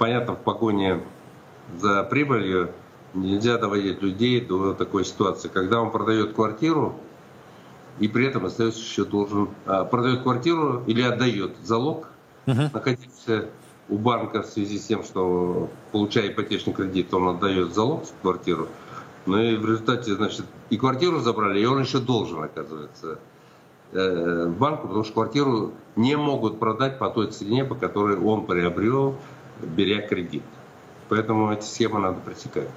понятно, 0.00 0.34
в 0.34 0.40
погоне 0.40 1.02
за 1.78 2.02
прибылью 2.04 2.70
нельзя 3.12 3.58
доводить 3.58 4.00
людей 4.00 4.40
до 4.40 4.72
такой 4.72 5.04
ситуации. 5.04 5.48
Когда 5.48 5.82
он 5.82 5.90
продает 5.90 6.32
квартиру, 6.32 6.94
и 7.98 8.08
при 8.08 8.26
этом 8.26 8.46
остается 8.46 8.80
еще 8.80 9.04
должен, 9.04 9.50
а, 9.66 9.84
продает 9.84 10.22
квартиру 10.22 10.82
или 10.86 11.02
отдает 11.02 11.52
залог, 11.62 12.08
uh-huh. 12.46 12.72
находиться 12.72 13.50
у 13.90 13.98
банка 13.98 14.40
в 14.42 14.46
связи 14.46 14.78
с 14.78 14.86
тем, 14.86 15.04
что 15.04 15.68
получая 15.92 16.28
ипотечный 16.28 16.72
кредит, 16.72 17.12
он 17.12 17.28
отдает 17.28 17.74
залог 17.74 18.06
в 18.06 18.22
квартиру. 18.22 18.68
Ну 19.26 19.36
и 19.38 19.54
в 19.54 19.66
результате, 19.66 20.14
значит, 20.14 20.46
и 20.70 20.78
квартиру 20.78 21.18
забрали, 21.18 21.60
и 21.60 21.66
он 21.66 21.78
еще 21.78 21.98
должен, 21.98 22.42
оказывается, 22.42 23.18
э, 23.92 24.46
банку, 24.46 24.86
потому 24.86 25.04
что 25.04 25.12
квартиру 25.12 25.72
не 25.94 26.16
могут 26.16 26.58
продать 26.58 26.98
по 26.98 27.10
той 27.10 27.26
цене, 27.26 27.66
по 27.66 27.74
которой 27.74 28.16
он 28.16 28.46
приобрел, 28.46 29.16
беря 29.66 30.06
кредит. 30.06 30.42
Поэтому 31.08 31.52
эти 31.52 31.64
схемы 31.64 31.98
надо 32.00 32.20
пресекать. 32.20 32.68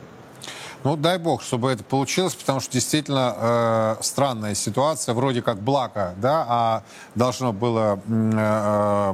Ну, 0.84 0.98
дай 0.98 1.18
бог, 1.18 1.42
чтобы 1.42 1.72
это 1.72 1.84
получилось, 1.84 2.36
потому 2.36 2.60
что 2.60 2.74
действительно 2.74 3.36
э, 3.38 3.96
странная 4.02 4.54
ситуация, 4.54 5.14
вроде 5.14 5.42
как 5.42 5.60
благо, 5.60 6.14
да, 6.18 6.46
а 6.48 6.84
должно 7.16 7.54
было 7.54 8.02
э, 8.06 9.14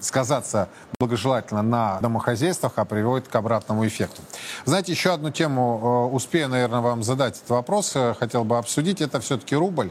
сказаться 0.00 0.68
благожелательно 0.98 1.62
на 1.62 2.00
домохозяйствах, 2.00 2.72
а 2.76 2.84
приводит 2.84 3.28
к 3.28 3.36
обратному 3.36 3.86
эффекту. 3.86 4.22
Знаете, 4.64 4.92
еще 4.92 5.12
одну 5.12 5.30
тему 5.30 6.08
э, 6.10 6.14
успею, 6.14 6.48
наверное, 6.48 6.80
вам 6.80 7.02
задать 7.02 7.36
этот 7.36 7.50
вопрос, 7.50 7.92
э, 7.94 8.14
хотел 8.18 8.44
бы 8.44 8.58
обсудить. 8.58 9.00
Это 9.00 9.20
все-таки 9.20 9.54
рубль. 9.54 9.90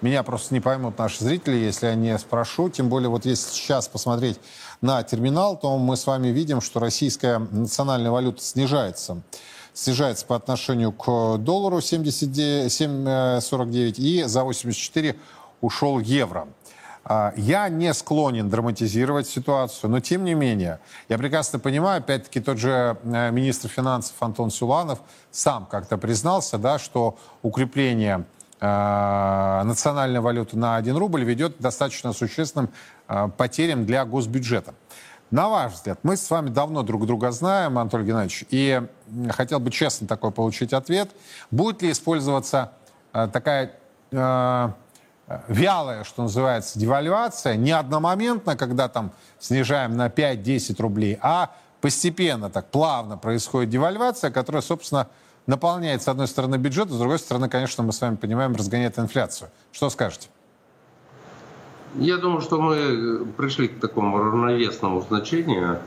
Меня 0.00 0.22
просто 0.22 0.54
не 0.54 0.60
поймут 0.60 0.98
наши 0.98 1.22
зрители, 1.22 1.56
если 1.56 1.86
я 1.86 1.94
не 1.94 2.18
спрошу. 2.18 2.70
Тем 2.70 2.88
более, 2.88 3.10
вот 3.10 3.26
если 3.26 3.50
сейчас 3.50 3.86
посмотреть 3.86 4.40
на 4.80 5.02
терминал, 5.02 5.58
то 5.58 5.76
мы 5.78 5.96
с 5.96 6.06
вами 6.06 6.28
видим, 6.28 6.60
что 6.60 6.78
российская 6.80 7.38
национальная 7.38 8.10
валюта 8.10 8.42
снижается. 8.42 9.22
Снижается 9.72 10.26
по 10.26 10.34
отношению 10.36 10.92
к 10.92 11.38
доллару 11.38 11.78
7,49 11.78 13.94
и 13.98 14.24
за 14.24 14.44
84 14.44 15.16
ушел 15.60 16.00
евро. 16.00 16.48
А, 17.04 17.32
я 17.36 17.68
не 17.68 17.94
склонен 17.94 18.50
драматизировать 18.50 19.26
ситуацию, 19.26 19.90
но 19.90 20.00
тем 20.00 20.24
не 20.24 20.34
менее, 20.34 20.80
я 21.08 21.18
прекрасно 21.18 21.58
понимаю, 21.58 21.98
опять-таки 21.98 22.40
тот 22.40 22.58
же 22.58 22.98
э, 23.02 23.30
министр 23.30 23.68
финансов 23.68 24.14
Антон 24.20 24.50
Суланов 24.50 25.00
сам 25.30 25.66
как-то 25.66 25.98
признался, 25.98 26.58
да, 26.58 26.78
что 26.78 27.16
укрепление 27.42 28.24
э, 28.60 29.62
национальной 29.64 30.20
валюты 30.20 30.56
на 30.56 30.76
1 30.76 30.96
рубль 30.96 31.24
ведет 31.24 31.56
к 31.56 31.60
достаточно 31.60 32.12
существенным 32.12 32.70
э, 33.08 33.28
потерям 33.36 33.86
для 33.86 34.04
госбюджета. 34.04 34.74
На 35.30 35.48
ваш 35.48 35.74
взгляд, 35.74 36.00
мы 36.02 36.16
с 36.16 36.28
вами 36.28 36.48
давно 36.48 36.82
друг 36.82 37.06
друга 37.06 37.30
знаем, 37.30 37.78
Анатолий 37.78 38.04
Геннадьевич, 38.04 38.44
и 38.50 38.82
хотел 39.30 39.60
бы 39.60 39.70
честно 39.70 40.08
такой 40.08 40.32
получить 40.32 40.72
ответ. 40.72 41.10
Будет 41.52 41.82
ли 41.82 41.92
использоваться 41.92 42.72
такая 43.12 43.76
вялая, 44.10 46.02
что 46.02 46.22
называется, 46.22 46.78
девальвация, 46.78 47.54
не 47.54 47.70
одномоментно, 47.70 48.56
когда 48.56 48.88
там 48.88 49.12
снижаем 49.38 49.96
на 49.96 50.08
5-10 50.08 50.82
рублей, 50.82 51.18
а 51.22 51.50
постепенно, 51.80 52.50
так 52.50 52.66
плавно 52.70 53.16
происходит 53.16 53.70
девальвация, 53.70 54.30
которая, 54.30 54.62
собственно, 54.62 55.08
наполняет, 55.50 56.02
с 56.02 56.08
одной 56.08 56.26
стороны, 56.26 56.56
бюджет, 56.56 56.90
с 56.90 56.98
другой 56.98 57.18
стороны, 57.18 57.48
конечно, 57.48 57.82
мы 57.82 57.92
с 57.92 58.00
вами 58.00 58.16
понимаем, 58.16 58.56
разгоняет 58.56 58.98
инфляцию. 58.98 59.50
Что 59.72 59.90
скажете? 59.90 60.28
Я 61.96 62.16
думаю, 62.16 62.40
что 62.40 62.60
мы 62.60 63.26
пришли 63.36 63.68
к 63.68 63.80
такому 63.80 64.18
равновесному 64.18 65.02
значению 65.02 65.80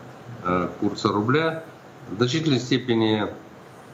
э, 0.44 0.70
курса 0.80 1.08
рубля. 1.08 1.64
В 2.12 2.18
значительной 2.18 2.60
степени 2.60 3.28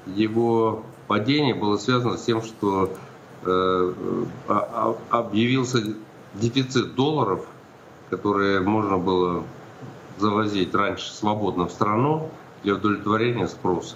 его 0.08 0.84
падение 1.08 1.54
было 1.54 1.78
связано 1.78 2.18
с 2.18 2.24
тем, 2.24 2.42
что 2.42 2.92
Э, 3.46 3.94
а, 4.50 4.96
а, 5.12 5.20
объявился 5.20 5.96
дефицит 6.34 6.96
долларов, 6.96 7.46
которые 8.10 8.60
можно 8.60 8.98
было 8.98 9.44
завозить 10.18 10.76
раньше 10.76 11.10
свободно 11.10 11.68
в 11.68 11.72
страну 11.72 12.30
для 12.64 12.76
удовлетворения 12.76 13.48
спроса. 13.48 13.96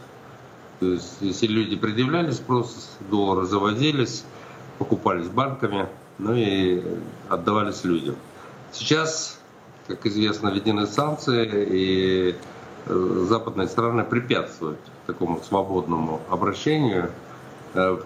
То 0.83 0.93
есть, 0.93 1.17
если 1.21 1.47
люди 1.47 1.75
предъявляли 1.75 2.31
спрос, 2.31 2.97
доллары 3.09 3.45
завозились, 3.45 4.25
покупались 4.77 5.27
банками, 5.27 5.87
ну 6.17 6.33
и 6.33 6.83
отдавались 7.29 7.83
людям. 7.83 8.15
Сейчас, 8.71 9.39
как 9.87 10.05
известно, 10.05 10.49
введены 10.49 10.87
санкции, 10.87 11.47
и 11.69 12.35
э, 12.85 13.25
западные 13.29 13.67
страны 13.67 14.03
препятствуют 14.03 14.79
такому 15.05 15.41
свободному 15.41 16.21
обращению 16.29 17.11
Э, 17.75 17.97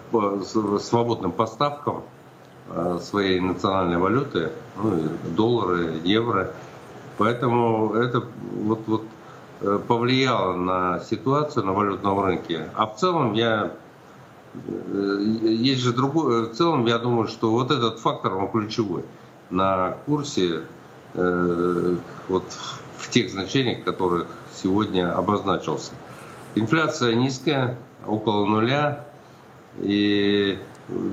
свободным 0.80 1.30
поставкам 1.30 2.04
э, 2.70 3.00
своей 3.02 3.38
национальной 3.38 3.98
валюты, 3.98 4.50
ну, 4.82 5.08
доллары, 5.36 6.00
евро. 6.04 6.54
Поэтому 7.18 7.92
это 7.92 8.24
вот, 8.54 8.80
вот 8.86 9.02
повлияло 9.60 10.54
на 10.54 11.00
ситуацию 11.00 11.66
на 11.66 11.72
валютном 11.72 12.20
рынке. 12.20 12.70
А 12.74 12.86
в 12.86 12.96
целом 12.96 13.32
я 13.34 13.72
есть 15.42 15.82
же 15.82 15.92
другой, 15.92 16.48
в 16.48 16.54
целом 16.54 16.86
я 16.86 16.98
думаю, 16.98 17.28
что 17.28 17.50
вот 17.50 17.70
этот 17.70 17.98
фактор 17.98 18.34
он 18.34 18.48
ключевой 18.50 19.04
на 19.50 19.96
курсе 20.06 20.62
вот 21.14 22.44
в 22.96 23.10
тех 23.10 23.30
значениях, 23.30 23.84
которых 23.84 24.26
сегодня 24.54 25.12
обозначился. 25.16 25.92
Инфляция 26.54 27.14
низкая, 27.14 27.78
около 28.06 28.46
нуля, 28.46 29.06
и 29.78 30.58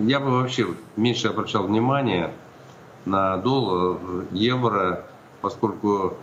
я 0.02 0.20
бы 0.20 0.32
вообще 0.32 0.68
меньше 0.96 1.28
обращал 1.28 1.64
внимание 1.64 2.34
на 3.06 3.38
доллар, 3.38 3.98
евро, 4.32 5.06
поскольку 5.42 6.16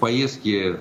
поездки 0.00 0.78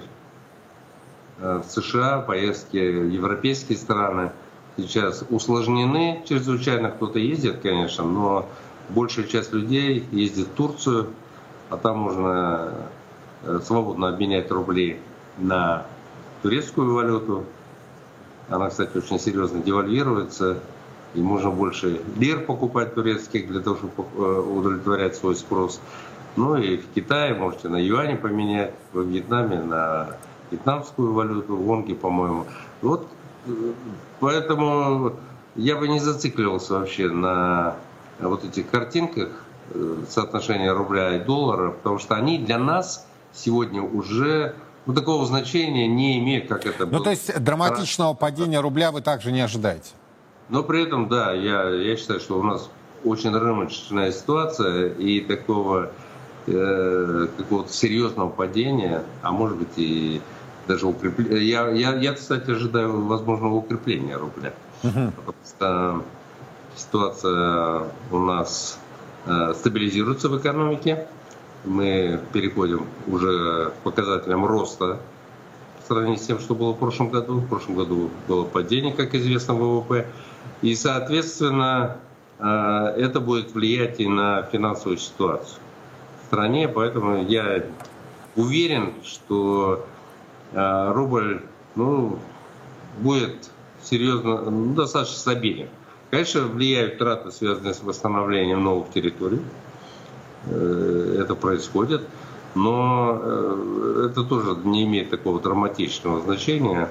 в 1.39 1.63
США, 1.67 2.19
поездки 2.19 2.77
в 2.77 3.09
европейские 3.09 3.77
страны 3.77 4.31
сейчас 4.77 5.23
усложнены 5.29 6.23
чрезвычайно. 6.27 6.89
Кто-то 6.89 7.19
ездит, 7.19 7.59
конечно, 7.61 8.03
но 8.03 8.47
большая 8.89 9.25
часть 9.25 9.53
людей 9.53 10.05
ездит 10.11 10.47
в 10.47 10.51
Турцию, 10.51 11.07
а 11.69 11.77
там 11.77 11.99
можно 11.99 12.73
свободно 13.63 14.09
обменять 14.09 14.51
рубли 14.51 14.99
на 15.37 15.85
турецкую 16.41 16.93
валюту. 16.93 17.45
Она, 18.49 18.69
кстати, 18.69 18.97
очень 18.97 19.19
серьезно 19.19 19.61
девальвируется. 19.61 20.59
И 21.15 21.21
можно 21.21 21.51
больше 21.51 22.01
лир 22.17 22.39
покупать 22.39 22.95
турецких 22.95 23.47
для 23.47 23.61
того, 23.61 23.77
чтобы 23.77 23.93
э, 24.15 24.39
удовлетворять 24.39 25.15
свой 25.15 25.35
спрос. 25.35 25.79
Ну 26.35 26.55
и 26.55 26.77
в 26.77 26.87
Китае 26.95 27.35
можете 27.35 27.69
на 27.69 27.77
юане 27.77 28.15
поменять, 28.15 28.73
в 28.93 29.03
Вьетнаме 29.03 29.61
на 29.61 30.17
вьетнамскую 30.53 31.13
валюту, 31.13 31.55
вонги, 31.55 31.93
по-моему. 31.93 32.45
Вот 32.81 33.07
э, 33.47 33.51
поэтому 34.19 35.13
я 35.55 35.75
бы 35.75 35.87
не 35.87 35.99
зацикливался 35.99 36.79
вообще 36.79 37.09
на 37.09 37.75
вот 38.19 38.43
этих 38.43 38.69
картинках 38.69 39.29
э, 39.73 39.97
соотношения 40.09 40.71
рубля 40.73 41.17
и 41.17 41.19
доллара, 41.19 41.71
потому 41.71 41.99
что 41.99 42.15
они 42.15 42.37
для 42.37 42.57
нас 42.57 43.05
сегодня 43.33 43.81
уже 43.81 44.55
ну, 44.85 44.93
такого 44.93 45.25
значения 45.25 45.87
не 45.87 46.19
имеют, 46.19 46.47
как 46.47 46.65
это 46.65 46.85
было. 46.85 46.99
Ну, 46.99 47.03
то 47.03 47.09
есть 47.09 47.39
драматичного 47.39 48.13
падения 48.13 48.59
рубля 48.59 48.91
вы 48.91 49.01
также 49.01 49.31
не 49.31 49.41
ожидаете? 49.41 49.91
Но 50.49 50.63
при 50.63 50.83
этом, 50.83 51.07
да, 51.07 51.33
я, 51.33 51.69
я 51.69 51.95
считаю, 51.95 52.19
что 52.19 52.39
у 52.39 52.43
нас 52.43 52.69
очень 53.03 53.35
рыночная 53.35 54.11
ситуация 54.11 54.89
и 54.89 55.21
такого 55.21 55.91
э, 56.47 57.27
какого-то 57.37 57.71
серьезного 57.71 58.29
падения, 58.29 59.03
а 59.21 59.31
может 59.31 59.57
быть 59.57 59.77
и 59.77 60.21
даже 60.67 60.87
укрепления. 60.87 61.39
Я, 61.39 61.69
я, 61.69 61.95
я, 61.95 62.13
кстати, 62.13 62.51
ожидаю 62.51 63.05
возможного 63.05 63.55
укрепления 63.55 64.17
рубля. 64.17 64.53
Потому 64.81 65.37
что 65.45 66.03
ситуация 66.75 67.83
у 68.11 68.17
нас 68.19 68.79
э, 69.25 69.53
стабилизируется 69.55 70.29
в 70.29 70.37
экономике. 70.37 71.07
Мы 71.65 72.19
переходим 72.33 72.85
уже 73.07 73.71
к 73.71 73.83
показателям 73.83 74.45
роста 74.45 74.99
в 75.83 75.87
сравнении 75.87 76.17
с 76.17 76.25
тем, 76.25 76.39
что 76.39 76.55
было 76.55 76.73
в 76.73 76.77
прошлом 76.77 77.09
году. 77.09 77.39
В 77.39 77.47
прошлом 77.47 77.75
году 77.75 78.09
было 78.27 78.43
падение, 78.43 78.93
как 78.93 79.15
известно, 79.15 79.53
ВВП. 79.53 80.07
И, 80.61 80.75
соответственно, 80.75 81.97
э, 82.39 82.45
это 82.97 83.19
будет 83.19 83.53
влиять 83.53 83.99
и 83.99 84.07
на 84.07 84.43
финансовую 84.43 84.97
ситуацию 84.97 85.59
в 86.21 86.25
стране. 86.25 86.67
Поэтому 86.67 87.23
я 87.23 87.63
уверен, 88.35 88.93
что 89.03 89.85
рубль 90.53 91.41
ну, 91.75 92.19
будет 92.99 93.49
серьезно, 93.81 94.49
ну, 94.49 94.73
достаточно 94.73 95.17
стабилен. 95.17 95.67
Конечно, 96.11 96.41
влияют 96.41 96.99
траты, 96.99 97.31
связанные 97.31 97.73
с 97.73 97.81
восстановлением 97.81 98.63
новых 98.63 98.91
территорий. 98.91 99.41
Э, 100.45 101.17
это 101.19 101.35
происходит. 101.35 102.01
Но 102.55 103.19
это 104.05 104.23
тоже 104.23 104.55
не 104.63 104.83
имеет 104.83 105.09
такого 105.09 105.41
драматичного 105.41 106.21
значения. 106.21 106.87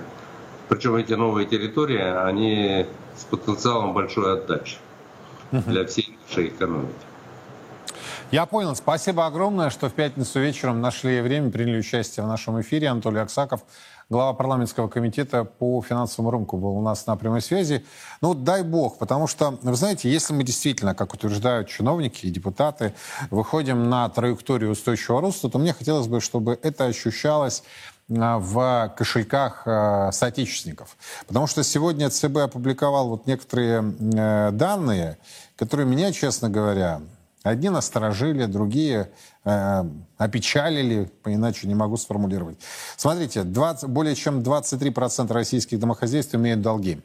Причем 0.68 0.96
эти 0.96 1.12
новые 1.12 1.46
территории, 1.46 2.00
они 2.00 2.86
с 3.16 3.24
потенциалом 3.24 3.92
большой 3.92 4.32
отдачи 4.32 4.78
для 5.52 5.86
всей 5.86 6.18
нашей 6.28 6.48
экономики. 6.48 7.11
Я 8.32 8.46
понял. 8.46 8.74
Спасибо 8.74 9.26
огромное, 9.26 9.68
что 9.68 9.90
в 9.90 9.92
пятницу 9.92 10.40
вечером 10.40 10.80
нашли 10.80 11.20
время, 11.20 11.50
приняли 11.50 11.80
участие 11.80 12.24
в 12.24 12.28
нашем 12.28 12.58
эфире. 12.62 12.88
Анатолий 12.88 13.20
Аксаков, 13.20 13.60
глава 14.08 14.32
парламентского 14.32 14.88
комитета 14.88 15.44
по 15.44 15.82
финансовому 15.82 16.30
рынку, 16.30 16.56
был 16.56 16.78
у 16.78 16.80
нас 16.80 17.06
на 17.06 17.16
прямой 17.16 17.42
связи. 17.42 17.84
Ну, 18.22 18.32
дай 18.32 18.62
бог, 18.62 18.96
потому 18.96 19.26
что, 19.26 19.58
вы 19.60 19.74
знаете, 19.74 20.10
если 20.10 20.32
мы 20.32 20.44
действительно, 20.44 20.94
как 20.94 21.12
утверждают 21.12 21.68
чиновники 21.68 22.24
и 22.24 22.30
депутаты, 22.30 22.94
выходим 23.30 23.90
на 23.90 24.08
траекторию 24.08 24.70
устойчивого 24.70 25.20
роста, 25.20 25.50
то 25.50 25.58
мне 25.58 25.74
хотелось 25.74 26.06
бы, 26.06 26.22
чтобы 26.22 26.58
это 26.62 26.86
ощущалось 26.86 27.62
а, 28.10 28.38
в 28.38 28.94
кошельках 28.96 29.64
э, 29.66 30.10
соотечественников. 30.10 30.96
Потому 31.26 31.46
что 31.46 31.62
сегодня 31.62 32.08
ЦБ 32.08 32.38
опубликовал 32.38 33.10
вот 33.10 33.26
некоторые 33.26 33.82
э, 33.82 34.52
данные, 34.52 35.18
которые 35.56 35.86
меня, 35.86 36.12
честно 36.12 36.48
говоря, 36.48 37.02
одни 37.42 37.68
насторожили, 37.68 38.46
другие 38.46 39.10
э, 39.44 39.84
опечалили, 40.16 41.10
иначе 41.24 41.66
не 41.66 41.74
могу 41.74 41.96
сформулировать. 41.96 42.58
Смотрите, 42.96 43.42
20, 43.42 43.88
более 43.88 44.14
чем 44.14 44.40
23% 44.40 45.32
российских 45.32 45.78
домохозяйств 45.80 46.34
имеют 46.34 46.60
долги. 46.60 47.00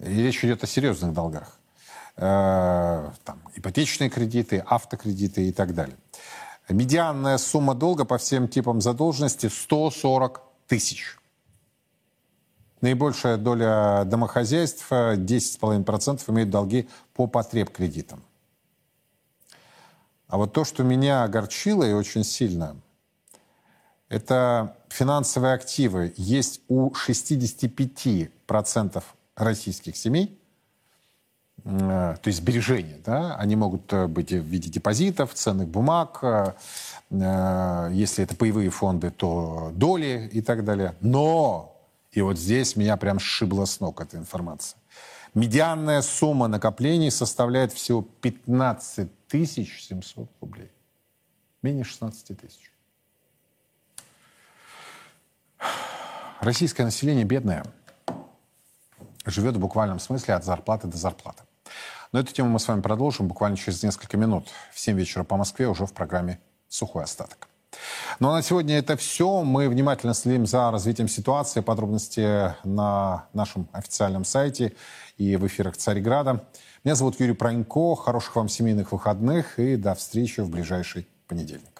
И 0.00 0.22
речь 0.22 0.44
идет 0.44 0.62
о 0.64 0.66
серьезных 0.66 1.12
долгах. 1.12 1.58
Э, 2.16 3.10
там, 3.24 3.40
ипотечные 3.54 4.10
кредиты, 4.10 4.62
автокредиты 4.66 5.48
и 5.48 5.52
так 5.52 5.74
далее. 5.74 5.96
Медианная 6.68 7.38
сумма 7.38 7.74
долга 7.74 8.04
по 8.04 8.18
всем 8.18 8.48
типам 8.48 8.80
задолженности 8.80 9.48
140 9.48 10.40
тысяч. 10.66 11.18
Наибольшая 12.80 13.36
доля 13.36 14.04
домохозяйств, 14.04 14.90
10,5%, 14.90 16.22
имеют 16.28 16.50
долги 16.50 16.88
по 17.14 17.26
потреб 17.26 17.70
кредитам. 17.70 18.22
А 20.34 20.36
вот 20.36 20.52
то, 20.52 20.64
что 20.64 20.82
меня 20.82 21.22
огорчило 21.22 21.84
и 21.84 21.92
очень 21.92 22.24
сильно, 22.24 22.74
это 24.08 24.76
финансовые 24.88 25.54
активы. 25.54 26.12
Есть 26.16 26.60
у 26.66 26.90
65% 26.90 29.04
российских 29.36 29.96
семей– 29.96 30.36
Э, 31.64 32.16
то 32.20 32.28
есть 32.28 32.38
сбережения, 32.38 33.00
да, 33.04 33.36
они 33.36 33.56
могут 33.56 33.92
э, 33.92 34.06
быть 34.06 34.32
в 34.32 34.44
виде 34.44 34.68
депозитов, 34.68 35.34
ценных 35.34 35.68
бумаг, 35.68 36.18
э, 36.22 36.52
если 37.92 38.24
это 38.24 38.36
паевые 38.36 38.70
фонды, 38.70 39.10
то 39.10 39.70
доли 39.74 40.28
и 40.32 40.42
так 40.42 40.64
далее. 40.64 40.94
Но, 41.00 41.76
и 42.12 42.20
вот 42.20 42.38
здесь 42.38 42.76
меня 42.76 42.96
прям 42.96 43.18
сшибло 43.18 43.64
с 43.64 43.80
ног 43.80 44.00
эта 44.00 44.18
информация, 44.18 44.78
медианная 45.34 46.02
сумма 46.02 46.48
накоплений 46.48 47.10
составляет 47.10 47.72
всего 47.72 48.02
15 48.02 49.08
700 49.80 50.30
рублей. 50.40 50.70
Менее 51.62 51.84
16 51.84 52.38
тысяч. 52.38 52.70
Российское 56.40 56.84
население 56.84 57.24
бедное. 57.24 57.64
Живет 59.26 59.56
в 59.56 59.60
буквальном 59.60 59.98
смысле 59.98 60.34
от 60.34 60.44
зарплаты 60.44 60.86
до 60.86 60.96
зарплаты. 60.98 61.42
Но 62.12 62.20
эту 62.20 62.32
тему 62.32 62.50
мы 62.50 62.60
с 62.60 62.68
вами 62.68 62.82
продолжим 62.82 63.26
буквально 63.26 63.56
через 63.56 63.82
несколько 63.82 64.16
минут. 64.16 64.48
В 64.72 64.78
7 64.78 64.96
вечера 64.96 65.24
по 65.24 65.36
Москве 65.36 65.66
уже 65.66 65.86
в 65.86 65.92
программе 65.92 66.38
«Сухой 66.68 67.04
остаток». 67.04 67.48
Ну 68.20 68.28
а 68.28 68.34
на 68.34 68.42
сегодня 68.42 68.78
это 68.78 68.96
все. 68.96 69.42
Мы 69.42 69.68
внимательно 69.68 70.14
следим 70.14 70.46
за 70.46 70.70
развитием 70.70 71.08
ситуации. 71.08 71.60
Подробности 71.60 72.54
на 72.64 73.26
нашем 73.32 73.68
официальном 73.72 74.24
сайте 74.24 74.74
и 75.16 75.36
в 75.36 75.46
эфирах 75.46 75.76
Царьграда. 75.76 76.44
Меня 76.84 76.96
зовут 76.96 77.18
Юрий 77.18 77.32
Пронько. 77.32 77.96
Хороших 77.96 78.36
вам 78.36 78.50
семейных 78.50 78.92
выходных 78.92 79.58
и 79.58 79.76
до 79.76 79.94
встречи 79.94 80.42
в 80.42 80.50
ближайший 80.50 81.08
понедельник. 81.26 81.73